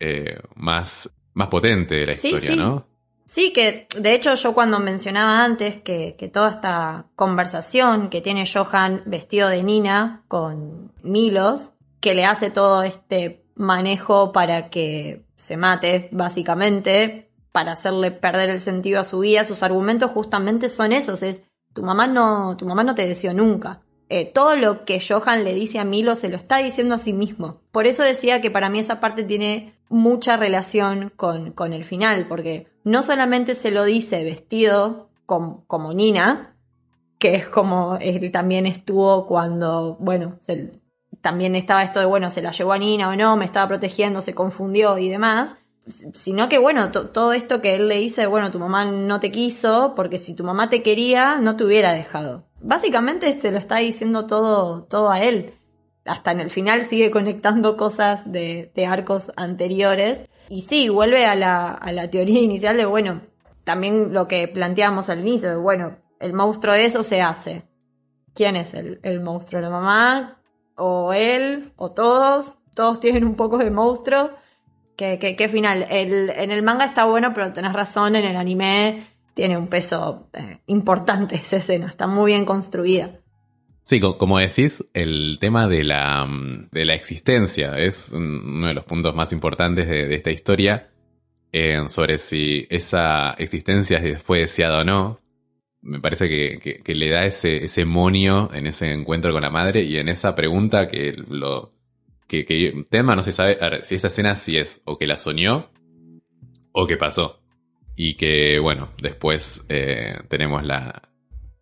eh, 0.00 0.38
más, 0.54 1.10
más 1.34 1.48
potente 1.48 1.94
de 1.96 2.06
la 2.06 2.12
Sí, 2.14 2.28
historia, 2.28 2.50
sí. 2.50 2.56
¿no? 2.56 2.88
Sí, 3.32 3.54
que 3.54 3.86
de 3.96 4.12
hecho 4.12 4.34
yo 4.34 4.52
cuando 4.52 4.78
mencionaba 4.78 5.42
antes 5.42 5.80
que, 5.80 6.16
que 6.18 6.28
toda 6.28 6.50
esta 6.50 7.06
conversación 7.16 8.10
que 8.10 8.20
tiene 8.20 8.44
Johan 8.44 9.04
vestido 9.06 9.48
de 9.48 9.62
Nina 9.62 10.22
con 10.28 10.92
Milos, 11.02 11.72
que 12.00 12.14
le 12.14 12.26
hace 12.26 12.50
todo 12.50 12.82
este 12.82 13.46
manejo 13.54 14.32
para 14.32 14.68
que 14.68 15.24
se 15.34 15.56
mate, 15.56 16.10
básicamente, 16.12 17.30
para 17.52 17.72
hacerle 17.72 18.10
perder 18.10 18.50
el 18.50 18.60
sentido 18.60 19.00
a 19.00 19.04
su 19.04 19.20
vida, 19.20 19.44
sus 19.44 19.62
argumentos 19.62 20.10
justamente 20.10 20.68
son 20.68 20.92
esos, 20.92 21.22
es 21.22 21.44
tu 21.72 21.82
mamá 21.82 22.06
no, 22.06 22.58
tu 22.58 22.66
mamá 22.66 22.84
no 22.84 22.94
te 22.94 23.08
deseó 23.08 23.32
nunca. 23.32 23.80
Eh, 24.10 24.30
todo 24.30 24.56
lo 24.56 24.84
que 24.84 25.00
Johan 25.00 25.42
le 25.42 25.54
dice 25.54 25.78
a 25.78 25.86
Milo 25.86 26.16
se 26.16 26.28
lo 26.28 26.36
está 26.36 26.58
diciendo 26.58 26.96
a 26.96 26.98
sí 26.98 27.14
mismo. 27.14 27.62
Por 27.70 27.86
eso 27.86 28.02
decía 28.02 28.42
que 28.42 28.50
para 28.50 28.68
mí 28.68 28.78
esa 28.78 29.00
parte 29.00 29.24
tiene 29.24 29.72
mucha 29.88 30.36
relación 30.36 31.10
con, 31.16 31.52
con 31.52 31.72
el 31.72 31.86
final, 31.86 32.26
porque 32.28 32.71
no 32.84 33.02
solamente 33.02 33.54
se 33.54 33.70
lo 33.70 33.84
dice 33.84 34.24
vestido 34.24 35.08
com- 35.26 35.62
como 35.66 35.92
Nina, 35.92 36.56
que 37.18 37.36
es 37.36 37.48
como 37.48 37.96
él 38.00 38.30
también 38.32 38.66
estuvo 38.66 39.26
cuando, 39.26 39.96
bueno, 40.00 40.38
también 41.20 41.54
estaba 41.54 41.82
esto 41.84 42.00
de, 42.00 42.06
bueno, 42.06 42.30
se 42.30 42.42
la 42.42 42.50
llevó 42.50 42.72
a 42.72 42.78
Nina 42.78 43.08
o 43.08 43.16
no, 43.16 43.36
me 43.36 43.44
estaba 43.44 43.68
protegiendo, 43.68 44.20
se 44.20 44.34
confundió 44.34 44.98
y 44.98 45.08
demás, 45.08 45.56
sino 46.12 46.48
que, 46.48 46.58
bueno, 46.58 46.90
to- 46.90 47.08
todo 47.10 47.32
esto 47.32 47.60
que 47.60 47.74
él 47.74 47.88
le 47.88 47.98
dice, 47.98 48.26
bueno, 48.26 48.50
tu 48.50 48.58
mamá 48.58 48.84
no 48.84 49.20
te 49.20 49.30
quiso, 49.30 49.94
porque 49.94 50.18
si 50.18 50.34
tu 50.34 50.44
mamá 50.44 50.68
te 50.68 50.82
quería, 50.82 51.36
no 51.36 51.56
te 51.56 51.64
hubiera 51.64 51.92
dejado. 51.92 52.44
Básicamente 52.60 53.32
se 53.32 53.50
lo 53.52 53.58
está 53.58 53.76
diciendo 53.76 54.26
todo, 54.26 54.84
todo 54.84 55.10
a 55.10 55.20
él. 55.20 55.54
Hasta 56.04 56.32
en 56.32 56.40
el 56.40 56.50
final 56.50 56.82
sigue 56.82 57.10
conectando 57.10 57.76
cosas 57.76 58.30
de, 58.30 58.72
arcos 58.88 59.32
anteriores. 59.36 60.28
Y 60.48 60.62
sí, 60.62 60.88
vuelve 60.88 61.26
a 61.26 61.34
la, 61.34 62.08
teoría 62.10 62.40
inicial 62.40 62.76
de, 62.76 62.84
bueno, 62.84 63.22
también 63.64 64.12
lo 64.12 64.26
que 64.28 64.48
planteamos 64.48 65.08
al 65.08 65.20
inicio, 65.20 65.50
de, 65.50 65.56
bueno, 65.56 65.96
el 66.20 66.32
monstruo 66.32 66.74
de 66.74 66.84
eso 66.84 67.02
se 67.02 67.22
hace. 67.22 67.62
¿Quién 68.34 68.56
es 68.56 68.74
el, 68.74 69.20
monstruo? 69.20 69.60
¿La 69.60 69.70
mamá? 69.70 70.40
¿O 70.76 71.12
él? 71.12 71.72
¿O 71.76 71.92
todos? 71.92 72.56
Todos 72.74 72.98
tienen 73.00 73.24
un 73.24 73.34
poco 73.36 73.58
de 73.58 73.70
monstruo. 73.70 74.30
¿Qué, 74.96 75.18
qué- 75.18 75.36
qué 75.36 75.48
final? 75.48 75.86
El, 75.90 76.30
en 76.30 76.50
el 76.50 76.62
manga 76.62 76.84
está 76.84 77.04
bueno, 77.04 77.32
pero 77.34 77.52
tenés 77.52 77.72
razón, 77.72 78.16
en 78.16 78.24
el 78.24 78.36
anime 78.36 79.06
tiene 79.34 79.56
un 79.56 79.68
peso 79.68 80.28
eh, 80.32 80.60
importante 80.66 81.36
esa 81.36 81.56
escena, 81.56 81.86
está 81.86 82.06
muy 82.06 82.32
bien 82.32 82.44
construida. 82.44 83.10
Sí, 83.82 83.98
co- 84.00 84.16
como 84.16 84.38
decís, 84.38 84.84
el 84.94 85.38
tema 85.40 85.66
de 85.68 85.82
la, 85.84 86.26
de 86.70 86.84
la 86.84 86.94
existencia 86.94 87.76
es 87.78 88.10
un- 88.12 88.42
uno 88.58 88.68
de 88.68 88.74
los 88.74 88.84
puntos 88.84 89.14
más 89.14 89.32
importantes 89.32 89.88
de, 89.88 90.06
de 90.06 90.14
esta 90.14 90.30
historia 90.30 90.88
eh, 91.52 91.82
sobre 91.88 92.18
si 92.18 92.66
esa 92.70 93.32
existencia 93.34 94.00
fue 94.20 94.40
deseada 94.40 94.80
o 94.80 94.84
no. 94.84 95.20
Me 95.82 96.00
parece 96.00 96.28
que, 96.28 96.82
que- 96.84 96.94
le 96.94 97.10
da 97.10 97.26
ese, 97.26 97.64
ese 97.64 97.84
monio 97.84 98.50
en 98.54 98.66
ese 98.68 98.92
encuentro 98.92 99.32
con 99.32 99.42
la 99.42 99.50
madre 99.50 99.82
y 99.82 99.96
en 99.98 100.08
esa 100.08 100.34
pregunta 100.34 100.88
que 100.88 101.12
lo 101.28 101.74
que, 102.28 102.44
que 102.46 102.84
Tenma 102.90 103.16
no 103.16 103.22
se 103.22 103.32
sabe 103.32 103.56
ver, 103.60 103.84
si 103.84 103.96
esa 103.96 104.08
escena 104.08 104.36
sí 104.36 104.56
es 104.58 104.80
o 104.84 104.98
que 104.98 105.06
la 105.06 105.16
soñó 105.16 105.70
o 106.72 106.86
que 106.86 106.96
pasó. 106.96 107.40
Y 107.96 108.14
que, 108.16 108.58
bueno, 108.58 108.90
después 109.02 109.64
eh, 109.68 110.18
tenemos 110.28 110.64
la, 110.64 111.10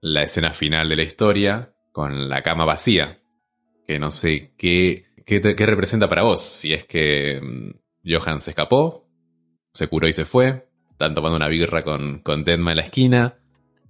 la 0.01 0.23
escena 0.23 0.53
final 0.53 0.89
de 0.89 0.97
la 0.97 1.03
historia, 1.03 1.73
con 1.93 2.29
la 2.29 2.43
cama 2.43 2.65
vacía. 2.65 3.21
Que 3.87 3.99
no 3.99 4.11
sé 4.11 4.53
qué, 4.57 5.07
qué, 5.27 5.41
representa 5.67 6.09
para 6.09 6.23
vos. 6.23 6.41
Si 6.41 6.73
es 6.73 6.85
que 6.85 7.41
mm, 7.43 8.11
Johan 8.11 8.41
se 8.41 8.51
escapó, 8.51 9.09
se 9.73 9.89
curó 9.89 10.09
y 10.09 10.13
se 10.13 10.25
fue. 10.25 10.69
Están 10.91 11.15
tomando 11.15 11.37
una 11.37 11.49
birra 11.49 11.83
con, 11.83 12.21
con 12.21 12.45
Tenma 12.45 12.73
en 12.73 12.77
la 12.77 12.83
esquina. 12.83 13.39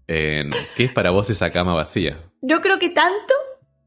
Eh, 0.07 0.49
¿Qué 0.77 0.85
es 0.85 0.93
para 0.93 1.11
vos 1.11 1.31
esa 1.31 1.51
cama 1.51 1.75
vacía? 1.75 2.19
Yo 2.41 2.61
creo 2.61 2.79
que 2.79 2.91
tanto, 2.91 3.35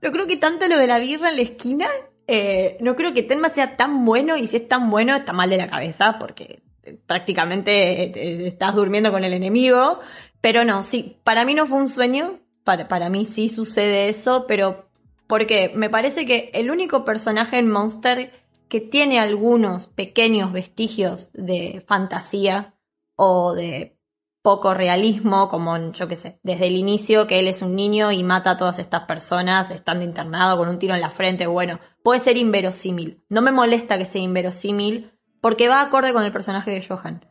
yo 0.01 0.11
creo 0.11 0.27
que 0.27 0.37
tanto 0.37 0.67
lo 0.67 0.77
de 0.77 0.87
la 0.87 0.99
birra 0.99 1.29
en 1.29 1.35
la 1.35 1.41
esquina, 1.41 1.87
eh, 2.27 2.77
no 2.79 2.95
creo 2.95 3.13
que 3.13 3.23
Tenma 3.23 3.49
sea 3.49 3.75
tan 3.75 4.05
bueno 4.05 4.37
y 4.37 4.47
si 4.47 4.57
es 4.57 4.67
tan 4.67 4.89
bueno 4.89 5.15
está 5.15 5.33
mal 5.33 5.49
de 5.49 5.57
la 5.57 5.67
cabeza 5.67 6.17
porque 6.19 6.63
eh, 6.83 6.97
prácticamente 7.05 8.47
estás 8.47 8.75
durmiendo 8.75 9.11
con 9.11 9.23
el 9.23 9.33
enemigo. 9.33 9.99
Pero 10.39 10.65
no, 10.65 10.83
sí, 10.83 11.17
para 11.23 11.45
mí 11.45 11.53
no 11.53 11.65
fue 11.65 11.77
un 11.77 11.89
sueño, 11.89 12.39
para, 12.63 12.87
para 12.87 13.09
mí 13.09 13.25
sí 13.25 13.49
sucede 13.49 14.09
eso, 14.09 14.45
pero 14.47 14.89
porque 15.27 15.71
me 15.75 15.89
parece 15.89 16.25
que 16.25 16.51
el 16.53 16.71
único 16.71 17.05
personaje 17.05 17.57
en 17.57 17.69
Monster 17.69 18.31
que 18.67 18.81
tiene 18.81 19.19
algunos 19.19 19.87
pequeños 19.87 20.51
vestigios 20.51 21.31
de 21.33 21.83
fantasía 21.87 22.73
o 23.15 23.53
de 23.53 23.97
poco 24.41 24.73
realismo, 24.73 25.47
como 25.47 25.91
yo 25.93 26.07
qué 26.07 26.15
sé, 26.15 26.39
desde 26.43 26.67
el 26.67 26.75
inicio 26.75 27.27
que 27.27 27.39
él 27.39 27.47
es 27.47 27.61
un 27.61 27.75
niño 27.75 28.11
y 28.11 28.23
mata 28.23 28.51
a 28.51 28.57
todas 28.57 28.77
estas 28.77 29.03
personas 29.03 29.71
estando 29.71 30.03
internado 30.03 30.57
con 30.57 30.67
un 30.67 30.79
tiro 30.79 30.93
en 30.93 31.01
la 31.01 31.09
frente, 31.09 31.47
bueno, 31.47 31.79
puede 32.03 32.19
ser 32.19 32.35
inverosímil. 32.35 33.23
No 33.29 33.41
me 33.41 33.53
molesta 33.53 33.97
que 33.97 34.05
sea 34.05 34.21
inverosímil 34.21 35.11
porque 35.39 35.69
va 35.69 35.81
acorde 35.81 36.11
con 36.11 36.23
el 36.23 36.31
personaje 36.31 36.71
de 36.71 36.85
Johan, 36.85 37.25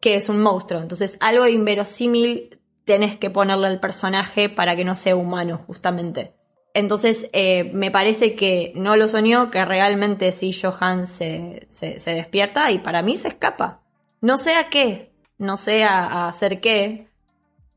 que 0.00 0.14
es 0.14 0.28
un 0.30 0.40
monstruo. 0.40 0.80
Entonces, 0.80 1.18
algo 1.20 1.46
inverosímil 1.46 2.61
tenés 2.84 3.16
que 3.16 3.30
ponerle 3.30 3.66
al 3.66 3.80
personaje 3.80 4.48
para 4.48 4.76
que 4.76 4.84
no 4.84 4.96
sea 4.96 5.16
humano, 5.16 5.62
justamente. 5.66 6.34
Entonces, 6.74 7.28
eh, 7.32 7.70
me 7.74 7.90
parece 7.90 8.34
que 8.34 8.72
no 8.74 8.96
lo 8.96 9.08
soñó, 9.08 9.50
que 9.50 9.64
realmente 9.64 10.32
sí 10.32 10.52
Johan 10.52 11.06
se, 11.06 11.66
se, 11.68 12.14
despierta 12.14 12.70
y 12.70 12.78
para 12.78 13.02
mí 13.02 13.16
se 13.16 13.28
escapa. 13.28 13.82
No 14.20 14.38
sé 14.38 14.54
a 14.54 14.70
qué, 14.70 15.12
no 15.38 15.56
sé 15.56 15.84
a, 15.84 16.04
a 16.06 16.28
hacer 16.28 16.60
qué, 16.60 17.08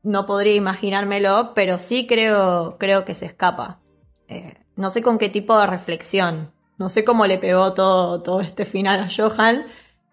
no 0.02 0.24
podría 0.24 0.54
imaginármelo, 0.54 1.52
pero 1.54 1.78
sí 1.78 2.06
creo, 2.06 2.76
creo 2.78 3.04
que 3.04 3.12
se 3.12 3.26
escapa. 3.26 3.80
Eh, 4.28 4.54
no 4.76 4.88
sé 4.90 5.02
con 5.02 5.18
qué 5.18 5.28
tipo 5.28 5.58
de 5.58 5.66
reflexión, 5.66 6.52
no 6.78 6.88
sé 6.88 7.04
cómo 7.04 7.26
le 7.26 7.38
pegó 7.38 7.74
todo, 7.74 8.22
todo 8.22 8.40
este 8.40 8.64
final 8.64 9.00
a 9.00 9.08
Johan, 9.14 9.66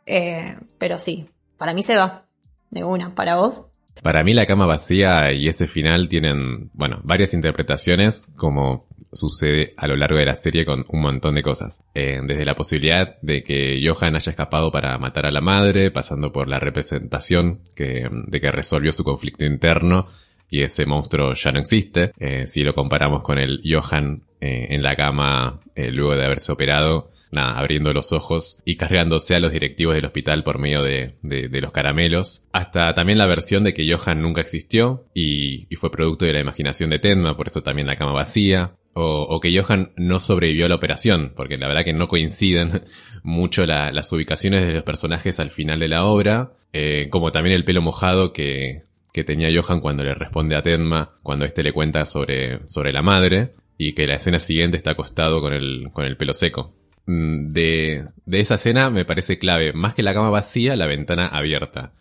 eh, 0.06 0.58
pero 0.78 0.98
sí, 0.98 1.30
para 1.58 1.74
mí 1.74 1.84
se 1.84 1.96
va, 1.98 2.26
de 2.72 2.84
una, 2.84 3.14
para 3.16 3.36
vos. 3.36 3.66
Para 4.02 4.24
mí 4.24 4.34
la 4.34 4.46
cama 4.46 4.66
vacía 4.66 5.32
y 5.32 5.48
ese 5.48 5.68
final 5.68 6.10
tienen, 6.10 6.72
bueno, 6.74 7.00
varias 7.04 7.34
interpretaciones 7.34 8.30
como 8.36 8.88
sucede 9.14 9.74
a 9.78 9.88
lo 9.88 9.96
largo 9.96 10.18
de 10.18 10.26
la 10.26 10.36
serie 10.36 10.66
con 10.66 10.86
un 10.89 11.02
montón 11.02 11.36
de 11.36 11.44
cosas. 11.44 11.82
Eh, 11.94 12.20
desde 12.26 12.46
la 12.46 12.56
posibilidad 12.56 13.18
de 13.22 13.44
que 13.44 13.82
Johan 13.86 14.16
haya 14.16 14.32
escapado 14.32 14.72
para 14.72 14.98
matar 14.98 15.26
a 15.26 15.32
la 15.32 15.41
madre, 15.41 15.91
pasando 15.91 16.32
por 16.32 16.48
la 16.48 16.60
representación 16.60 17.62
que, 17.76 18.10
de 18.12 18.41
que 18.41 18.52
resolvió 18.52 18.91
su 18.91 19.04
conflicto 19.04 19.46
interno 19.46 20.08
y 20.50 20.64
ese 20.64 20.86
monstruo 20.86 21.34
ya 21.36 21.52
no 21.52 21.60
existe. 21.60 22.12
Eh, 22.18 22.48
si 22.48 22.64
lo 22.64 22.74
comparamos 22.74 23.24
con 23.24 23.38
el 23.38 23.62
Johan 23.64 24.24
eh, 24.41 24.68
en 24.72 24.84
la 24.84 24.96
cama 24.96 25.62
luego 25.76 26.16
de 26.16 26.26
haberse 26.26 26.52
operado, 26.52 27.12
nada, 27.34 27.58
abriendo 27.58 27.92
los 27.94 28.14
ojos 28.14 28.60
y 28.66 28.78
cargándose 28.78 29.36
a 29.36 29.40
los 29.40 29.52
directivos 29.52 29.96
del 29.96 30.06
hospital 30.06 30.44
por 30.44 30.60
medio 30.60 30.82
de, 30.84 31.16
de- 31.22 31.50
de 31.50 31.62
los 31.62 31.72
caramelos. 31.72 32.44
Hasta 32.54 32.94
también 32.94 33.18
la 33.18 33.26
versión 33.26 33.64
de 33.64 33.74
que 33.74 33.92
Johan 33.92 34.22
nunca 34.22 34.42
existió 34.42 35.06
y, 35.14 35.68
y 35.70 35.76
fue 35.76 35.92
producto 35.92 36.26
de 36.26 36.34
la 36.34 36.40
imaginación 36.40 36.90
de 36.90 37.00
Tenma, 37.00 37.36
por 37.36 37.48
eso 37.48 37.62
también 37.64 37.88
la 37.88 37.96
cama 37.98 38.14
vacía. 38.14 38.76
O, 38.96 39.24
o 39.24 39.40
que 39.40 39.60
Johan 39.60 39.92
no 39.98 40.20
sobrevivió 40.20 40.68
a 40.68 40.70
la 40.70 40.76
operación, 40.76 41.34
porque 41.36 41.58
la 41.58 41.68
verdad 41.68 41.84
que 41.84 41.94
no 41.94 42.08
coinciden 42.08 42.84
mucho 43.24 43.66
la- 43.66 43.92
las 43.92 44.12
ubicaciones 44.14 44.68
de 44.68 44.74
los 44.74 44.84
personajes 44.84 45.40
al 45.40 45.50
final 45.50 45.80
de 45.80 45.88
la 45.88 46.06
obra, 46.06 46.52
eh, 46.74 47.08
como 47.10 47.32
también 47.32 47.56
el 47.56 47.66
pelo 47.66 47.82
mojado 47.82 48.34
que, 48.34 48.84
que 49.12 49.24
tenía 49.24 49.50
Johan 49.52 49.80
cuando 49.80 50.04
le 50.04 50.14
responde 50.14 50.56
a 50.56 50.62
Tenma, 50.62 51.16
cuando 51.24 51.44
éste 51.46 51.64
le 51.64 51.72
cuenta 51.72 52.06
sobre, 52.06 52.60
sobre 52.68 52.94
la 52.94 53.02
madre, 53.02 53.54
y 53.80 53.94
que 53.94 54.06
la 54.06 54.14
escena 54.16 54.40
siguiente 54.40 54.78
está 54.78 54.92
acostado 54.92 55.42
con 55.42 55.54
el, 55.54 55.90
con 55.92 56.06
el 56.06 56.16
pelo 56.16 56.36
seco. 56.36 56.76
Mm, 57.06 57.51
De, 57.54 58.06
de 58.26 58.39
esa 58.39 58.56
escena 58.56 58.89
me 58.89 59.06
parece 59.06 59.38
clave, 59.39 59.74
más 59.74 59.93
que 59.93 60.04
la 60.04 60.14
cama 60.14 60.30
vacía, 60.30 60.76
la 60.76 60.88
ventana 60.88 61.28
abierta. 61.28 61.91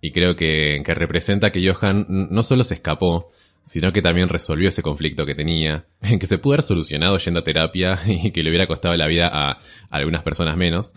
Y 0.00 0.10
creo 0.12 0.36
que, 0.36 0.82
que 0.84 0.94
representa 0.94 1.52
que 1.52 1.66
Johan 1.70 2.06
no 2.08 2.42
solo 2.42 2.64
se 2.64 2.74
escapó, 2.74 3.28
sino 3.62 3.92
que 3.92 4.02
también 4.02 4.28
resolvió 4.28 4.68
ese 4.68 4.82
conflicto 4.82 5.24
que 5.26 5.34
tenía, 5.36 5.84
que 6.20 6.26
se 6.26 6.38
pudo 6.38 6.54
haber 6.54 6.64
solucionado 6.64 7.18
yendo 7.18 7.40
a 7.40 7.44
terapia 7.44 7.98
y 8.06 8.30
que 8.32 8.42
le 8.42 8.50
hubiera 8.50 8.66
costado 8.66 8.96
la 8.96 9.06
vida 9.06 9.28
a, 9.32 9.52
a 9.52 9.58
algunas 9.90 10.22
personas 10.22 10.56
menos, 10.56 10.94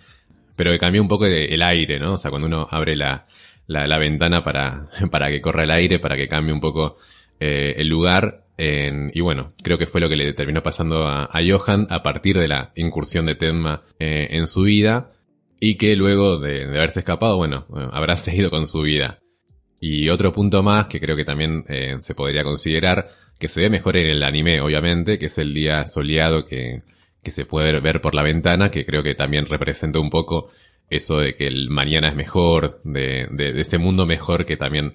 pero 0.55 0.72
que 0.72 0.80
cambió 0.80 1.01
un 1.01 1.07
poco 1.07 1.26
de- 1.26 1.45
el 1.45 1.61
aire, 1.61 1.99
¿no? 1.99 2.13
O 2.13 2.18
sea, 2.18 2.32
cuando 2.32 2.47
uno 2.47 2.68
abre 2.72 2.95
la, 2.95 3.28
la, 3.68 3.88
la 3.88 3.97
ventana 3.97 4.43
para, 4.43 4.88
para 5.11 5.30
que 5.30 5.41
corra 5.41 5.63
el 5.63 5.72
aire, 5.72 5.99
para 5.99 6.16
que 6.18 6.28
cambie 6.28 6.53
un 6.53 6.61
poco 6.61 6.97
eh, 7.39 7.75
el 7.77 7.88
lugar. 7.88 8.43
en- 8.57 9.11
y 9.13 9.19
bueno, 9.21 9.53
creo 9.63 9.77
que 9.77 9.86
fue 9.88 9.99
lo 9.99 10.07
que 10.07 10.15
le 10.15 10.31
terminó 10.33 10.63
pasando 10.63 11.05
a, 11.07 11.25
a 11.25 11.41
Johan 11.45 11.88
a 11.89 12.01
partir 12.03 12.39
de 12.39 12.47
la 12.47 12.71
incursión 12.75 13.25
de 13.25 13.36
Tenma 13.36 13.83
eh, 13.99 14.27
en 14.31 14.47
su 14.47 14.61
vida 14.61 15.11
y 15.59 15.75
que 15.75 15.95
luego 15.97 16.38
de, 16.39 16.65
de 16.65 16.77
haberse 16.77 16.99
escapado, 16.99 17.36
bueno, 17.38 17.65
eh, 17.75 17.88
habrá 17.91 18.15
seguido 18.17 18.49
con 18.49 18.65
su 18.67 18.81
vida. 18.81 19.19
Y 19.79 20.07
otro 20.09 20.31
punto 20.33 20.63
más 20.63 20.88
que 20.88 20.99
creo 21.01 21.15
que 21.17 21.25
también 21.25 21.65
eh, 21.67 21.97
se 21.99 22.15
podría 22.15 22.43
considerar, 22.43 23.09
que 23.38 23.49
se 23.49 23.59
ve 23.61 23.69
mejor 23.69 23.97
en 23.97 24.07
el 24.07 24.23
anime, 24.23 24.61
obviamente, 24.61 25.19
que 25.19 25.25
es 25.25 25.38
el 25.38 25.53
día 25.53 25.86
soleado 25.86 26.45
que, 26.47 26.81
que 27.21 27.31
se 27.31 27.45
puede 27.45 27.77
ver 27.81 27.99
por 28.01 28.15
la 28.15 28.23
ventana, 28.23 28.71
que 28.71 28.86
creo 28.86 29.03
que 29.03 29.15
también 29.15 29.45
representa 29.47 29.99
un 29.99 30.09
poco 30.09 30.49
eso 30.89 31.19
de 31.19 31.36
que 31.36 31.47
el 31.47 31.69
mañana 31.69 32.07
es 32.07 32.15
mejor, 32.15 32.79
de, 32.86 33.27
de- 33.31 33.51
de 33.51 33.61
ese 33.61 33.77
mundo 33.77 34.05
mejor 34.05 34.45
que 34.45 34.55
también, 34.55 34.93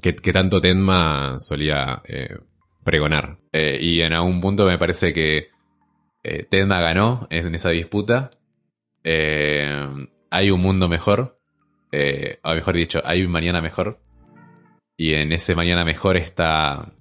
que, 0.00 0.32
tanto 0.32 0.60
Tenma 0.60 1.38
solía 1.38 2.02
eh, 2.04 2.36
pregonar. 2.82 3.38
Eh, 3.52 3.78
y 3.80 4.00
en 4.00 4.12
algún 4.12 4.40
punto 4.40 4.66
me 4.66 4.78
parece 4.78 5.12
que 5.12 5.48
eh, 6.22 6.44
Tenma 6.48 6.80
ganó 6.80 7.26
en 7.30 7.54
esa 7.54 7.70
disputa. 7.70 8.30
Hay 9.04 10.50
un 10.50 10.60
mundo 10.60 10.88
mejor, 10.88 11.38
o 12.42 12.54
mejor 12.54 12.74
dicho, 12.74 13.00
hay 13.04 13.22
un 13.22 13.30
mañana 13.30 13.60
mejor. 13.60 14.00
Y 14.96 15.14
en 15.14 15.32
ese 15.32 15.54
mañana 15.54 15.84
mejor 15.84 16.16
está, 16.16 16.92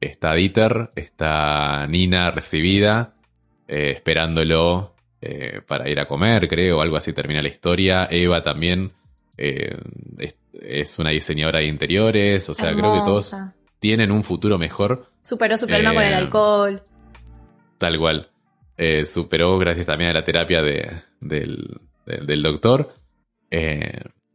está 0.00 0.34
Dieter, 0.34 0.90
está 0.96 1.86
Nina 1.86 2.30
recibida, 2.30 3.14
esperándolo 3.66 4.94
para 5.66 5.88
ir 5.88 6.00
a 6.00 6.06
comer, 6.06 6.48
creo, 6.48 6.80
algo 6.80 6.96
así 6.96 7.12
termina 7.12 7.42
la 7.42 7.48
historia. 7.48 8.06
Eva 8.10 8.42
también 8.42 8.92
eh, 9.40 9.76
es, 10.18 10.36
es 10.60 10.98
una 10.98 11.10
diseñadora 11.10 11.60
de 11.60 11.66
interiores, 11.66 12.48
o 12.48 12.54
sea, 12.54 12.74
creo 12.74 12.92
que 12.92 13.00
todos 13.00 13.36
tienen 13.78 14.10
un 14.12 14.22
futuro 14.24 14.58
mejor, 14.58 15.10
Superó 15.22 15.56
su 15.58 15.66
problema 15.66 15.94
con 15.94 16.02
el 16.02 16.12
Eh, 16.12 16.16
alcohol. 16.16 16.82
tal 17.78 17.98
cual. 17.98 18.30
Eh, 18.76 19.04
superó 19.06 19.58
gracias 19.58 19.86
también 19.86 20.10
a 20.10 20.14
la 20.14 20.24
terapia 20.24 20.62
de, 20.62 20.90
del, 21.20 21.80
de- 22.06 22.18
del 22.26 22.42
doctor. 22.42 22.94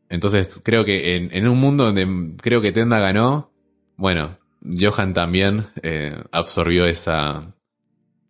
Entonces 0.09 0.61
creo 0.63 0.85
que 0.85 1.15
en, 1.15 1.35
en 1.35 1.47
un 1.47 1.57
mundo 1.59 1.85
donde 1.85 2.35
creo 2.41 2.61
que 2.61 2.71
Tenda 2.71 2.99
ganó, 2.99 3.51
bueno, 3.97 4.37
Johan 4.79 5.13
también 5.13 5.67
absorbió 6.31 6.85
esa, 6.85 7.39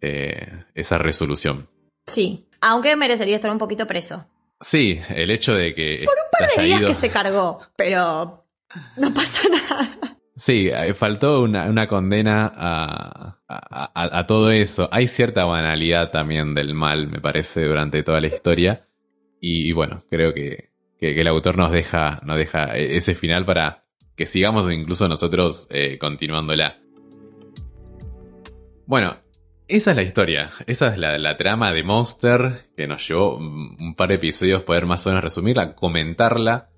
esa 0.01 0.97
resolución. 0.97 1.67
Sí, 2.07 2.45
aunque 2.61 2.95
merecería 2.95 3.35
estar 3.35 3.51
un 3.51 3.57
poquito 3.57 3.87
preso. 3.87 4.25
Sí, 4.61 4.99
el 5.09 5.31
hecho 5.31 5.53
de 5.53 5.73
que 5.73 6.05
Par 6.31 6.49
de 6.57 6.63
días 6.63 6.79
ido- 6.81 6.87
que 6.87 6.93
se 6.93 7.09
cargó, 7.09 7.59
pero 7.75 8.47
no 8.97 9.13
pasa 9.13 9.41
nada. 9.49 10.17
Sí, 10.37 10.69
eh, 10.71 10.93
faltó 10.93 11.41
una, 11.43 11.65
una 11.69 11.87
condena 11.87 12.51
a, 12.55 13.39
a- 13.47 13.91
a- 13.93 14.19
a 14.19 14.27
todo 14.27 14.51
eso. 14.51 14.89
Hay 14.91 15.07
cierta 15.07 15.45
banalidad 15.45 16.11
también 16.11 16.53
del 16.53 16.73
mal, 16.73 17.07
me 17.07 17.19
parece, 17.21 17.63
durante 17.65 18.03
toda 18.03 18.19
la 18.21 18.27
historia. 18.27 18.87
Y, 19.39 19.69
y 19.69 19.71
bueno, 19.71 20.03
creo 20.09 20.33
que, 20.33 20.71
que- 20.99 21.13
que 21.15 21.21
el 21.21 21.27
autor 21.27 21.57
nos 21.57 21.71
deja, 21.71 22.19
nos 22.23 22.37
deja 22.37 22.75
e- 22.77 22.97
ese 22.97 23.15
final 23.15 23.45
para 23.45 23.85
que 24.15 24.25
sigamos 24.25 24.69
incluso 24.71 25.07
nosotros 25.07 25.67
eh, 25.69 25.97
continuándola. 25.99 26.79
Bueno, 28.87 29.17
esa 29.67 29.91
es 29.91 29.97
la 29.97 30.03
historia. 30.03 30.49
Esa 30.67 30.87
es 30.87 30.97
la, 30.97 31.17
la 31.17 31.37
trama 31.37 31.71
de 31.71 31.83
Monster 31.83 32.65
que 32.75 32.87
nos 32.87 33.07
llevó 33.07 33.37
un 33.37 33.95
par 33.95 34.09
de 34.09 34.15
episodios 34.15 34.63
poder 34.63 34.85
más 34.85 35.05
o 35.05 35.09
menos 35.09 35.23
resumirla, 35.23 35.73
comentarla. 35.73 36.69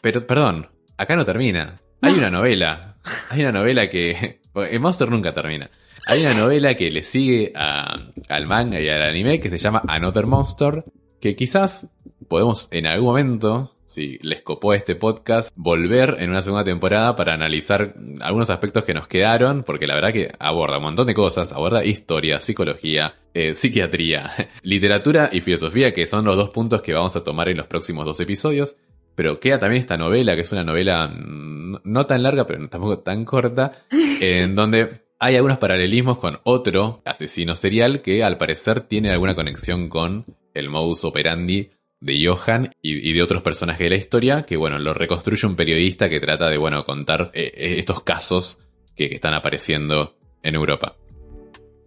Pero, 0.00 0.26
perdón, 0.26 0.68
acá 0.96 1.16
no 1.16 1.24
termina. 1.24 1.80
Hay 2.02 2.12
No. 2.12 2.18
una 2.18 2.30
novela. 2.30 2.96
Hay 3.30 3.40
una 3.40 3.52
novela 3.52 3.88
que. 3.88 4.40
En 4.54 4.82
Monster 4.82 5.08
nunca 5.08 5.32
termina. 5.32 5.70
Hay 6.06 6.22
una 6.22 6.34
novela 6.34 6.74
que 6.74 6.90
le 6.90 7.04
sigue 7.04 7.52
a- 7.54 8.10
al 8.28 8.46
manga 8.48 8.80
y 8.80 8.88
al 8.88 9.00
anime 9.02 9.38
que 9.40 9.48
se 9.48 9.58
llama 9.58 9.82
Another 9.86 10.26
Monster. 10.26 10.84
Que 11.20 11.36
quizás 11.36 11.88
podemos 12.28 12.66
en 12.72 12.86
algún 12.86 13.08
momento, 13.10 13.76
si 13.90 14.20
les 14.22 14.40
copó 14.42 14.72
este 14.72 14.94
podcast, 14.94 15.52
volver 15.56 16.18
en 16.20 16.30
una 16.30 16.42
segunda 16.42 16.62
temporada 16.62 17.16
para 17.16 17.34
analizar 17.34 17.96
algunos 18.20 18.48
aspectos 18.48 18.84
que 18.84 18.94
nos 18.94 19.08
quedaron, 19.08 19.64
porque 19.64 19.88
la 19.88 19.96
verdad 19.96 20.12
que 20.12 20.32
aborda 20.38 20.76
un 20.76 20.84
montón 20.84 21.08
de 21.08 21.14
cosas, 21.14 21.50
aborda 21.50 21.84
historia, 21.84 22.40
psicología, 22.40 23.16
eh, 23.34 23.56
psiquiatría, 23.56 24.30
literatura 24.62 25.28
y 25.32 25.40
filosofía, 25.40 25.92
que 25.92 26.06
son 26.06 26.24
los 26.24 26.36
dos 26.36 26.50
puntos 26.50 26.82
que 26.82 26.94
vamos 26.94 27.16
a 27.16 27.24
tomar 27.24 27.48
en 27.48 27.56
los 27.56 27.66
próximos 27.66 28.04
dos 28.04 28.20
episodios. 28.20 28.76
Pero 29.16 29.40
queda 29.40 29.58
también 29.58 29.80
esta 29.80 29.96
novela, 29.96 30.36
que 30.36 30.42
es 30.42 30.52
una 30.52 30.62
novela 30.62 31.08
mm, 31.08 31.80
no 31.82 32.06
tan 32.06 32.22
larga, 32.22 32.46
pero 32.46 32.68
tampoco 32.68 33.00
tan 33.00 33.24
corta, 33.24 33.72
en 34.20 34.54
donde 34.54 35.02
hay 35.18 35.34
algunos 35.34 35.58
paralelismos 35.58 36.18
con 36.18 36.38
otro 36.44 37.02
asesino 37.04 37.56
serial 37.56 38.02
que 38.02 38.22
al 38.22 38.38
parecer 38.38 38.82
tiene 38.82 39.10
alguna 39.10 39.34
conexión 39.34 39.88
con 39.88 40.26
el 40.54 40.70
modus 40.70 41.04
operandi 41.04 41.70
de 42.00 42.26
Johan 42.26 42.72
y, 42.80 43.12
de 43.12 43.22
otros 43.22 43.42
personajes 43.42 43.84
de 43.84 43.90
la 43.90 43.96
historia, 43.96 44.42
que 44.44 44.56
bueno, 44.56 44.78
lo 44.78 44.94
reconstruye 44.94 45.46
un 45.46 45.56
periodista 45.56 46.08
que 46.08 46.20
trata 46.20 46.48
de, 46.48 46.56
bueno, 46.56 46.84
contar 46.84 47.30
eh, 47.34 47.52
eh, 47.54 47.74
estos 47.78 48.02
casos 48.02 48.60
que, 48.96 49.06
están 49.06 49.34
apareciendo 49.34 50.16
en 50.42 50.54
Europa. 50.54 50.96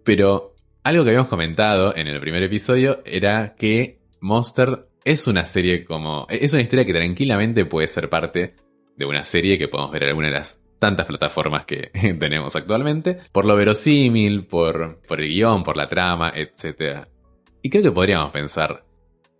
Pero 0.04 0.54
algo 0.82 1.02
que 1.02 1.10
habíamos 1.10 1.28
comentado 1.28 1.94
en 1.96 2.06
el 2.06 2.20
primer 2.20 2.42
episodio 2.42 3.02
era 3.04 3.54
que 3.56 3.98
Monster 4.20 4.88
es 5.04 5.26
una 5.26 5.46
serie 5.46 5.84
como... 5.84 6.26
Es 6.28 6.52
una 6.52 6.62
historia 6.62 6.84
que 6.84 6.94
tranquilamente 6.94 7.64
puede 7.64 7.88
ser 7.88 8.08
parte 8.08 8.54
de 8.96 9.04
una 9.04 9.24
serie 9.24 9.58
que 9.58 9.68
podemos 9.68 9.92
ver 9.92 10.04
en 10.04 10.08
alguna 10.10 10.28
de 10.28 10.34
las 10.34 10.60
tantas 10.78 11.06
plataformas 11.06 11.64
que 11.64 11.90
tenemos 12.18 12.54
actualmente, 12.54 13.18
por 13.32 13.46
lo 13.46 13.56
verosímil, 13.56 14.46
por, 14.46 15.00
por 15.08 15.20
el 15.20 15.28
guion, 15.28 15.64
por 15.64 15.76
la 15.76 15.88
trama, 15.88 16.32
etc. 16.34 17.06
Y 17.62 17.70
creo 17.70 17.82
que 17.82 17.92
podríamos 17.92 18.30
pensar 18.30 18.84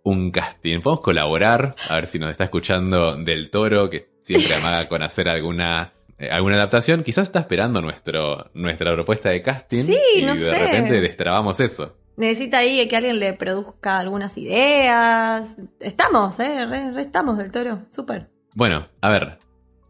un 0.05 0.31
casting. 0.31 0.79
Podemos 0.79 1.03
colaborar, 1.03 1.75
a 1.89 1.95
ver 1.95 2.07
si 2.07 2.17
nos 2.19 2.31
está 2.31 2.45
escuchando 2.45 3.17
Del 3.17 3.49
Toro, 3.49 3.89
que 3.89 4.07
siempre 4.23 4.55
amaga 4.55 4.87
con 4.87 5.03
hacer 5.03 5.27
alguna 5.27 5.91
eh, 6.17 6.29
alguna 6.31 6.55
adaptación. 6.55 7.03
Quizás 7.03 7.25
está 7.25 7.39
esperando 7.39 7.81
nuestro, 7.81 8.49
nuestra 8.53 8.93
propuesta 8.93 9.29
de 9.29 9.41
casting. 9.41 9.83
Sí, 9.83 9.99
y 10.15 10.21
no 10.21 10.33
de 10.33 10.39
sé. 10.39 10.57
repente 10.57 11.01
destrabamos 11.01 11.59
eso. 11.59 11.97
Necesita 12.17 12.59
ahí 12.59 12.87
que 12.87 12.95
alguien 12.95 13.19
le 13.19 13.33
produzca 13.33 13.99
algunas 13.99 14.37
ideas. 14.37 15.57
Estamos, 15.81 16.39
¿eh? 16.39 16.65
Re, 16.65 16.91
re 16.91 17.01
estamos 17.01 17.37
del 17.37 17.51
toro. 17.51 17.81
Súper. 17.89 18.29
Bueno, 18.53 18.87
a 19.01 19.09
ver. 19.09 19.39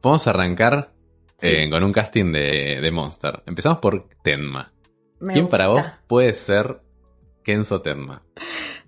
Vamos 0.01 0.25
a 0.25 0.31
arrancar 0.31 0.91
Sí. 1.37 1.47
eh, 1.49 1.69
con 1.69 1.83
un 1.83 1.91
casting 1.91 2.31
de, 2.31 2.79
de 2.81 2.91
Monster. 2.91 3.43
Empezamos 3.45 3.79
por 3.79 4.07
Tenma. 4.23 4.71
Me 5.19 5.33
¿Quién 5.33 5.47
para 5.49 5.67
vos 5.67 5.81
puede 6.07 6.33
ser 6.33 6.79
Kenzo 7.43 7.81
Tenma? 7.81 8.23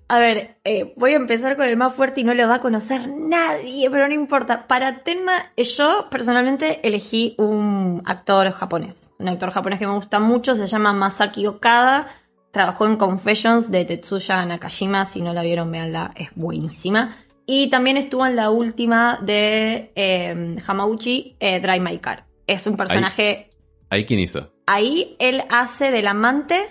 A 0.10 0.20
ver, 0.20 0.58
eh, 0.64 0.94
voy 0.96 1.14
a 1.14 1.18
empezar 1.18 1.58
con 1.58 1.66
el 1.66 1.76
más 1.76 1.94
fuerte 1.94 2.22
y 2.22 2.24
no 2.24 2.34
lo 2.34 2.48
va 2.48 2.56
a 2.56 2.62
conocer 2.62 3.10
nadie, 3.10 3.90
pero 3.90 4.08
no 4.08 4.14
importa. 4.14 4.68
Para 4.68 5.04
Tenma, 5.04 5.52
eh, 5.56 5.64
yo 5.64 6.08
personalmente 6.10 6.88
elegí 6.88 7.36
un 7.38 8.02
actor 8.06 8.52
japonés. 8.52 9.12
Un 9.20 9.28
actor 9.28 9.52
japonés 9.52 9.80
que 9.80 9.88
me 9.88 9.94
gusta 9.94 10.20
mucho, 10.20 10.56
se 10.56 10.66
llama 10.66 10.94
Masaki 10.94 11.46
Okada. 11.48 12.08
Trabajó 12.52 12.88
en 12.88 12.96
Confessions 12.96 13.70
de 13.70 13.84
Tetsuya 13.84 14.46
Nakajima. 14.46 15.06
Si 15.06 15.22
no 15.22 15.34
la 15.34 15.42
vieron, 15.42 15.72
véanla, 15.72 16.14
es 16.16 16.30
buenísima. 16.36 17.18
Y 17.46 17.70
también 17.70 17.98
estuvo 17.98 18.26
en 18.26 18.36
la 18.38 18.50
última 18.50 19.20
de 19.22 19.92
eh, 19.96 20.58
Hamauchi, 20.66 21.36
eh, 21.40 21.60
Dry 21.60 21.80
My 21.82 21.98
Car. 22.00 22.26
Es 22.46 22.66
un 22.66 22.78
personaje 22.78 23.48
¿Ahí 23.90 24.06
quién 24.06 24.20
hizo? 24.20 24.52
Ahí 24.66 25.16
él 25.20 25.44
hace 25.50 25.92
del 25.92 26.08
amante 26.08 26.62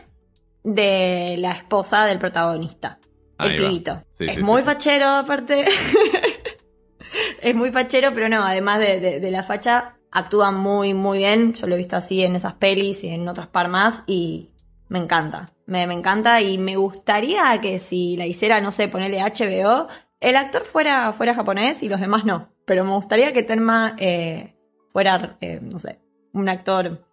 de 0.64 1.37
la 1.39 1.53
esposa 1.53 2.05
del 2.05 2.18
protagonista, 2.18 2.99
el 3.39 3.53
va. 3.53 3.57
pibito. 3.57 4.05
Sí, 4.14 4.24
es 4.28 4.34
sí, 4.37 4.43
muy 4.43 4.61
sí, 4.62 4.66
fachero, 4.66 5.07
aparte. 5.09 5.64
es 7.43 7.55
muy 7.55 7.70
fachero, 7.70 8.11
pero 8.14 8.28
no, 8.28 8.43
además 8.45 8.80
de, 8.80 9.01
de- 9.01 9.20
de 9.20 9.30
la 9.30 9.43
facha, 9.43 9.97
actúa 10.11 10.51
muy, 10.51 10.95
muy 10.95 11.18
bien. 11.18 11.55
Yo 11.55 11.66
lo 11.66 11.74
he 11.74 11.78
visto 11.78 11.97
así 11.97 12.22
en 12.22 12.37
esas 12.37 12.55
pelis 12.55 13.05
y 13.05 13.09
en 13.09 13.28
otras 13.28 13.47
par 13.49 13.68
más 13.68 14.03
y 14.07 14.51
me 14.89 14.99
encanta. 14.99 15.53
Me, 15.66 15.87
me 15.87 15.95
encanta 15.95 16.41
y 16.41 16.59
me 16.59 16.76
gustaría 16.76 17.61
que 17.61 17.78
si 17.78 18.16
la 18.16 18.26
hiciera, 18.26 18.61
no 18.61 18.70
sé, 18.70 18.89
ponerle 18.89 19.20
HBO, 19.20 19.89
el 20.20 20.37
actor 20.37 20.64
fuera, 20.64 21.12
fuera 21.12 21.34
japonés 21.34 21.82
y 21.82 21.89
los 21.89 22.01
demás 22.01 22.24
no. 22.24 22.49
Pero 22.64 22.84
me 22.84 22.93
gustaría 22.93 23.32
que 23.32 23.43
Tenma 23.43 23.97
eh, 23.99 24.55
fuera, 24.93 25.37
eh, 25.41 25.59
no 25.62 25.78
sé, 25.78 26.01
un 26.32 26.49
actor 26.49 27.05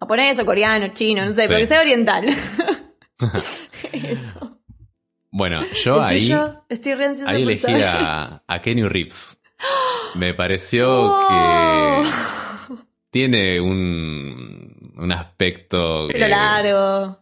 japonés 0.00 0.38
o 0.38 0.46
coreano, 0.46 0.88
chino, 0.88 1.24
no 1.24 1.32
sé, 1.32 1.46
pero 1.48 1.58
que 1.60 1.66
sea 1.66 1.80
oriental. 1.80 2.26
Eso. 3.92 4.57
Bueno, 5.30 5.60
yo 5.84 5.96
¿El 5.96 6.02
ahí, 6.04 6.18
tuyo? 6.20 6.64
Estoy 6.68 6.94
re 6.94 7.06
ahí 7.26 7.42
elegí 7.42 7.72
a, 7.82 8.42
a 8.46 8.60
Kenny 8.60 8.82
Reeves. 8.84 9.38
Me 10.14 10.34
pareció 10.34 10.88
Oh. 10.90 11.28
que 11.28 12.74
tiene 13.10 13.60
un, 13.60 14.92
un 14.96 15.12
aspecto... 15.12 16.08
Pelo 16.08 16.24
que- 16.26 16.28
largo. 16.30 17.18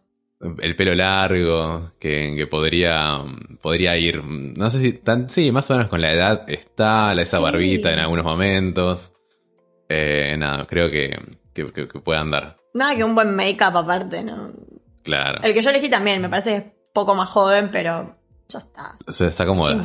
el 0.61 0.75
pelo 0.75 0.93
largo, 0.95 1.91
que, 1.99 2.33
que 2.37 2.47
podría, 2.47 3.23
podría 3.61 3.97
ir, 3.97 4.23
no 4.23 4.69
sé 4.69 4.79
si 4.81 4.93
tan, 4.93 5.29
sí, 5.29 5.51
más 5.51 5.69
o 5.71 5.73
menos 5.75 5.87
con 5.89 5.99
la 6.01 6.11
edad 6.13 6.43
está, 6.49 7.13
esa 7.13 7.37
Sí. 7.37 7.43
barbita 7.43 7.91
en 7.91 7.99
algunos 7.99 8.23
momentos. 8.25 9.13
Eh, 9.89 10.35
nada, 10.37 10.65
creo 10.67 10.91
que, 10.91 11.17
que, 11.53 11.65
que- 11.65 11.85
puede 11.99 12.19
andar. 12.19 12.57
Nada 12.73 12.95
que 12.95 13.03
un 13.03 13.15
buen 13.15 13.35
make-up 13.35 13.75
aparte, 13.77 14.23
¿no? 14.23 14.51
Claro. 15.03 15.41
El 15.41 15.53
que 15.53 15.61
yo 15.61 15.69
elegí 15.71 15.89
también, 15.89 16.21
me 16.21 16.29
parece 16.29 16.75
poco 16.97 17.13
más 17.13 17.29
joven, 17.29 17.69
pero 17.71 18.15
ya 18.49 18.57
está. 18.57 18.95
Se, 19.07 19.31
se 19.31 19.43
acomoda. 19.43 19.83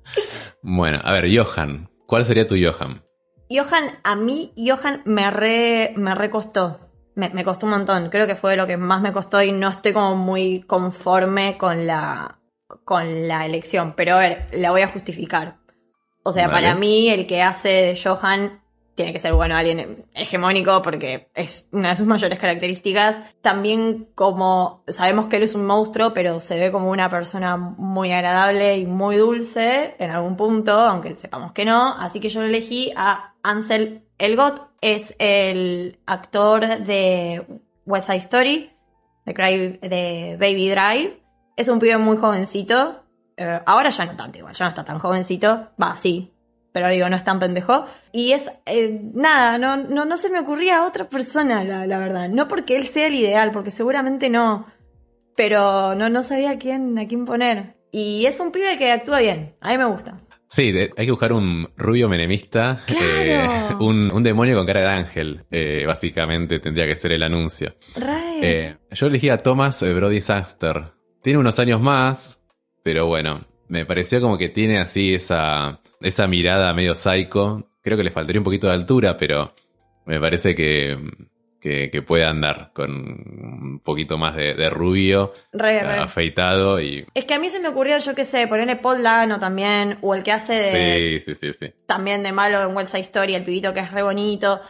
bueno, 0.62 0.98
a 1.04 1.12
ver, 1.12 1.28
Johan. 1.30 1.90
¿Cuál 2.06 2.24
sería 2.24 2.46
tu 2.46 2.56
Johan? 2.56 3.04
Johan, 3.50 3.98
a 4.02 4.16
mí, 4.16 4.54
Johan 4.56 5.02
me 5.04 5.30
re, 5.30 5.92
me 5.94 6.14
re 6.14 6.30
costó. 6.30 6.88
Me, 7.16 7.28
me 7.28 7.44
costó 7.44 7.66
un 7.66 7.72
montón. 7.72 8.08
Creo 8.08 8.26
que 8.26 8.34
fue 8.34 8.56
lo 8.56 8.66
que 8.66 8.78
más 8.78 9.02
me 9.02 9.12
costó 9.12 9.42
y 9.42 9.52
no 9.52 9.68
estoy 9.68 9.92
como 9.92 10.16
muy 10.16 10.62
conforme 10.62 11.58
con 11.58 11.86
la, 11.86 12.38
con 12.86 13.28
la 13.28 13.44
elección. 13.44 13.92
Pero 13.94 14.14
a 14.14 14.20
ver, 14.20 14.48
la 14.52 14.70
voy 14.70 14.80
a 14.80 14.88
justificar. 14.88 15.58
O 16.22 16.32
sea, 16.32 16.48
Vale. 16.48 16.62
para 16.62 16.74
mí, 16.76 17.10
el 17.10 17.26
que 17.26 17.42
hace 17.42 17.68
de 17.68 18.00
Johan 18.02 18.61
tiene 19.02 19.12
que 19.12 19.18
ser, 19.18 19.32
bueno, 19.34 19.56
alguien 19.56 20.06
hegemónico 20.14 20.80
porque 20.82 21.28
es 21.34 21.68
una 21.72 21.90
de 21.90 21.96
sus 21.96 22.06
mayores 22.06 22.38
características. 22.38 23.20
También 23.40 24.08
como 24.14 24.84
sabemos 24.88 25.26
que 25.26 25.36
él 25.36 25.42
es 25.42 25.54
un 25.54 25.66
monstruo, 25.66 26.14
pero 26.14 26.38
se 26.40 26.58
ve 26.58 26.70
como 26.70 26.90
una 26.90 27.08
persona 27.10 27.56
muy 27.56 28.12
agradable 28.12 28.78
y 28.78 28.86
muy 28.86 29.16
dulce 29.16 29.94
en 29.98 30.10
algún 30.10 30.36
punto, 30.36 30.72
aunque 30.72 31.16
sepamos 31.16 31.52
que 31.52 31.64
no. 31.64 31.94
Así 31.98 32.20
que 32.20 32.28
yo 32.28 32.42
elegí 32.42 32.92
a 32.96 33.34
Ansel 33.42 34.04
Elgort. 34.18 34.70
Es 34.80 35.14
el 35.18 35.98
actor 36.06 36.66
de 36.78 37.44
West 37.86 38.06
Side 38.06 38.18
Story, 38.18 38.70
de, 39.24 39.34
Cry- 39.34 39.78
de 39.80 40.36
Baby 40.40 40.70
Drive. 40.70 41.22
Es 41.56 41.68
un 41.68 41.78
pibe 41.78 41.98
muy 41.98 42.16
jovencito. 42.16 43.04
Eh, 43.36 43.60
ahora 43.66 43.90
ya 43.90 44.04
no 44.06 44.16
tanto, 44.16 44.38
igual, 44.38 44.54
ya 44.54 44.64
no 44.64 44.68
está 44.70 44.84
tan 44.84 44.98
jovencito. 44.98 45.68
Va, 45.80 45.96
sí, 45.96 46.31
pero 46.72 46.88
digo, 46.88 47.08
no 47.08 47.16
es 47.16 47.24
tan 47.24 47.38
pendejo. 47.38 47.86
Y 48.12 48.32
es, 48.32 48.50
eh, 48.66 49.00
nada, 49.14 49.58
no, 49.58 49.76
no, 49.76 50.04
no 50.04 50.16
se 50.16 50.30
me 50.30 50.40
ocurría 50.40 50.84
otra 50.84 51.08
persona, 51.08 51.62
la, 51.64 51.86
la 51.86 51.98
verdad. 51.98 52.28
No 52.28 52.48
porque 52.48 52.76
él 52.76 52.84
sea 52.86 53.06
el 53.06 53.14
ideal, 53.14 53.50
porque 53.52 53.70
seguramente 53.70 54.30
no. 54.30 54.66
Pero 55.36 55.94
no, 55.94 56.08
no 56.08 56.22
sabía 56.22 56.50
a 56.52 56.58
quién, 56.58 56.98
a 56.98 57.06
quién 57.06 57.24
poner. 57.24 57.76
Y 57.90 58.26
es 58.26 58.40
un 58.40 58.52
pibe 58.52 58.78
que 58.78 58.90
actúa 58.90 59.20
bien, 59.20 59.54
a 59.60 59.70
mí 59.70 59.78
me 59.78 59.84
gusta. 59.84 60.18
Sí, 60.48 60.70
de- 60.70 60.90
hay 60.98 61.06
que 61.06 61.10
buscar 61.12 61.32
un 61.32 61.68
rubio 61.76 62.08
menemista. 62.10 62.82
Claro. 62.86 63.04
eh, 63.22 63.48
un, 63.80 64.12
un 64.12 64.22
demonio 64.22 64.54
con 64.56 64.66
cara 64.66 64.80
de 64.82 64.88
ángel. 64.88 65.44
eh, 65.50 65.84
básicamente 65.86 66.58
tendría 66.60 66.86
que 66.86 66.94
ser 66.94 67.12
el 67.12 67.22
anuncio. 67.22 67.74
Yo 68.90 69.06
elegí 69.06 69.30
a 69.30 69.38
Thomas 69.38 69.80
Brody 69.82 70.20
Saxter. 70.20 70.92
Tiene 71.22 71.38
unos 71.38 71.58
años 71.58 71.80
más, 71.80 72.42
pero 72.82 73.06
bueno, 73.06 73.46
me 73.68 73.86
pareció 73.86 74.20
como 74.20 74.36
que 74.36 74.48
tiene 74.50 74.78
así 74.78 75.14
esa, 75.14 75.80
esa 76.02 76.26
mirada 76.26 76.72
medio 76.74 76.94
psycho. 76.94 77.68
Creo 77.82 77.96
que 77.96 78.04
le 78.04 78.10
faltaría 78.10 78.40
un 78.40 78.44
poquito 78.44 78.68
de 78.68 78.74
altura, 78.74 79.16
pero 79.16 79.54
me 80.04 80.20
parece 80.20 80.54
que, 80.54 80.98
que, 81.60 81.90
que 81.90 82.02
puede 82.02 82.24
andar 82.24 82.72
con 82.74 82.90
un 82.90 83.80
poquito 83.84 84.18
más 84.18 84.34
de, 84.34 84.54
de 84.54 84.68
rubio, 84.68 85.32
re, 85.52 85.80
re. 85.80 85.98
afeitado 85.98 86.80
y... 86.80 87.06
Es 87.14 87.24
que 87.24 87.34
a 87.34 87.38
mí 87.38 87.48
se 87.48 87.60
me 87.60 87.68
ocurrió, 87.68 87.98
yo 87.98 88.14
qué 88.14 88.24
sé, 88.24 88.48
ponerle 88.48 88.76
Paul 88.76 89.02
Dano 89.02 89.38
también, 89.38 89.98
o 90.02 90.14
el 90.14 90.22
que 90.22 90.32
hace 90.32 90.54
de, 90.54 91.20
Sí, 91.24 91.34
sí, 91.34 91.52
sí, 91.52 91.72
también 91.86 92.22
de 92.22 92.32
malo 92.32 92.68
en 92.68 92.76
West 92.76 92.90
Side 92.90 93.02
Story, 93.02 93.34
el 93.34 93.44
pibito 93.44 93.72
que 93.72 93.80
es 93.80 93.92
re 93.92 94.02
bonito. 94.02 94.60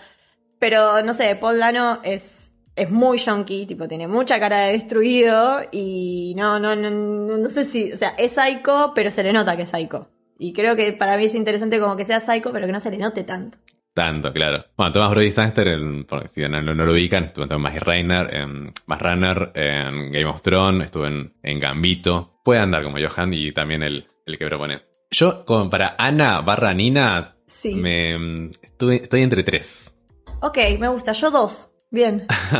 Pero 0.58 1.02
no 1.02 1.14
sé, 1.14 1.34
Paul 1.36 1.58
Dano 1.58 2.00
es, 2.04 2.52
es 2.76 2.90
muy 2.90 3.18
yonky, 3.18 3.66
tipo, 3.66 3.88
tiene 3.88 4.06
mucha 4.06 4.38
cara 4.38 4.58
de 4.66 4.72
destruido 4.72 5.60
y 5.72 6.34
no, 6.36 6.60
no, 6.60 6.76
no, 6.76 6.90
no, 6.90 7.38
no 7.38 7.48
sé 7.48 7.64
si, 7.64 7.92
o 7.92 7.96
sea, 7.96 8.10
es 8.18 8.32
psycho, 8.32 8.92
pero 8.94 9.10
se 9.10 9.22
le 9.22 9.32
nota 9.32 9.56
que 9.56 9.62
es 9.62 9.70
psycho. 9.70 10.08
Y 10.42 10.52
creo 10.52 10.74
que 10.74 10.92
para 10.92 11.16
mí 11.16 11.24
es 11.24 11.34
interesante 11.36 11.78
como 11.78 11.96
que 11.96 12.04
sea 12.04 12.18
psycho, 12.18 12.50
pero 12.52 12.66
que 12.66 12.72
no 12.72 12.80
se 12.80 12.90
le 12.90 12.98
note 12.98 13.22
tanto. 13.22 13.58
Tanto, 13.94 14.32
claro. 14.32 14.64
Bueno, 14.76 14.90
Thomas 14.92 15.10
Brody 15.10 15.30
Saxter, 15.30 15.68
en- 15.68 16.04
por 16.04 16.26
si 16.28 16.40
no, 16.48 16.60
no- 16.60 16.74
lo 16.74 16.92
ubican, 16.92 17.24
estuvo 17.24 17.44
en 17.48 17.60
Maze 17.60 17.78
Runner, 17.80 18.34
en, 18.34 18.72
Maze 18.86 19.04
Runner, 19.04 19.52
en 19.54 20.10
Game 20.10 20.24
of 20.24 20.42
Thrones, 20.42 20.86
estuvo 20.86 21.06
en, 21.06 21.32
en 21.42 21.60
Gambito. 21.60 22.40
Puede 22.42 22.58
andar 22.60 22.82
como 22.82 22.96
Johan 22.98 23.32
y 23.34 23.52
también 23.52 23.82
el, 23.84 24.06
el 24.26 24.38
que 24.38 24.46
propone. 24.46 24.80
Yo, 25.10 25.44
como 25.44 25.68
para 25.70 25.94
Ana 25.98 26.40
barra 26.40 26.74
Nina, 26.74 27.36
Sí. 27.46 27.74
me, 27.76 28.46
estuve- 28.62 29.02
estoy 29.02 29.20
entre 29.22 29.42
tres. 29.44 29.94
Ok, 30.40 30.58
me 30.80 30.88
gusta. 30.88 31.12
Yo 31.12 31.30
dos. 31.30 31.70
Bien. 31.90 32.26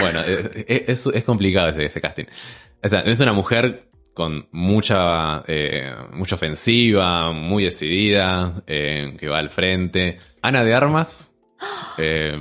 bueno, 0.00 0.20
eh, 0.26 0.50
eh, 0.68 0.84
es, 0.88 1.06
es 1.06 1.24
complicado 1.24 1.68
ese, 1.68 1.86
ese 1.86 2.00
casting. 2.00 2.24
O 2.82 2.88
sea, 2.88 3.00
es 3.00 3.20
una 3.20 3.32
mujer 3.32 3.89
con 4.14 4.48
mucha, 4.52 5.42
eh, 5.46 5.92
mucha 6.12 6.34
ofensiva, 6.34 7.32
muy 7.32 7.64
decidida, 7.64 8.62
eh, 8.66 9.14
que 9.18 9.28
va 9.28 9.38
al 9.38 9.50
frente. 9.50 10.18
Ana 10.42 10.64
de 10.64 10.74
Armas, 10.74 11.34
eh, 11.98 12.36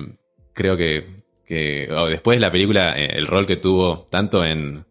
creo 0.54 0.76
que, 0.78 1.24
que 1.46 1.88
oh, 1.92 2.08
después 2.08 2.38
de 2.38 2.42
la 2.46 2.52
película, 2.52 2.94
el 2.94 3.26
rol 3.28 3.46
que 3.46 3.58
tuvo 3.58 4.08
tanto 4.10 4.44
en 4.44 4.86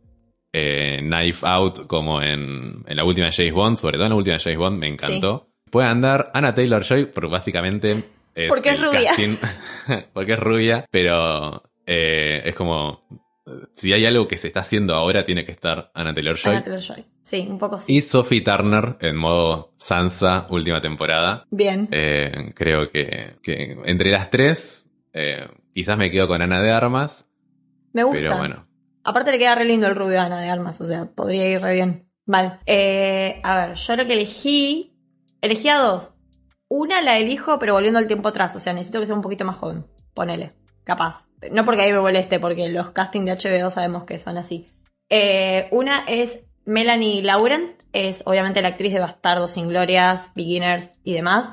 Knife 0.52 1.46
Out 1.46 1.86
como 1.86 2.20
en, 2.22 2.82
en 2.86 2.96
la 2.96 3.04
última 3.04 3.30
James 3.30 3.52
Bond, 3.52 3.76
sobre 3.76 3.94
todo 3.96 4.06
en 4.06 4.10
la 4.10 4.16
última 4.16 4.38
James 4.38 4.58
Bond, 4.58 4.78
me 4.78 4.88
encantó. 4.88 5.48
Puede 5.70 5.88
andar 5.88 6.30
Anna 6.34 6.54
Taylor 6.54 6.82
Joy, 6.82 7.06
porque 7.06 7.28
básicamente 7.30 8.04
es 8.34 8.48
Porque 8.48 8.70
es 8.70 8.80
rubia. 8.80 9.12
casting- 9.12 9.38
porque 10.12 10.32
es 10.32 10.38
rubia, 10.40 10.84
pero 10.90 11.62
es 11.86 12.54
como 12.54 13.02
si 13.74 13.92
hay 13.92 14.06
algo 14.06 14.28
que 14.28 14.36
se 14.38 14.46
está 14.48 14.60
haciendo 14.60 14.94
ahora, 14.94 15.24
tiene 15.24 15.44
que 15.44 15.52
estar 15.52 15.90
Anna 15.94 16.14
Taylor 16.14 16.36
Joy. 16.36 16.52
Anna 16.52 16.64
Taylor-Joy. 16.64 17.04
Sí, 17.22 17.46
un 17.48 17.58
poco 17.58 17.78
sí. 17.78 17.96
Y 17.96 18.00
Sophie 18.00 18.40
Turner 18.40 18.96
en 19.00 19.16
modo 19.16 19.74
Sansa, 19.76 20.46
última 20.50 20.80
temporada. 20.80 21.44
Bien. 21.50 21.88
Eh, 21.90 22.52
creo 22.54 22.90
que, 22.90 23.36
que 23.42 23.78
entre 23.84 24.10
las 24.10 24.30
tres, 24.30 24.88
eh, 25.12 25.46
quizás 25.74 25.98
me 25.98 26.10
quedo 26.10 26.28
con 26.28 26.42
Ana 26.42 26.62
de 26.62 26.70
Armas, 26.70 27.28
me 27.92 28.02
gusta. 28.04 28.20
pero 28.20 28.38
bueno. 28.38 28.66
Aparte 29.04 29.30
le 29.32 29.38
queda 29.38 29.54
re 29.54 29.64
lindo 29.64 29.86
el 29.86 29.96
rubio 29.96 30.20
a 30.20 30.24
Ana 30.24 30.40
de 30.40 30.50
Armas, 30.50 30.80
o 30.80 30.84
sea, 30.84 31.06
podría 31.06 31.48
ir 31.48 31.60
re 31.60 31.74
bien. 31.74 32.08
Vale. 32.26 32.58
Eh, 32.66 33.40
a 33.42 33.66
ver, 33.66 33.74
yo 33.76 33.96
lo 33.96 34.06
que 34.06 34.12
elegí. 34.12 34.94
Elegí 35.40 35.68
a 35.68 35.78
dos. 35.78 36.12
Una 36.68 37.00
la 37.00 37.18
elijo, 37.18 37.58
pero 37.58 37.72
volviendo 37.72 37.98
al 37.98 38.06
tiempo 38.06 38.28
atrás. 38.28 38.54
O 38.54 38.58
sea, 38.58 38.74
necesito 38.74 39.00
que 39.00 39.06
sea 39.06 39.14
un 39.14 39.22
poquito 39.22 39.46
más 39.46 39.56
joven. 39.56 39.86
Ponele. 40.12 40.52
Capaz. 40.88 41.28
No 41.52 41.66
porque 41.66 41.82
ahí 41.82 41.92
me 41.92 42.00
moleste, 42.00 42.40
porque 42.40 42.70
los 42.70 42.92
castings 42.92 43.26
de 43.26 43.32
HBO 43.60 43.70
sabemos 43.70 44.04
que 44.04 44.16
son 44.18 44.38
así. 44.38 44.70
Eh, 45.10 45.68
una 45.70 46.04
es 46.06 46.40
Melanie 46.64 47.20
Laurent. 47.22 47.72
Es 47.92 48.22
obviamente 48.24 48.62
la 48.62 48.68
actriz 48.68 48.94
de 48.94 49.00
Bastardos 49.00 49.50
sin 49.50 49.68
Glorias, 49.68 50.32
Beginners 50.34 50.94
y 51.04 51.12
demás. 51.12 51.50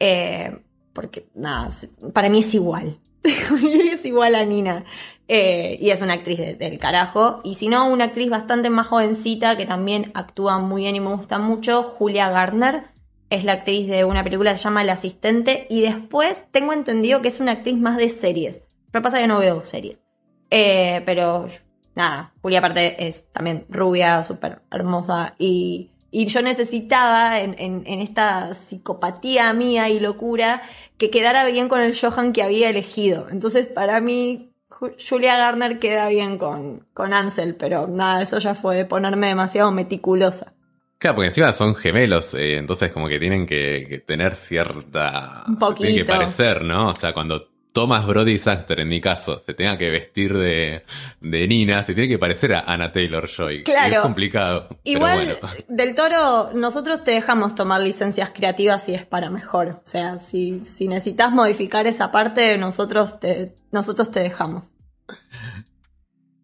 Eh, 0.00 0.58
porque, 0.92 1.28
nada, 1.32 1.68
para 2.12 2.28
mí 2.28 2.40
es 2.40 2.52
igual. 2.54 2.98
es 3.22 4.04
igual 4.04 4.34
a 4.34 4.44
Nina. 4.44 4.84
Eh, 5.28 5.78
y 5.80 5.90
es 5.90 6.02
una 6.02 6.14
actriz 6.14 6.38
de- 6.40 6.56
del 6.56 6.80
carajo. 6.80 7.40
Y 7.44 7.54
si 7.54 7.68
no, 7.68 7.88
una 7.88 8.06
actriz 8.06 8.30
bastante 8.30 8.68
más 8.68 8.88
jovencita 8.88 9.56
que 9.56 9.64
también 9.64 10.10
actúa 10.14 10.58
muy 10.58 10.82
bien 10.82 10.96
y 10.96 11.00
me 11.00 11.14
gusta 11.14 11.38
mucho, 11.38 11.84
Julia 11.84 12.30
Gardner. 12.30 12.82
Es 13.30 13.44
la 13.44 13.52
actriz 13.52 13.86
de 13.86 14.04
una 14.04 14.24
película 14.24 14.50
que 14.50 14.58
se 14.58 14.64
llama 14.64 14.82
El 14.82 14.90
Asistente. 14.90 15.68
Y 15.70 15.82
después 15.82 16.46
tengo 16.50 16.72
entendido 16.72 17.22
que 17.22 17.28
es 17.28 17.38
una 17.38 17.52
actriz 17.52 17.76
más 17.78 17.96
de 17.96 18.08
series. 18.08 18.64
Pero 18.92 19.02
pasa 19.02 19.18
que 19.18 19.26
no 19.26 19.38
veo 19.40 19.64
series. 19.64 20.04
Eh, 20.50 21.02
pero 21.06 21.48
nada, 21.94 22.32
Julia 22.42 22.58
aparte 22.60 23.06
es 23.08 23.30
también 23.32 23.64
rubia, 23.68 24.22
súper 24.22 24.62
hermosa. 24.70 25.34
Y, 25.38 25.90
y 26.10 26.26
yo 26.26 26.42
necesitaba 26.42 27.40
en, 27.40 27.56
en- 27.58 27.82
en 27.86 28.00
esta 28.00 28.54
psicopatía 28.54 29.52
mía 29.54 29.88
y 29.88 29.98
locura 29.98 30.62
que 30.98 31.10
quedara 31.10 31.44
bien 31.46 31.68
con 31.68 31.80
el 31.80 31.98
Johan 31.98 32.32
que 32.32 32.42
había 32.42 32.68
elegido. 32.70 33.28
Entonces 33.30 33.66
para 33.68 34.00
mí 34.00 34.50
Ju- 34.68 34.94
Julia 35.08 35.36
Garner 35.36 35.78
queda 35.78 36.08
bien 36.08 36.38
con, 36.38 36.86
con 36.94 37.14
Ansel, 37.14 37.56
pero 37.56 37.86
nada, 37.88 38.22
eso 38.22 38.38
ya 38.38 38.54
fue 38.54 38.76
de 38.76 38.84
ponerme 38.84 39.28
demasiado 39.28 39.70
meticulosa. 39.72 40.52
Claro, 40.98 41.16
porque 41.16 41.26
encima 41.28 41.52
son 41.52 41.74
gemelos, 41.74 42.32
eh, 42.34 42.56
entonces 42.58 42.92
como 42.92 43.08
que 43.08 43.18
tienen 43.18 43.44
que, 43.44 43.86
que 43.88 43.98
tener 43.98 44.36
cierta... 44.36 45.44
Un 45.48 45.58
poquito. 45.58 45.88
Tienen 45.88 46.06
que 46.06 46.12
parecer, 46.12 46.62
¿no? 46.62 46.90
O 46.90 46.94
sea, 46.94 47.12
cuando 47.12 47.48
Thomas 47.72 48.06
Brody 48.06 48.38
Saxter, 48.38 48.80
en 48.80 48.88
mi 48.88 49.00
caso, 49.00 49.40
se 49.40 49.54
tenga 49.54 49.78
que 49.78 49.88
vestir 49.90 50.36
de, 50.36 50.82
de 51.20 51.48
Nina, 51.48 51.82
se 51.82 51.94
tiene 51.94 52.08
que 52.08 52.18
parecer 52.18 52.52
a 52.54 52.60
Anna 52.60 52.92
Taylor-Joy. 52.92 53.64
Claro. 53.64 53.90
Y 53.92 53.94
es 53.96 54.00
complicado. 54.00 54.68
pero 54.68 54.78
Igual, 54.84 55.38
bueno. 55.40 55.64
del 55.68 55.94
toro, 55.94 56.52
nosotros 56.54 57.02
te 57.02 57.12
dejamos 57.12 57.54
tomar 57.54 57.80
licencias 57.80 58.30
creativas 58.34 58.84
si 58.84 58.94
es 58.94 59.06
para 59.06 59.30
mejor. 59.30 59.68
O 59.68 59.86
sea, 59.86 60.18
si, 60.18 60.60
si 60.66 60.86
necesitas 60.86 61.32
modificar 61.32 61.86
esa 61.86 62.12
parte, 62.12 62.58
nosotros 62.58 63.18
te, 63.20 63.56
nosotros 63.70 64.10
te 64.10 64.20
dejamos. 64.20 64.72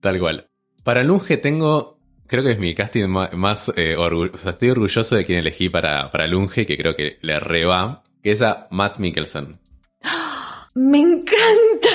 Tal 0.00 0.18
cual. 0.18 0.48
Para 0.82 1.02
Lunge 1.04 1.36
tengo, 1.36 1.98
creo 2.26 2.42
que 2.42 2.52
es 2.52 2.58
mi 2.58 2.74
casting 2.74 3.06
más, 3.08 3.68
eh, 3.76 3.96
orgu- 3.98 4.30
o 4.34 4.38
sea, 4.38 4.52
estoy 4.52 4.70
orgulloso 4.70 5.16
de 5.16 5.24
quien 5.24 5.40
elegí 5.40 5.68
para, 5.68 6.10
para 6.10 6.26
Lunge, 6.26 6.64
que 6.64 6.78
creo 6.78 6.96
que 6.96 7.18
le 7.20 7.38
reba, 7.40 8.02
que 8.22 8.32
es 8.32 8.40
a 8.42 8.68
Matt 8.70 8.98
Mikkelsen. 8.98 9.58
¡Me 10.78 11.00
encanta! 11.00 11.88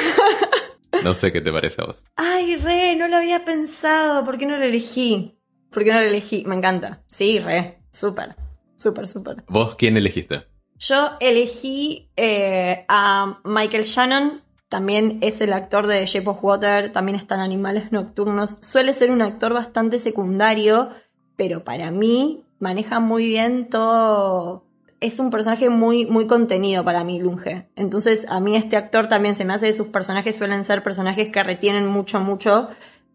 No 1.04 1.14
sé 1.14 1.32
qué 1.32 1.40
te 1.40 1.54
parece 1.54 1.82
a 1.82 1.86
vos. 1.86 2.04
Ay, 2.18 2.58
re, 2.58 2.98
no 2.98 3.08
lo 3.08 3.16
había 3.16 3.46
pensado. 3.46 4.26
¿Por 4.26 4.38
qué 4.38 4.46
no 4.46 4.58
lo 4.58 4.66
elegí? 4.66 5.40
¿Por 5.72 5.86
qué 5.86 5.94
no 5.94 6.02
lo 6.02 6.06
elegí? 6.06 6.44
Me 6.46 6.56
encanta. 6.56 7.02
Sí, 7.08 7.40
re. 7.40 7.80
Súper. 7.92 8.36
Súper, 8.76 9.08
súper. 9.08 9.46
¿Vos 9.48 9.76
quién 9.76 9.96
elegiste? 9.96 10.48
Yo 10.78 11.12
elegí 11.22 12.12
eh, 12.18 12.86
a 12.90 13.40
Michael 13.46 13.86
Shannon. 13.86 14.44
También 14.68 15.20
es 15.22 15.40
el 15.40 15.54
actor 15.54 15.88
de 15.88 16.06
Shape 16.06 16.30
of 16.30 16.44
Water. 16.44 16.92
También 16.92 17.18
está 17.18 17.36
en 17.36 17.42
Animales 17.42 17.94
Nocturnos. 17.94 18.58
Suele 18.60 18.92
ser 18.92 19.12
un 19.12 19.22
actor 19.22 19.54
bastante 19.54 19.98
secundario. 19.98 20.90
Pero 21.38 21.64
para 21.64 21.90
mí 21.90 22.44
maneja 22.60 23.00
muy 23.00 23.28
bien 23.28 23.70
todo. 23.70 24.66
Es 25.04 25.20
un 25.20 25.32
personaje 25.32 25.70
muy, 25.70 26.06
muy 26.06 26.28
contenido 26.28 26.86
para 26.86 27.04
mí, 27.04 27.20
Lunge. 27.20 27.68
Entonces, 27.76 28.26
a 28.30 28.40
mí 28.40 28.56
este 28.56 28.78
actor 28.78 29.08
también 29.08 29.36
se 29.36 29.44
me 29.44 29.54
hace 29.54 29.68
que 29.68 29.74
sus 29.74 29.88
personajes 29.88 30.38
suelen 30.38 30.64
ser 30.64 30.82
personajes 30.82 31.28
que 31.30 31.44
retienen 31.44 31.88
mucho, 31.88 32.22
mucho. 32.22 32.70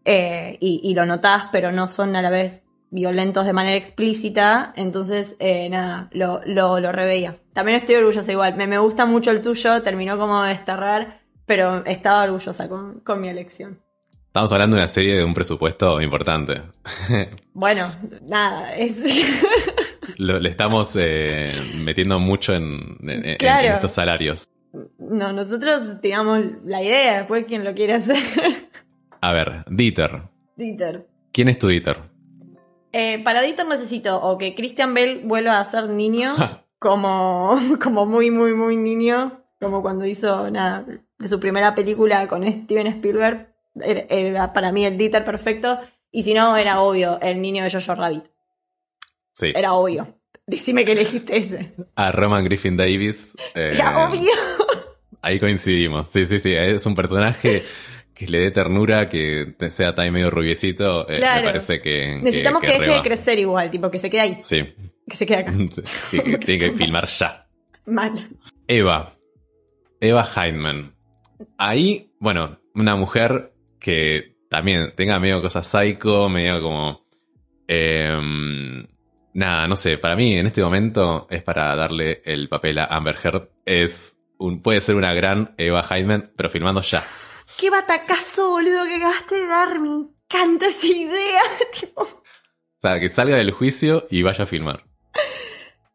eh, 0.05 0.57
y, 0.59 0.81
y 0.83 0.93
lo 0.93 1.07
notás, 1.07 1.45
pero 1.51 1.71
no 1.71 1.87
son 1.87 2.15
a 2.15 2.21
la 2.21 2.29
vez 2.29 2.61
violentos 2.91 3.43
de 3.47 3.53
manera 3.53 3.75
explícita. 3.75 4.71
Entonces, 4.75 5.35
eh, 5.39 5.67
nada, 5.69 6.09
lo, 6.11 6.41
lo, 6.45 6.79
lo 6.79 6.91
reveía. 6.91 7.37
También 7.53 7.75
estoy 7.77 7.95
orgullosa 7.95 8.31
igual. 8.31 8.55
Me, 8.55 8.67
me 8.67 8.77
gusta 8.77 9.07
mucho 9.07 9.31
el 9.31 9.41
tuyo, 9.41 9.81
terminó 9.81 10.15
como 10.19 10.43
de 10.43 10.49
desterrar, 10.49 11.21
pero 11.47 11.83
estaba 11.85 12.23
orgullosa 12.23 12.69
con, 12.69 12.99
con 12.99 13.19
mi 13.19 13.29
elección. 13.29 13.79
Estamos 14.27 14.51
hablando 14.51 14.75
de 14.75 14.83
una 14.83 14.87
serie 14.87 15.15
de 15.15 15.23
un 15.23 15.33
presupuesto 15.33 15.99
importante. 16.01 16.61
Bueno, 17.53 17.91
nada, 18.27 18.73
es. 18.75 19.03
Lo- 20.19 20.39
le 20.39 20.49
estamos 20.49 20.95
eh, 20.99 21.53
metiendo 21.77 22.19
mucho 22.19 22.53
en, 22.53 22.97
en- 23.01 23.25
en- 23.25 23.37
Claro. 23.37 23.67
en 23.67 23.73
estos 23.73 23.91
salarios. 23.93 24.49
no, 24.99 25.31
nosotros 25.33 25.99
tiramos 26.01 26.39
la 26.65 26.83
idea, 26.83 27.17
después 27.19 27.45
quien 27.45 27.63
lo 27.63 27.73
quiere 27.73 27.93
hacer. 27.93 28.17
A 29.21 29.31
ver, 29.31 29.63
Dieter. 29.69 30.21
Dieter. 30.55 31.07
¿Quién 31.31 31.47
es 31.49 31.57
tu 31.57 31.67
Dieter? 31.69 31.97
Eh, 32.91 33.21
para 33.23 33.41
Dieter 33.41 33.65
necesito 33.67 34.21
o 34.21 34.37
que 34.37 34.55
Christian 34.55 34.93
Bale 34.93 35.21
vuelva 35.23 35.59
a 35.59 35.65
ser 35.65 35.89
niño, 35.89 36.33
como, 36.79 37.57
como 37.81 38.05
muy, 38.05 38.29
muy, 38.31 38.53
muy 38.53 38.75
niño, 38.77 39.41
como 39.61 39.81
cuando 39.81 40.05
hizo 40.05 40.49
nada, 40.49 40.85
de 41.17 41.27
su 41.29 41.39
primera 41.39 41.75
película 41.75 42.27
con 42.27 42.43
Steven 42.51 42.87
Spielberg. 42.87 43.47
Era, 43.81 44.01
era 44.09 44.53
para 44.53 44.71
mí 44.71 44.85
el 44.85 44.97
Dieter 44.97 45.23
perfecto. 45.23 45.79
Y 46.11 46.23
si 46.23 46.33
no, 46.33 46.57
era 46.57 46.81
obvio, 46.81 47.19
el 47.21 47.41
niño 47.41 47.63
de 47.63 47.71
Jojo 47.71 47.95
Rabbit. 47.95 48.23
Sí. 49.39 49.53
Era 49.55 49.73
obvio. 49.73 50.05
Decime 50.45 50.83
que 50.83 50.91
elegiste 50.93 51.37
ese. 51.37 51.73
A 51.95 52.11
Roman 52.11 52.43
Griffin 52.43 52.75
Davis. 52.75 53.35
eh, 53.55 53.71
Era 53.75 54.07
obvio. 54.09 54.31
Ahí 55.21 55.39
coincidimos. 55.39 56.07
Sí, 56.09 56.25
sí, 56.25 56.39
sí. 56.39 56.53
Es 56.53 56.85
un 56.85 56.95
personaje 56.95 57.63
que 58.13 58.27
le 58.27 58.39
dé 58.39 58.51
ternura, 58.51 59.07
que 59.07 59.55
sea 59.69 59.93
también 59.95 60.13
medio 60.13 60.29
rubiecito. 60.31 61.09
eh, 61.09 61.15
Claro. 61.15 61.41
Me 61.41 61.47
parece 61.47 61.81
que. 61.81 62.19
Necesitamos 62.21 62.61
que, 62.61 62.67
deje 62.79 62.91
de 62.91 63.01
crecer 63.01 63.39
igual, 63.39 63.69
tipo, 63.69 63.89
que 63.91 63.99
se 63.99 64.09
quede 64.09 64.21
ahí, 64.21 64.37
Sí. 64.41 64.65
que 65.07 65.15
se 65.15 65.25
quede 65.25 65.37
acá. 65.37 65.53
Sí, 66.11 66.19
que- 66.19 66.31
que 66.31 66.37
tiene 66.39 66.65
que 66.71 66.73
filmar 66.77 67.07
ya. 67.07 67.47
Mal. 67.85 68.11
Eva. 68.67 69.15
Eva 70.01 70.27
Heinemann. 70.35 70.95
Ahí, 71.57 72.11
bueno, 72.19 72.59
una 72.75 72.95
mujer 72.95 73.53
que 73.79 74.35
también 74.49 74.93
tenga 74.95 75.19
medio 75.19 75.41
cosas 75.41 75.67
psycho, 75.67 76.27
medio 76.29 76.61
como. 76.61 77.05
em, 77.67 78.87
nada, 79.33 79.67
no 79.67 79.75
sé. 79.75 79.97
Para 79.97 80.15
mí, 80.15 80.33
en 80.35 80.47
este 80.47 80.61
momento, 80.61 81.27
es 81.29 81.43
para 81.43 81.75
darle 81.75 82.21
el 82.25 82.49
papel 82.49 82.79
a 82.79 82.85
Amber 82.85 83.15
Heard. 83.23 83.49
Es 83.65 84.17
un, 84.37 84.61
puede 84.61 84.81
ser 84.81 84.95
una 84.95 85.13
gran 85.13 85.53
Eva 85.57 85.85
Heinemann, 85.89 86.31
pero 86.35 86.49
filmando 86.49 86.81
ya. 86.81 87.03
Qué 87.57 87.69
batacazo, 87.69 88.49
boludo, 88.51 88.85
que 88.85 88.95
acabaste 88.95 89.35
de 89.35 89.47
dar. 89.47 89.79
Me 89.79 89.89
encanta 89.89 90.67
esa 90.67 90.87
idea. 90.87 91.41
tipo, 91.79 92.01
O 92.03 92.21
sea, 92.81 92.99
que 92.99 93.09
salga 93.09 93.35
del 93.37 93.51
juicio 93.51 94.07
y 94.09 94.21
vaya 94.21 94.43
a 94.45 94.47
filmar. 94.47 94.85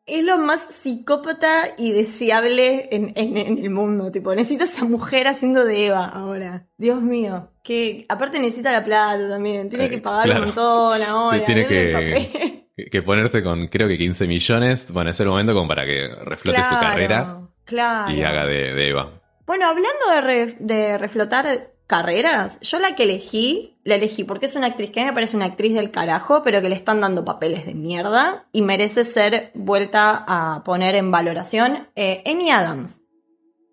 es 0.07 0.23
lo 0.23 0.37
más 0.37 0.61
psicópata 0.83 1.75
y 1.79 1.93
deseable 1.93 2.89
en, 2.93 3.13
en- 3.17 3.37
en 3.39 3.59
el 3.59 3.71
mundo. 3.71 4.13
Tipo, 4.13 4.35
necesito 4.35 4.65
esa 4.65 4.85
mujer 4.85 5.27
haciendo 5.29 5.65
de 5.65 5.87
Eva 5.87 6.05
ahora. 6.05 6.67
Dios 6.77 7.01
mío. 7.01 7.51
Que 7.63 8.05
aparte 8.11 8.39
necesita 8.39 8.71
la 8.73 8.85
plata 8.85 9.27
también. 9.31 9.71
Tiene 9.71 9.87
Eh, 9.87 9.91
que 9.91 9.99
pagar 9.99 10.25
claro. 10.25 10.41
un 10.41 10.47
montón 10.49 11.03
ahora. 11.09 11.45
Tiene 11.47 11.67
que-. 11.67 12.64
Que, 12.77 13.03
ponerse 13.03 13.43
con 13.43 13.69
creo 13.69 13.89
que 13.89 13.99
15 13.99 14.27
millones. 14.27 14.93
Bueno, 14.93 15.11
es 15.11 15.21
el 15.21 15.29
momento 15.29 15.55
como 15.55 15.69
para 15.69 15.85
que 15.85 16.09
reflote 16.25 16.63
su 16.65 16.75
carrera 16.79 17.41
Claro. 17.65 18.13
y 18.13 18.23
haga 18.23 18.47
de, 18.47 18.75
de 18.75 18.89
Eva. 18.89 19.21
Bueno, 19.47 19.67
hablando 19.69 20.11
de, 20.13 20.21
re- 20.21 20.57
de 20.59 20.99
reflotar 20.99 21.71
carreras, 21.87 22.59
yo 22.63 22.79
la 22.79 22.95
que 22.95 23.03
elegí, 23.03 23.79
la 23.85 23.97
elegí 23.97 24.25
porque 24.25 24.47
es 24.47 24.57
una 24.57 24.69
actriz 24.69 24.91
que 24.91 25.01
a 25.01 25.03
mí 25.05 25.11
me 25.11 25.15
parece 25.15 25.37
una 25.37 25.45
actriz 25.47 25.75
del 25.75 25.91
carajo, 25.91 26.43
pero 26.43 26.63
que 26.63 26.71
le 26.71 26.75
están 26.77 27.01
dando 27.01 27.25
papeles 27.27 27.67
de 27.67 27.75
mierda 27.75 28.47
y 28.53 28.63
merece 28.63 29.05
ser 29.05 29.51
vuelta 29.55 30.25
a 30.27 30.65
poner 30.65 30.95
en 30.95 31.11
valoración. 31.11 31.89
Eh, 31.95 32.23
Amy 32.27 32.51
Adams. 32.51 33.01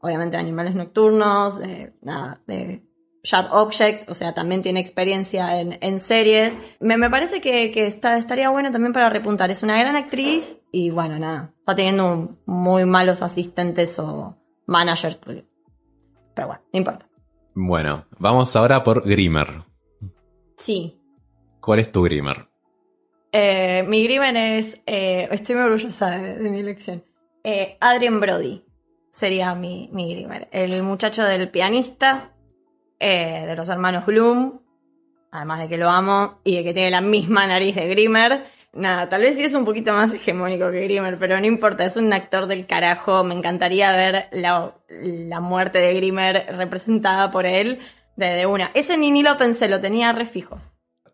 Obviamente 0.01 0.35
Animales 0.35 0.75
Nocturnos, 0.75 1.61
eh, 1.61 1.93
nada, 2.01 2.41
de 2.47 2.83
Sharp 3.23 3.51
Object, 3.53 4.09
o 4.09 4.13
sea, 4.13 4.33
también 4.33 4.61
tiene 4.63 4.79
experiencia 4.79 5.59
en, 5.61 5.77
en 5.81 5.99
series. 5.99 6.57
Me, 6.79 6.97
me 6.97 7.09
parece 7.09 7.39
que, 7.41 7.69
que 7.71 7.85
está, 7.85 8.17
estaría 8.17 8.49
bueno 8.49 8.71
también 8.71 8.93
para 8.93 9.09
repuntar. 9.09 9.51
Es 9.51 9.61
una 9.63 9.79
gran 9.79 9.95
actriz 9.95 10.59
y 10.71 10.89
bueno, 10.89 11.19
nada, 11.19 11.53
está 11.59 11.75
teniendo 11.75 12.11
un- 12.13 12.39
muy 12.45 12.85
malos 12.85 13.21
asistentes 13.21 13.99
o 13.99 14.37
managers, 14.65 15.15
porque- 15.17 15.45
pero 16.33 16.47
bueno, 16.47 16.61
no 16.73 16.77
importa. 16.79 17.07
Bueno, 17.53 18.05
vamos 18.17 18.55
ahora 18.55 18.83
por 18.83 19.07
Grimmer. 19.07 19.63
Sí. 20.57 20.97
¿Cuál 21.59 21.79
es 21.79 21.91
tu 21.91 22.01
Grimmer? 22.03 22.47
Eh, 23.31 23.83
mi 23.87 24.03
Grimen 24.03 24.35
es. 24.35 24.81
eh, 24.85 25.27
estoy 25.31 25.55
muy 25.55 25.65
orgullosa 25.65 26.09
de, 26.11 26.37
de 26.39 26.49
mi 26.49 26.59
elección. 26.59 27.03
Eh, 27.43 27.77
Adrien 27.79 28.19
Brody 28.19 28.65
sería 29.09 29.53
mi, 29.55 29.89
mi 29.93 30.13
Grimmer. 30.15 30.47
El 30.51 30.81
muchacho 30.83 31.23
del 31.23 31.49
pianista, 31.49 32.31
eh, 33.01 33.45
de 33.47 33.55
los 33.55 33.67
hermanos 33.69 34.05
Bloom. 34.05 34.59
Además 35.31 35.59
de 35.59 35.69
que 35.69 35.77
lo 35.77 35.89
amo 35.89 36.39
y 36.43 36.57
de 36.57 36.63
que 36.63 36.73
tiene 36.73 36.91
la 36.91 37.01
misma 37.01 37.47
nariz 37.47 37.75
de 37.75 37.87
Grimmer. 37.87 38.45
Nada, 38.73 39.09
tal 39.09 39.21
vez 39.21 39.35
sí 39.35 39.43
es 39.43 39.53
un 39.53 39.65
poquito 39.65 39.91
más 39.91 40.13
hegemónico 40.13 40.71
que 40.71 40.83
Grimmer, 40.83 41.17
pero 41.17 41.39
no 41.39 41.45
importa, 41.45 41.83
es 41.83 41.97
un 41.97 42.11
actor 42.13 42.47
del 42.47 42.65
carajo. 42.65 43.23
Me 43.23 43.33
encantaría 43.33 43.91
ver 43.95 44.27
la, 44.31 44.75
la 44.89 45.39
muerte 45.39 45.79
de 45.79 45.93
Grimmer 45.93 46.45
representada 46.57 47.31
por 47.31 47.45
él 47.45 47.79
de, 48.15 48.27
de 48.27 48.45
una. 48.45 48.71
Ese 48.73 48.97
ni, 48.97 49.11
ni 49.11 49.23
lo 49.23 49.35
pensé, 49.37 49.67
lo 49.67 49.79
tenía 49.81 50.11
re 50.13 50.25
fijo. 50.25 50.59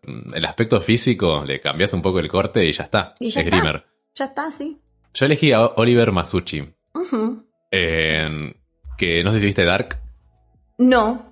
Mm, 0.02 0.34
El 0.34 0.44
aspecto 0.44 0.80
físico, 0.80 1.44
le 1.44 1.60
cambias 1.60 1.92
un 1.94 2.02
poco 2.02 2.18
el 2.20 2.28
corte 2.28 2.64
y 2.64 2.72
ya 2.72 2.84
está. 2.84 3.14
Y 3.18 3.30
ya 3.30 3.40
es 3.40 3.46
está. 3.46 3.56
Grimmer. 3.56 3.84
Ya 4.14 4.24
está, 4.26 4.50
sí. 4.50 4.78
Yo 5.14 5.26
elegí 5.26 5.52
a 5.52 5.64
Oliver 5.64 6.12
Masucci. 6.12 6.74
Eh, 7.70 8.54
que 8.96 9.22
no 9.24 9.32
sé 9.32 9.40
si 9.40 9.46
viste 9.46 9.64
Dark. 9.64 9.98
No. 10.78 11.27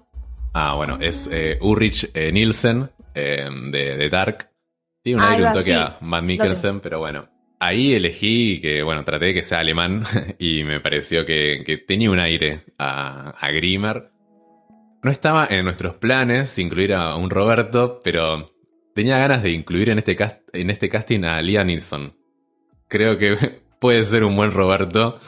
Ah, 0.59 0.75
bueno, 0.75 0.97
es 1.01 1.29
eh, 1.31 1.59
Ulrich 1.61 2.11
eh, 2.15 2.33
Nielsen 2.33 2.89
eh, 3.15 3.47
de, 3.71 3.97
de 3.99 4.09
Dark. 4.09 4.49
Tiene 5.03 5.19
un 5.21 5.25
aire 5.35 5.43
un 5.45 5.53
toque 5.53 5.75
a 5.75 5.99
Matt 6.01 6.23
Mikkelsen, 6.25 6.81
pero 6.81 6.99
bueno. 6.99 7.29
Ahí 7.61 7.93
elegí 7.95 8.59
que, 8.61 8.83
bueno, 8.83 9.05
traté 9.05 9.27
de 9.27 9.35
que 9.35 9.43
sea 9.43 9.59
alemán 9.61 10.05
y 10.39 10.65
me 10.65 10.81
pareció 10.81 11.25
que, 11.27 11.63
que 11.65 11.77
tenía 11.77 12.11
un 12.11 12.19
aire 12.19 12.65
a, 12.79 13.31
a 13.39 13.51
Grimmer. 13.51 14.11
No 15.03 15.11
estaba 15.11 15.47
en 15.51 15.65
nuestros 15.65 15.97
planes 15.99 16.59
incluir 16.59 16.95
a 16.95 17.17
un 17.17 17.29
Roberto, 17.31 18.01
pero 18.03 18.47
tenía 18.95 19.19
ganas 19.19 19.43
de 19.43 19.51
incluir 19.51 19.91
en 19.91 19.99
este, 19.99 20.17
cast- 20.17 20.43
en 20.55 20.71
este 20.71 20.89
casting 20.89 21.25
a 21.25 21.41
Liam 21.43 21.67
Neeson. 21.67 22.15
Creo 22.89 23.19
que 23.19 23.37
puede 23.79 24.03
ser 24.05 24.25
un 24.25 24.35
buen 24.37 24.53
Roberto. 24.53 25.21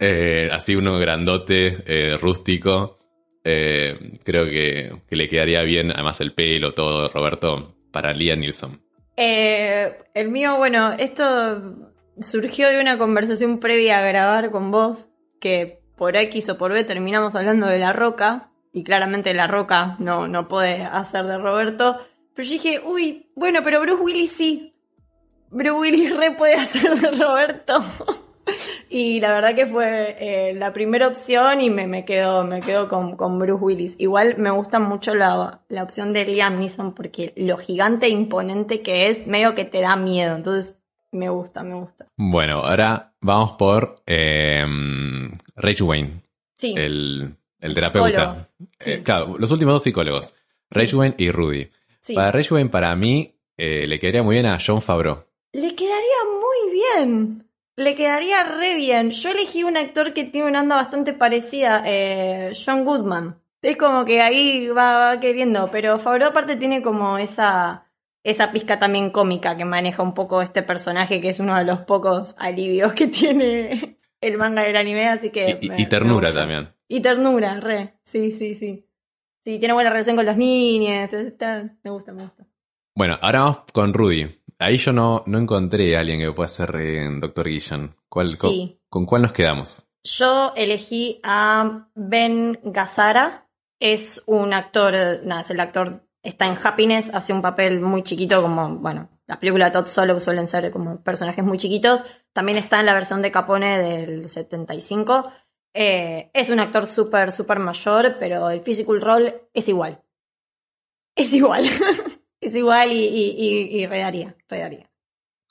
eh, 0.00 0.48
así 0.52 0.74
uno 0.74 0.98
grandote, 0.98 1.84
eh, 1.86 2.18
rústico. 2.20 2.98
Eh, 3.44 4.12
creo 4.24 4.44
que, 4.44 5.00
que 5.08 5.16
le 5.16 5.28
quedaría 5.28 5.62
bien, 5.62 5.90
además 5.90 6.20
el 6.20 6.32
pelo, 6.32 6.74
todo, 6.74 7.08
Roberto, 7.08 7.74
para 7.90 8.12
Liam 8.12 8.40
Neeson. 8.40 8.80
Eh, 9.16 9.98
el 10.14 10.28
mío, 10.30 10.56
bueno, 10.56 10.92
esto 10.92 11.90
surgió 12.18 12.68
de 12.68 12.80
una 12.80 12.98
conversación 12.98 13.58
previa 13.58 13.98
a 13.98 14.02
grabar 14.02 14.50
con 14.50 14.70
vos, 14.70 15.08
que 15.40 15.80
por 15.96 16.16
X 16.16 16.48
o 16.50 16.58
por 16.58 16.72
B 16.72 16.84
terminamos 16.84 17.34
hablando 17.34 17.66
de 17.66 17.78
La 17.78 17.92
Roca, 17.92 18.50
y 18.72 18.84
claramente 18.84 19.34
La 19.34 19.46
Roca 19.46 19.96
no, 19.98 20.28
no 20.28 20.48
puede 20.48 20.82
hacer 20.84 21.26
de 21.26 21.38
Roberto, 21.38 21.98
pero 22.34 22.46
yo 22.46 22.52
dije, 22.52 22.80
uy, 22.84 23.30
bueno, 23.34 23.60
pero 23.62 23.80
Bruce 23.80 24.02
Willis 24.02 24.32
sí. 24.32 24.74
Bruce 25.50 25.72
Willis 25.72 26.16
re 26.16 26.30
puede 26.32 26.54
hacer 26.56 26.98
de 26.98 27.10
Roberto. 27.10 27.80
y 28.90 29.20
la 29.20 29.32
verdad 29.32 29.54
que 29.54 29.66
fue 29.66 30.16
eh, 30.18 30.54
la 30.54 30.72
primera 30.72 31.08
opción 31.08 31.60
y 31.60 31.70
me, 31.70 31.86
me 31.86 32.04
quedo, 32.04 32.44
me 32.44 32.60
quedo 32.60 32.88
con, 32.88 33.16
con 33.16 33.38
Bruce 33.38 33.62
Willis. 33.62 33.94
Igual 33.98 34.36
me 34.38 34.50
gusta 34.50 34.78
mucho 34.78 35.14
la, 35.14 35.60
la 35.68 35.82
opción 35.82 36.12
de 36.12 36.24
Liam 36.24 36.58
Neeson 36.58 36.94
porque 36.94 37.32
lo 37.36 37.56
gigante 37.58 38.06
e 38.06 38.10
imponente 38.10 38.82
que 38.82 39.08
es, 39.08 39.26
medio 39.26 39.54
que 39.54 39.64
te 39.64 39.80
da 39.80 39.96
miedo. 39.96 40.34
Entonces, 40.36 40.78
me 41.12 41.28
gusta, 41.28 41.62
me 41.62 41.74
gusta. 41.74 42.06
Bueno, 42.16 42.64
ahora 42.64 43.12
vamos 43.20 43.52
por 43.52 43.96
eh, 44.06 44.64
Rage 45.56 45.82
Wayne, 45.82 46.22
Sí. 46.56 46.74
el, 46.76 47.34
el 47.60 47.74
terapeuta. 47.74 48.48
Sí. 48.78 48.92
Eh, 48.92 49.02
claro, 49.02 49.36
los 49.38 49.50
últimos 49.52 49.74
dos 49.74 49.82
psicólogos, 49.82 50.34
Sí. 50.70 50.94
Wayne 50.96 51.14
y 51.18 51.30
Rudy. 51.30 51.70
sí. 52.00 52.14
Para 52.14 52.32
Rage 52.32 52.54
Wayne, 52.54 52.70
para 52.70 52.94
mí, 52.96 53.34
eh, 53.58 53.86
le 53.86 53.98
quedaría 53.98 54.22
muy 54.22 54.36
bien 54.36 54.46
a 54.46 54.58
John 54.64 54.80
Favreau. 54.80 55.24
Le 55.52 55.74
quedaría 55.74 56.18
muy 56.40 56.72
bien. 56.72 57.46
Le 57.76 57.94
quedaría 57.94 58.44
re 58.44 58.74
bien. 58.74 59.10
Yo 59.10 59.30
elegí 59.30 59.64
un 59.64 59.76
actor 59.76 60.12
que 60.12 60.24
tiene 60.24 60.48
una 60.48 60.60
onda 60.60 60.76
bastante 60.76 61.12
parecida, 61.14 61.82
eh, 61.86 62.52
John 62.64 62.84
Goodman. 62.84 63.40
Es 63.62 63.76
como 63.76 64.04
que 64.04 64.20
ahí 64.20 64.68
va, 64.68 64.98
va 65.14 65.20
queriendo, 65.20 65.70
pero 65.70 65.96
Favreau 65.98 66.30
aparte 66.30 66.56
tiene 66.56 66.82
como 66.82 67.16
esa, 67.16 67.86
esa 68.24 68.50
pizca 68.52 68.78
también 68.78 69.10
cómica 69.10 69.56
que 69.56 69.64
maneja 69.64 70.02
un 70.02 70.14
poco 70.14 70.42
este 70.42 70.62
personaje 70.62 71.20
que 71.20 71.28
es 71.28 71.38
uno 71.40 71.56
de 71.56 71.64
los 71.64 71.80
pocos 71.80 72.34
alivios 72.38 72.92
que 72.92 73.06
tiene 73.08 73.98
el 74.20 74.36
manga 74.36 74.62
del 74.64 74.76
anime, 74.76 75.08
así 75.08 75.30
que... 75.30 75.58
Y, 75.60 75.66
y- 75.66 75.68
me- 75.70 75.80
y 75.80 75.86
ternura 75.88 76.32
también. 76.32 76.74
Y 76.88 77.00
ternura, 77.00 77.58
re. 77.60 77.94
Sí, 78.04 78.30
sí, 78.32 78.54
sí. 78.54 78.86
Sí, 79.44 79.58
tiene 79.58 79.74
buena 79.74 79.90
relación 79.90 80.14
con 80.16 80.26
los 80.26 80.36
niños. 80.36 81.12
está- 81.12 81.74
me 81.82 81.90
gusta, 81.90 82.12
me 82.12 82.22
gusta. 82.24 82.46
Bueno, 82.94 83.18
ahora 83.22 83.40
vamos 83.40 83.58
con 83.72 83.94
Rudy. 83.94 84.41
Ahí 84.62 84.78
yo 84.78 84.92
no, 84.92 85.22
no 85.26 85.38
encontré 85.38 85.96
a 85.96 86.00
alguien 86.00 86.20
que 86.20 86.32
pueda 86.32 86.48
ser 86.48 86.74
eh, 86.76 87.08
Dr. 87.20 87.46
Guillen. 87.48 87.94
¿Cuál, 88.08 88.30
con- 88.88 89.06
cuál 89.06 89.22
nos 89.22 89.32
quedamos? 89.32 89.86
Yo 90.04 90.52
elegí 90.56 91.20
a 91.22 91.88
Ben 91.94 92.58
Gazzara. 92.62 93.48
Es 93.80 94.22
un 94.26 94.52
actor, 94.54 94.94
eh, 94.94 95.20
nada, 95.24 95.40
es 95.40 95.50
el 95.50 95.58
actor, 95.60 96.06
está 96.22 96.46
en 96.46 96.56
Happiness, 96.62 97.12
hace 97.12 97.32
un 97.32 97.42
papel 97.42 97.80
muy 97.80 98.02
chiquito 98.04 98.40
como, 98.40 98.76
bueno, 98.76 99.08
las 99.26 99.38
películas 99.38 99.72
de 99.72 99.78
Todd 99.80 99.86
Solo 99.88 100.20
suelen 100.20 100.46
ser 100.46 100.70
como 100.70 101.02
personajes 101.02 101.44
muy 101.44 101.58
chiquitos. 101.58 102.04
También 102.32 102.58
está 102.58 102.78
en 102.80 102.86
la 102.86 102.94
versión 102.94 103.22
de 103.22 103.32
Capone 103.32 103.78
del 103.80 104.28
75. 104.28 105.32
Eh, 105.74 106.30
es 106.34 106.50
un 106.50 106.60
actor 106.60 106.86
súper, 106.86 107.32
súper 107.32 107.58
mayor, 107.58 108.16
pero 108.20 108.50
el 108.50 108.60
physical 108.60 109.00
role 109.00 109.48
es 109.54 109.68
igual. 109.68 110.00
Es 111.16 111.32
igual. 111.34 111.64
es 112.42 112.54
igual 112.54 112.92
y, 112.92 113.04
y, 113.06 113.80
y, 113.80 113.86
redaría, 113.86 114.36
redaría. 114.48 114.90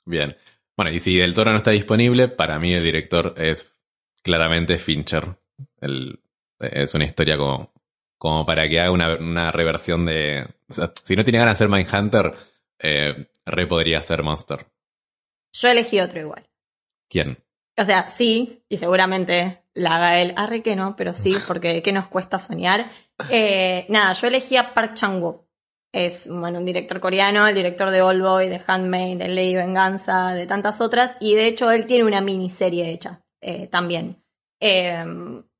Bien. 0.06 0.36
Bueno, 0.76 0.92
y 0.92 0.98
si 0.98 1.16
Del 1.16 1.34
Toro 1.34 1.50
no 1.50 1.56
está 1.56 1.70
disponible, 1.70 2.28
para 2.28 2.58
mí 2.58 2.72
el 2.72 2.84
director 2.84 3.34
es 3.36 3.74
claramente 4.22 4.78
Fincher. 4.78 5.36
El- 5.80 6.20
es 6.60 6.94
una 6.94 7.04
historia 7.04 7.36
como, 7.36 7.72
como 8.18 8.46
para 8.46 8.68
que 8.68 8.80
haga 8.80 8.92
una, 8.92 9.14
una 9.16 9.50
reversión 9.50 10.06
de... 10.06 10.46
o 10.68 10.72
sea, 10.72 10.92
si 11.02 11.16
no 11.16 11.24
tiene 11.24 11.40
ganas 11.40 11.58
de 11.58 11.64
ser 11.64 11.68
Mindhunter, 11.68 12.32
eh, 12.78 13.28
re 13.44 13.66
podría 13.66 14.00
ser 14.00 14.22
Monster. 14.22 14.64
Yo 15.52 15.68
elegí 15.68 15.98
otro 16.00 16.20
igual. 16.20 16.44
¿Quién? 17.08 17.38
O 17.76 17.84
sea, 17.84 18.08
sí, 18.08 18.62
y 18.68 18.76
seguramente 18.76 19.62
la 19.74 19.96
haga 19.96 20.20
él. 20.20 20.34
Arre 20.36 20.62
que 20.62 20.76
no, 20.76 20.94
pero 20.96 21.14
sí, 21.14 21.34
porque 21.48 21.82
¿qué 21.82 21.92
nos 21.92 22.06
cuesta 22.08 22.38
soñar? 22.38 22.90
Eh, 23.28 23.86
nada, 23.88 24.12
yo 24.12 24.26
elegí 24.28 24.56
a 24.56 24.72
Park 24.74 24.94
Chan-wook. 24.94 25.44
Es 25.92 26.26
bueno, 26.28 26.58
un 26.58 26.64
director 26.64 27.00
coreano, 27.00 27.46
el 27.46 27.54
director 27.54 27.90
de 27.90 28.00
All 28.00 28.22
Boy, 28.22 28.48
de 28.48 28.62
Handmaid, 28.66 29.18
de 29.18 29.28
Lady 29.28 29.54
Venganza, 29.54 30.32
de 30.32 30.46
tantas 30.46 30.80
otras. 30.80 31.18
Y 31.20 31.34
de 31.34 31.46
hecho, 31.46 31.70
él 31.70 31.86
tiene 31.86 32.04
una 32.04 32.22
miniserie 32.22 32.90
hecha 32.90 33.22
eh, 33.42 33.66
también. 33.66 34.24
Eh, 34.58 35.04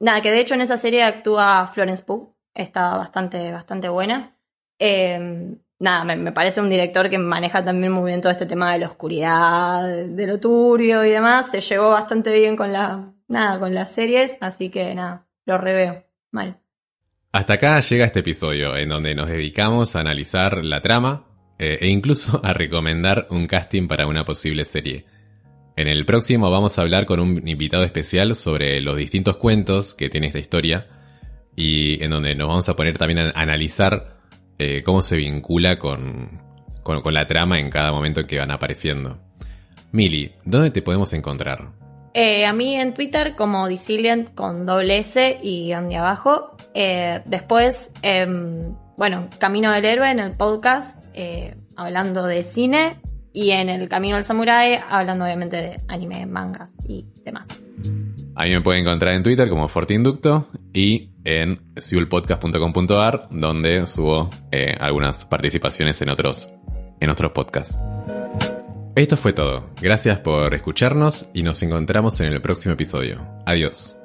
nada, 0.01 0.23
que 0.23 0.31
de 0.31 0.41
hecho 0.41 0.55
en 0.55 0.63
esa 0.63 0.79
serie 0.79 1.03
actúa 1.03 1.67
Florence 1.67 2.03
Pugh. 2.03 2.35
Está 2.55 2.97
bastante, 2.97 3.53
bastante 3.53 3.89
buena. 3.89 4.39
Eh, 4.79 5.57
nada, 5.79 6.05
me, 6.05 6.17
me 6.17 6.33
parece 6.33 6.61
un 6.61 6.71
director 6.71 7.11
que 7.11 7.19
maneja 7.19 7.63
también 7.65 7.93
muy 7.93 8.11
bien 8.11 8.21
todo 8.21 8.33
este 8.33 8.47
tema 8.47 8.73
de 8.73 8.79
la 8.79 8.87
oscuridad, 8.87 9.87
de 9.87 10.27
lo 10.27 10.41
turbio 10.41 11.05
y 11.05 11.11
demás. 11.11 11.51
Se 11.51 11.61
llevó 11.61 11.91
bastante 11.91 12.33
bien 12.35 12.57
con 12.57 12.73
la, 12.73 13.13
nada, 13.29 13.59
con 13.59 13.75
las 13.75 13.93
series, 13.93 14.39
así 14.41 14.71
que 14.71 14.95
nada, 14.95 15.27
lo 15.45 15.59
reveo. 15.59 16.05
Mal. 16.31 16.62
Hasta 17.33 17.55
acá 17.55 17.81
llega 17.81 18.05
este 18.05 18.21
episodio, 18.21 18.77
en 18.77 18.91
donde 18.91 19.15
nos 19.15 19.27
dedicamos 19.27 19.97
a 19.97 20.01
analizar 20.01 20.63
la 20.63 20.83
trama 20.83 21.25
eh, 21.59 21.79
e 21.81 21.89
incluso 21.89 22.39
a 22.45 22.53
recomendar 22.53 23.27
un 23.31 23.47
casting 23.47 23.89
para 23.89 24.07
una 24.07 24.27
posible 24.27 24.67
serie. 24.67 25.07
En 25.75 25.89
el 25.89 26.05
próximo 26.05 26.51
vamos 26.51 26.79
a 26.79 26.83
hablar 26.83 27.07
con 27.07 27.21
un 27.21 27.49
invitado 27.49 27.85
especial 27.85 28.37
sobre 28.37 28.83
los 28.83 28.97
distintos 28.97 29.37
cuentos 29.37 29.95
que 29.95 30.11
tiene 30.11 30.27
esta 30.27 30.41
historia 30.41 30.89
y 31.57 32.05
en 32.05 32.11
donde 32.11 32.35
nos 32.35 32.49
vamos 32.49 32.69
a 32.69 32.77
poner 32.77 32.99
también 32.99 33.21
a 33.21 33.31
analizar 33.35 34.19
eh, 34.59 34.83
cómo 34.85 35.01
se 35.01 35.17
vincula 35.17 35.79
con, 35.79 36.39
con, 36.83 37.03
la 37.15 37.27
trama 37.27 37.59
en 37.59 37.71
cada 37.71 37.93
momento 37.93 38.21
en 38.21 38.27
que 38.27 38.39
van 38.39 38.51
apareciendo. 38.51 39.19
Mili, 39.91 40.33
¿dónde 40.45 40.71
te 40.71 40.83
podemos 40.83 41.15
encontrar? 41.15 41.73
Eh, 42.15 42.45
a 42.45 42.53
mí 42.53 42.77
en 42.77 42.93
Twitter 42.93 43.35
como 43.37 43.69
Disilient 43.69 44.35
con 44.35 44.67
doble 44.67 44.99
S 44.99 45.41
y 45.43 45.69
de 45.69 45.97
abajo. 45.97 46.52
Eh, 46.75 47.23
después, 47.25 47.93
em, 48.03 48.75
bueno, 48.97 49.29
Camino 49.39 49.73
del 49.73 49.85
Héroe 49.85 50.11
en 50.11 50.19
el 50.19 50.33
podcast, 50.33 51.03
eh, 51.15 51.57
hablando 51.77 52.27
de 52.27 52.43
cine. 52.43 53.01
Y 53.35 53.51
en 53.53 53.71
el 53.71 53.89
Camino 53.89 54.17
del 54.17 54.25
Samurai, 54.25 54.79
hablando 54.91 55.25
obviamente 55.25 55.57
de 55.57 55.79
anime, 55.89 56.27
mangas 56.27 56.71
y 56.87 57.07
demás. 57.25 57.49
A 58.35 58.45
mí 58.45 58.51
me 58.51 58.61
pueden 58.61 58.83
encontrar 58.83 59.15
en 59.15 59.23
Twitter 59.23 59.49
como 59.49 59.69
Fortinducto 59.69 60.49
y 60.73 61.11
en 61.25 61.61
siulpodcast.com.ar, 61.77 63.29
donde 63.31 63.87
subo 63.87 64.31
eh, 64.51 64.75
algunas 64.79 65.25
participaciones 65.25 66.01
en 66.03 66.11
otros, 66.11 66.49
en 67.01 67.11
otros 67.11 67.33
podcasts. 67.33 67.79
Esto 68.95 69.17
fue 69.17 69.33
todo. 69.33 69.71
Gracias 69.81 70.21
por 70.21 70.55
escucharnos 70.55 71.27
y 71.33 71.43
nos 71.43 71.63
encontramos 71.63 72.21
en 72.21 72.33
el 72.33 72.43
próximo 72.43 72.75
episodio. 72.75 73.27
Adiós. 73.47 73.99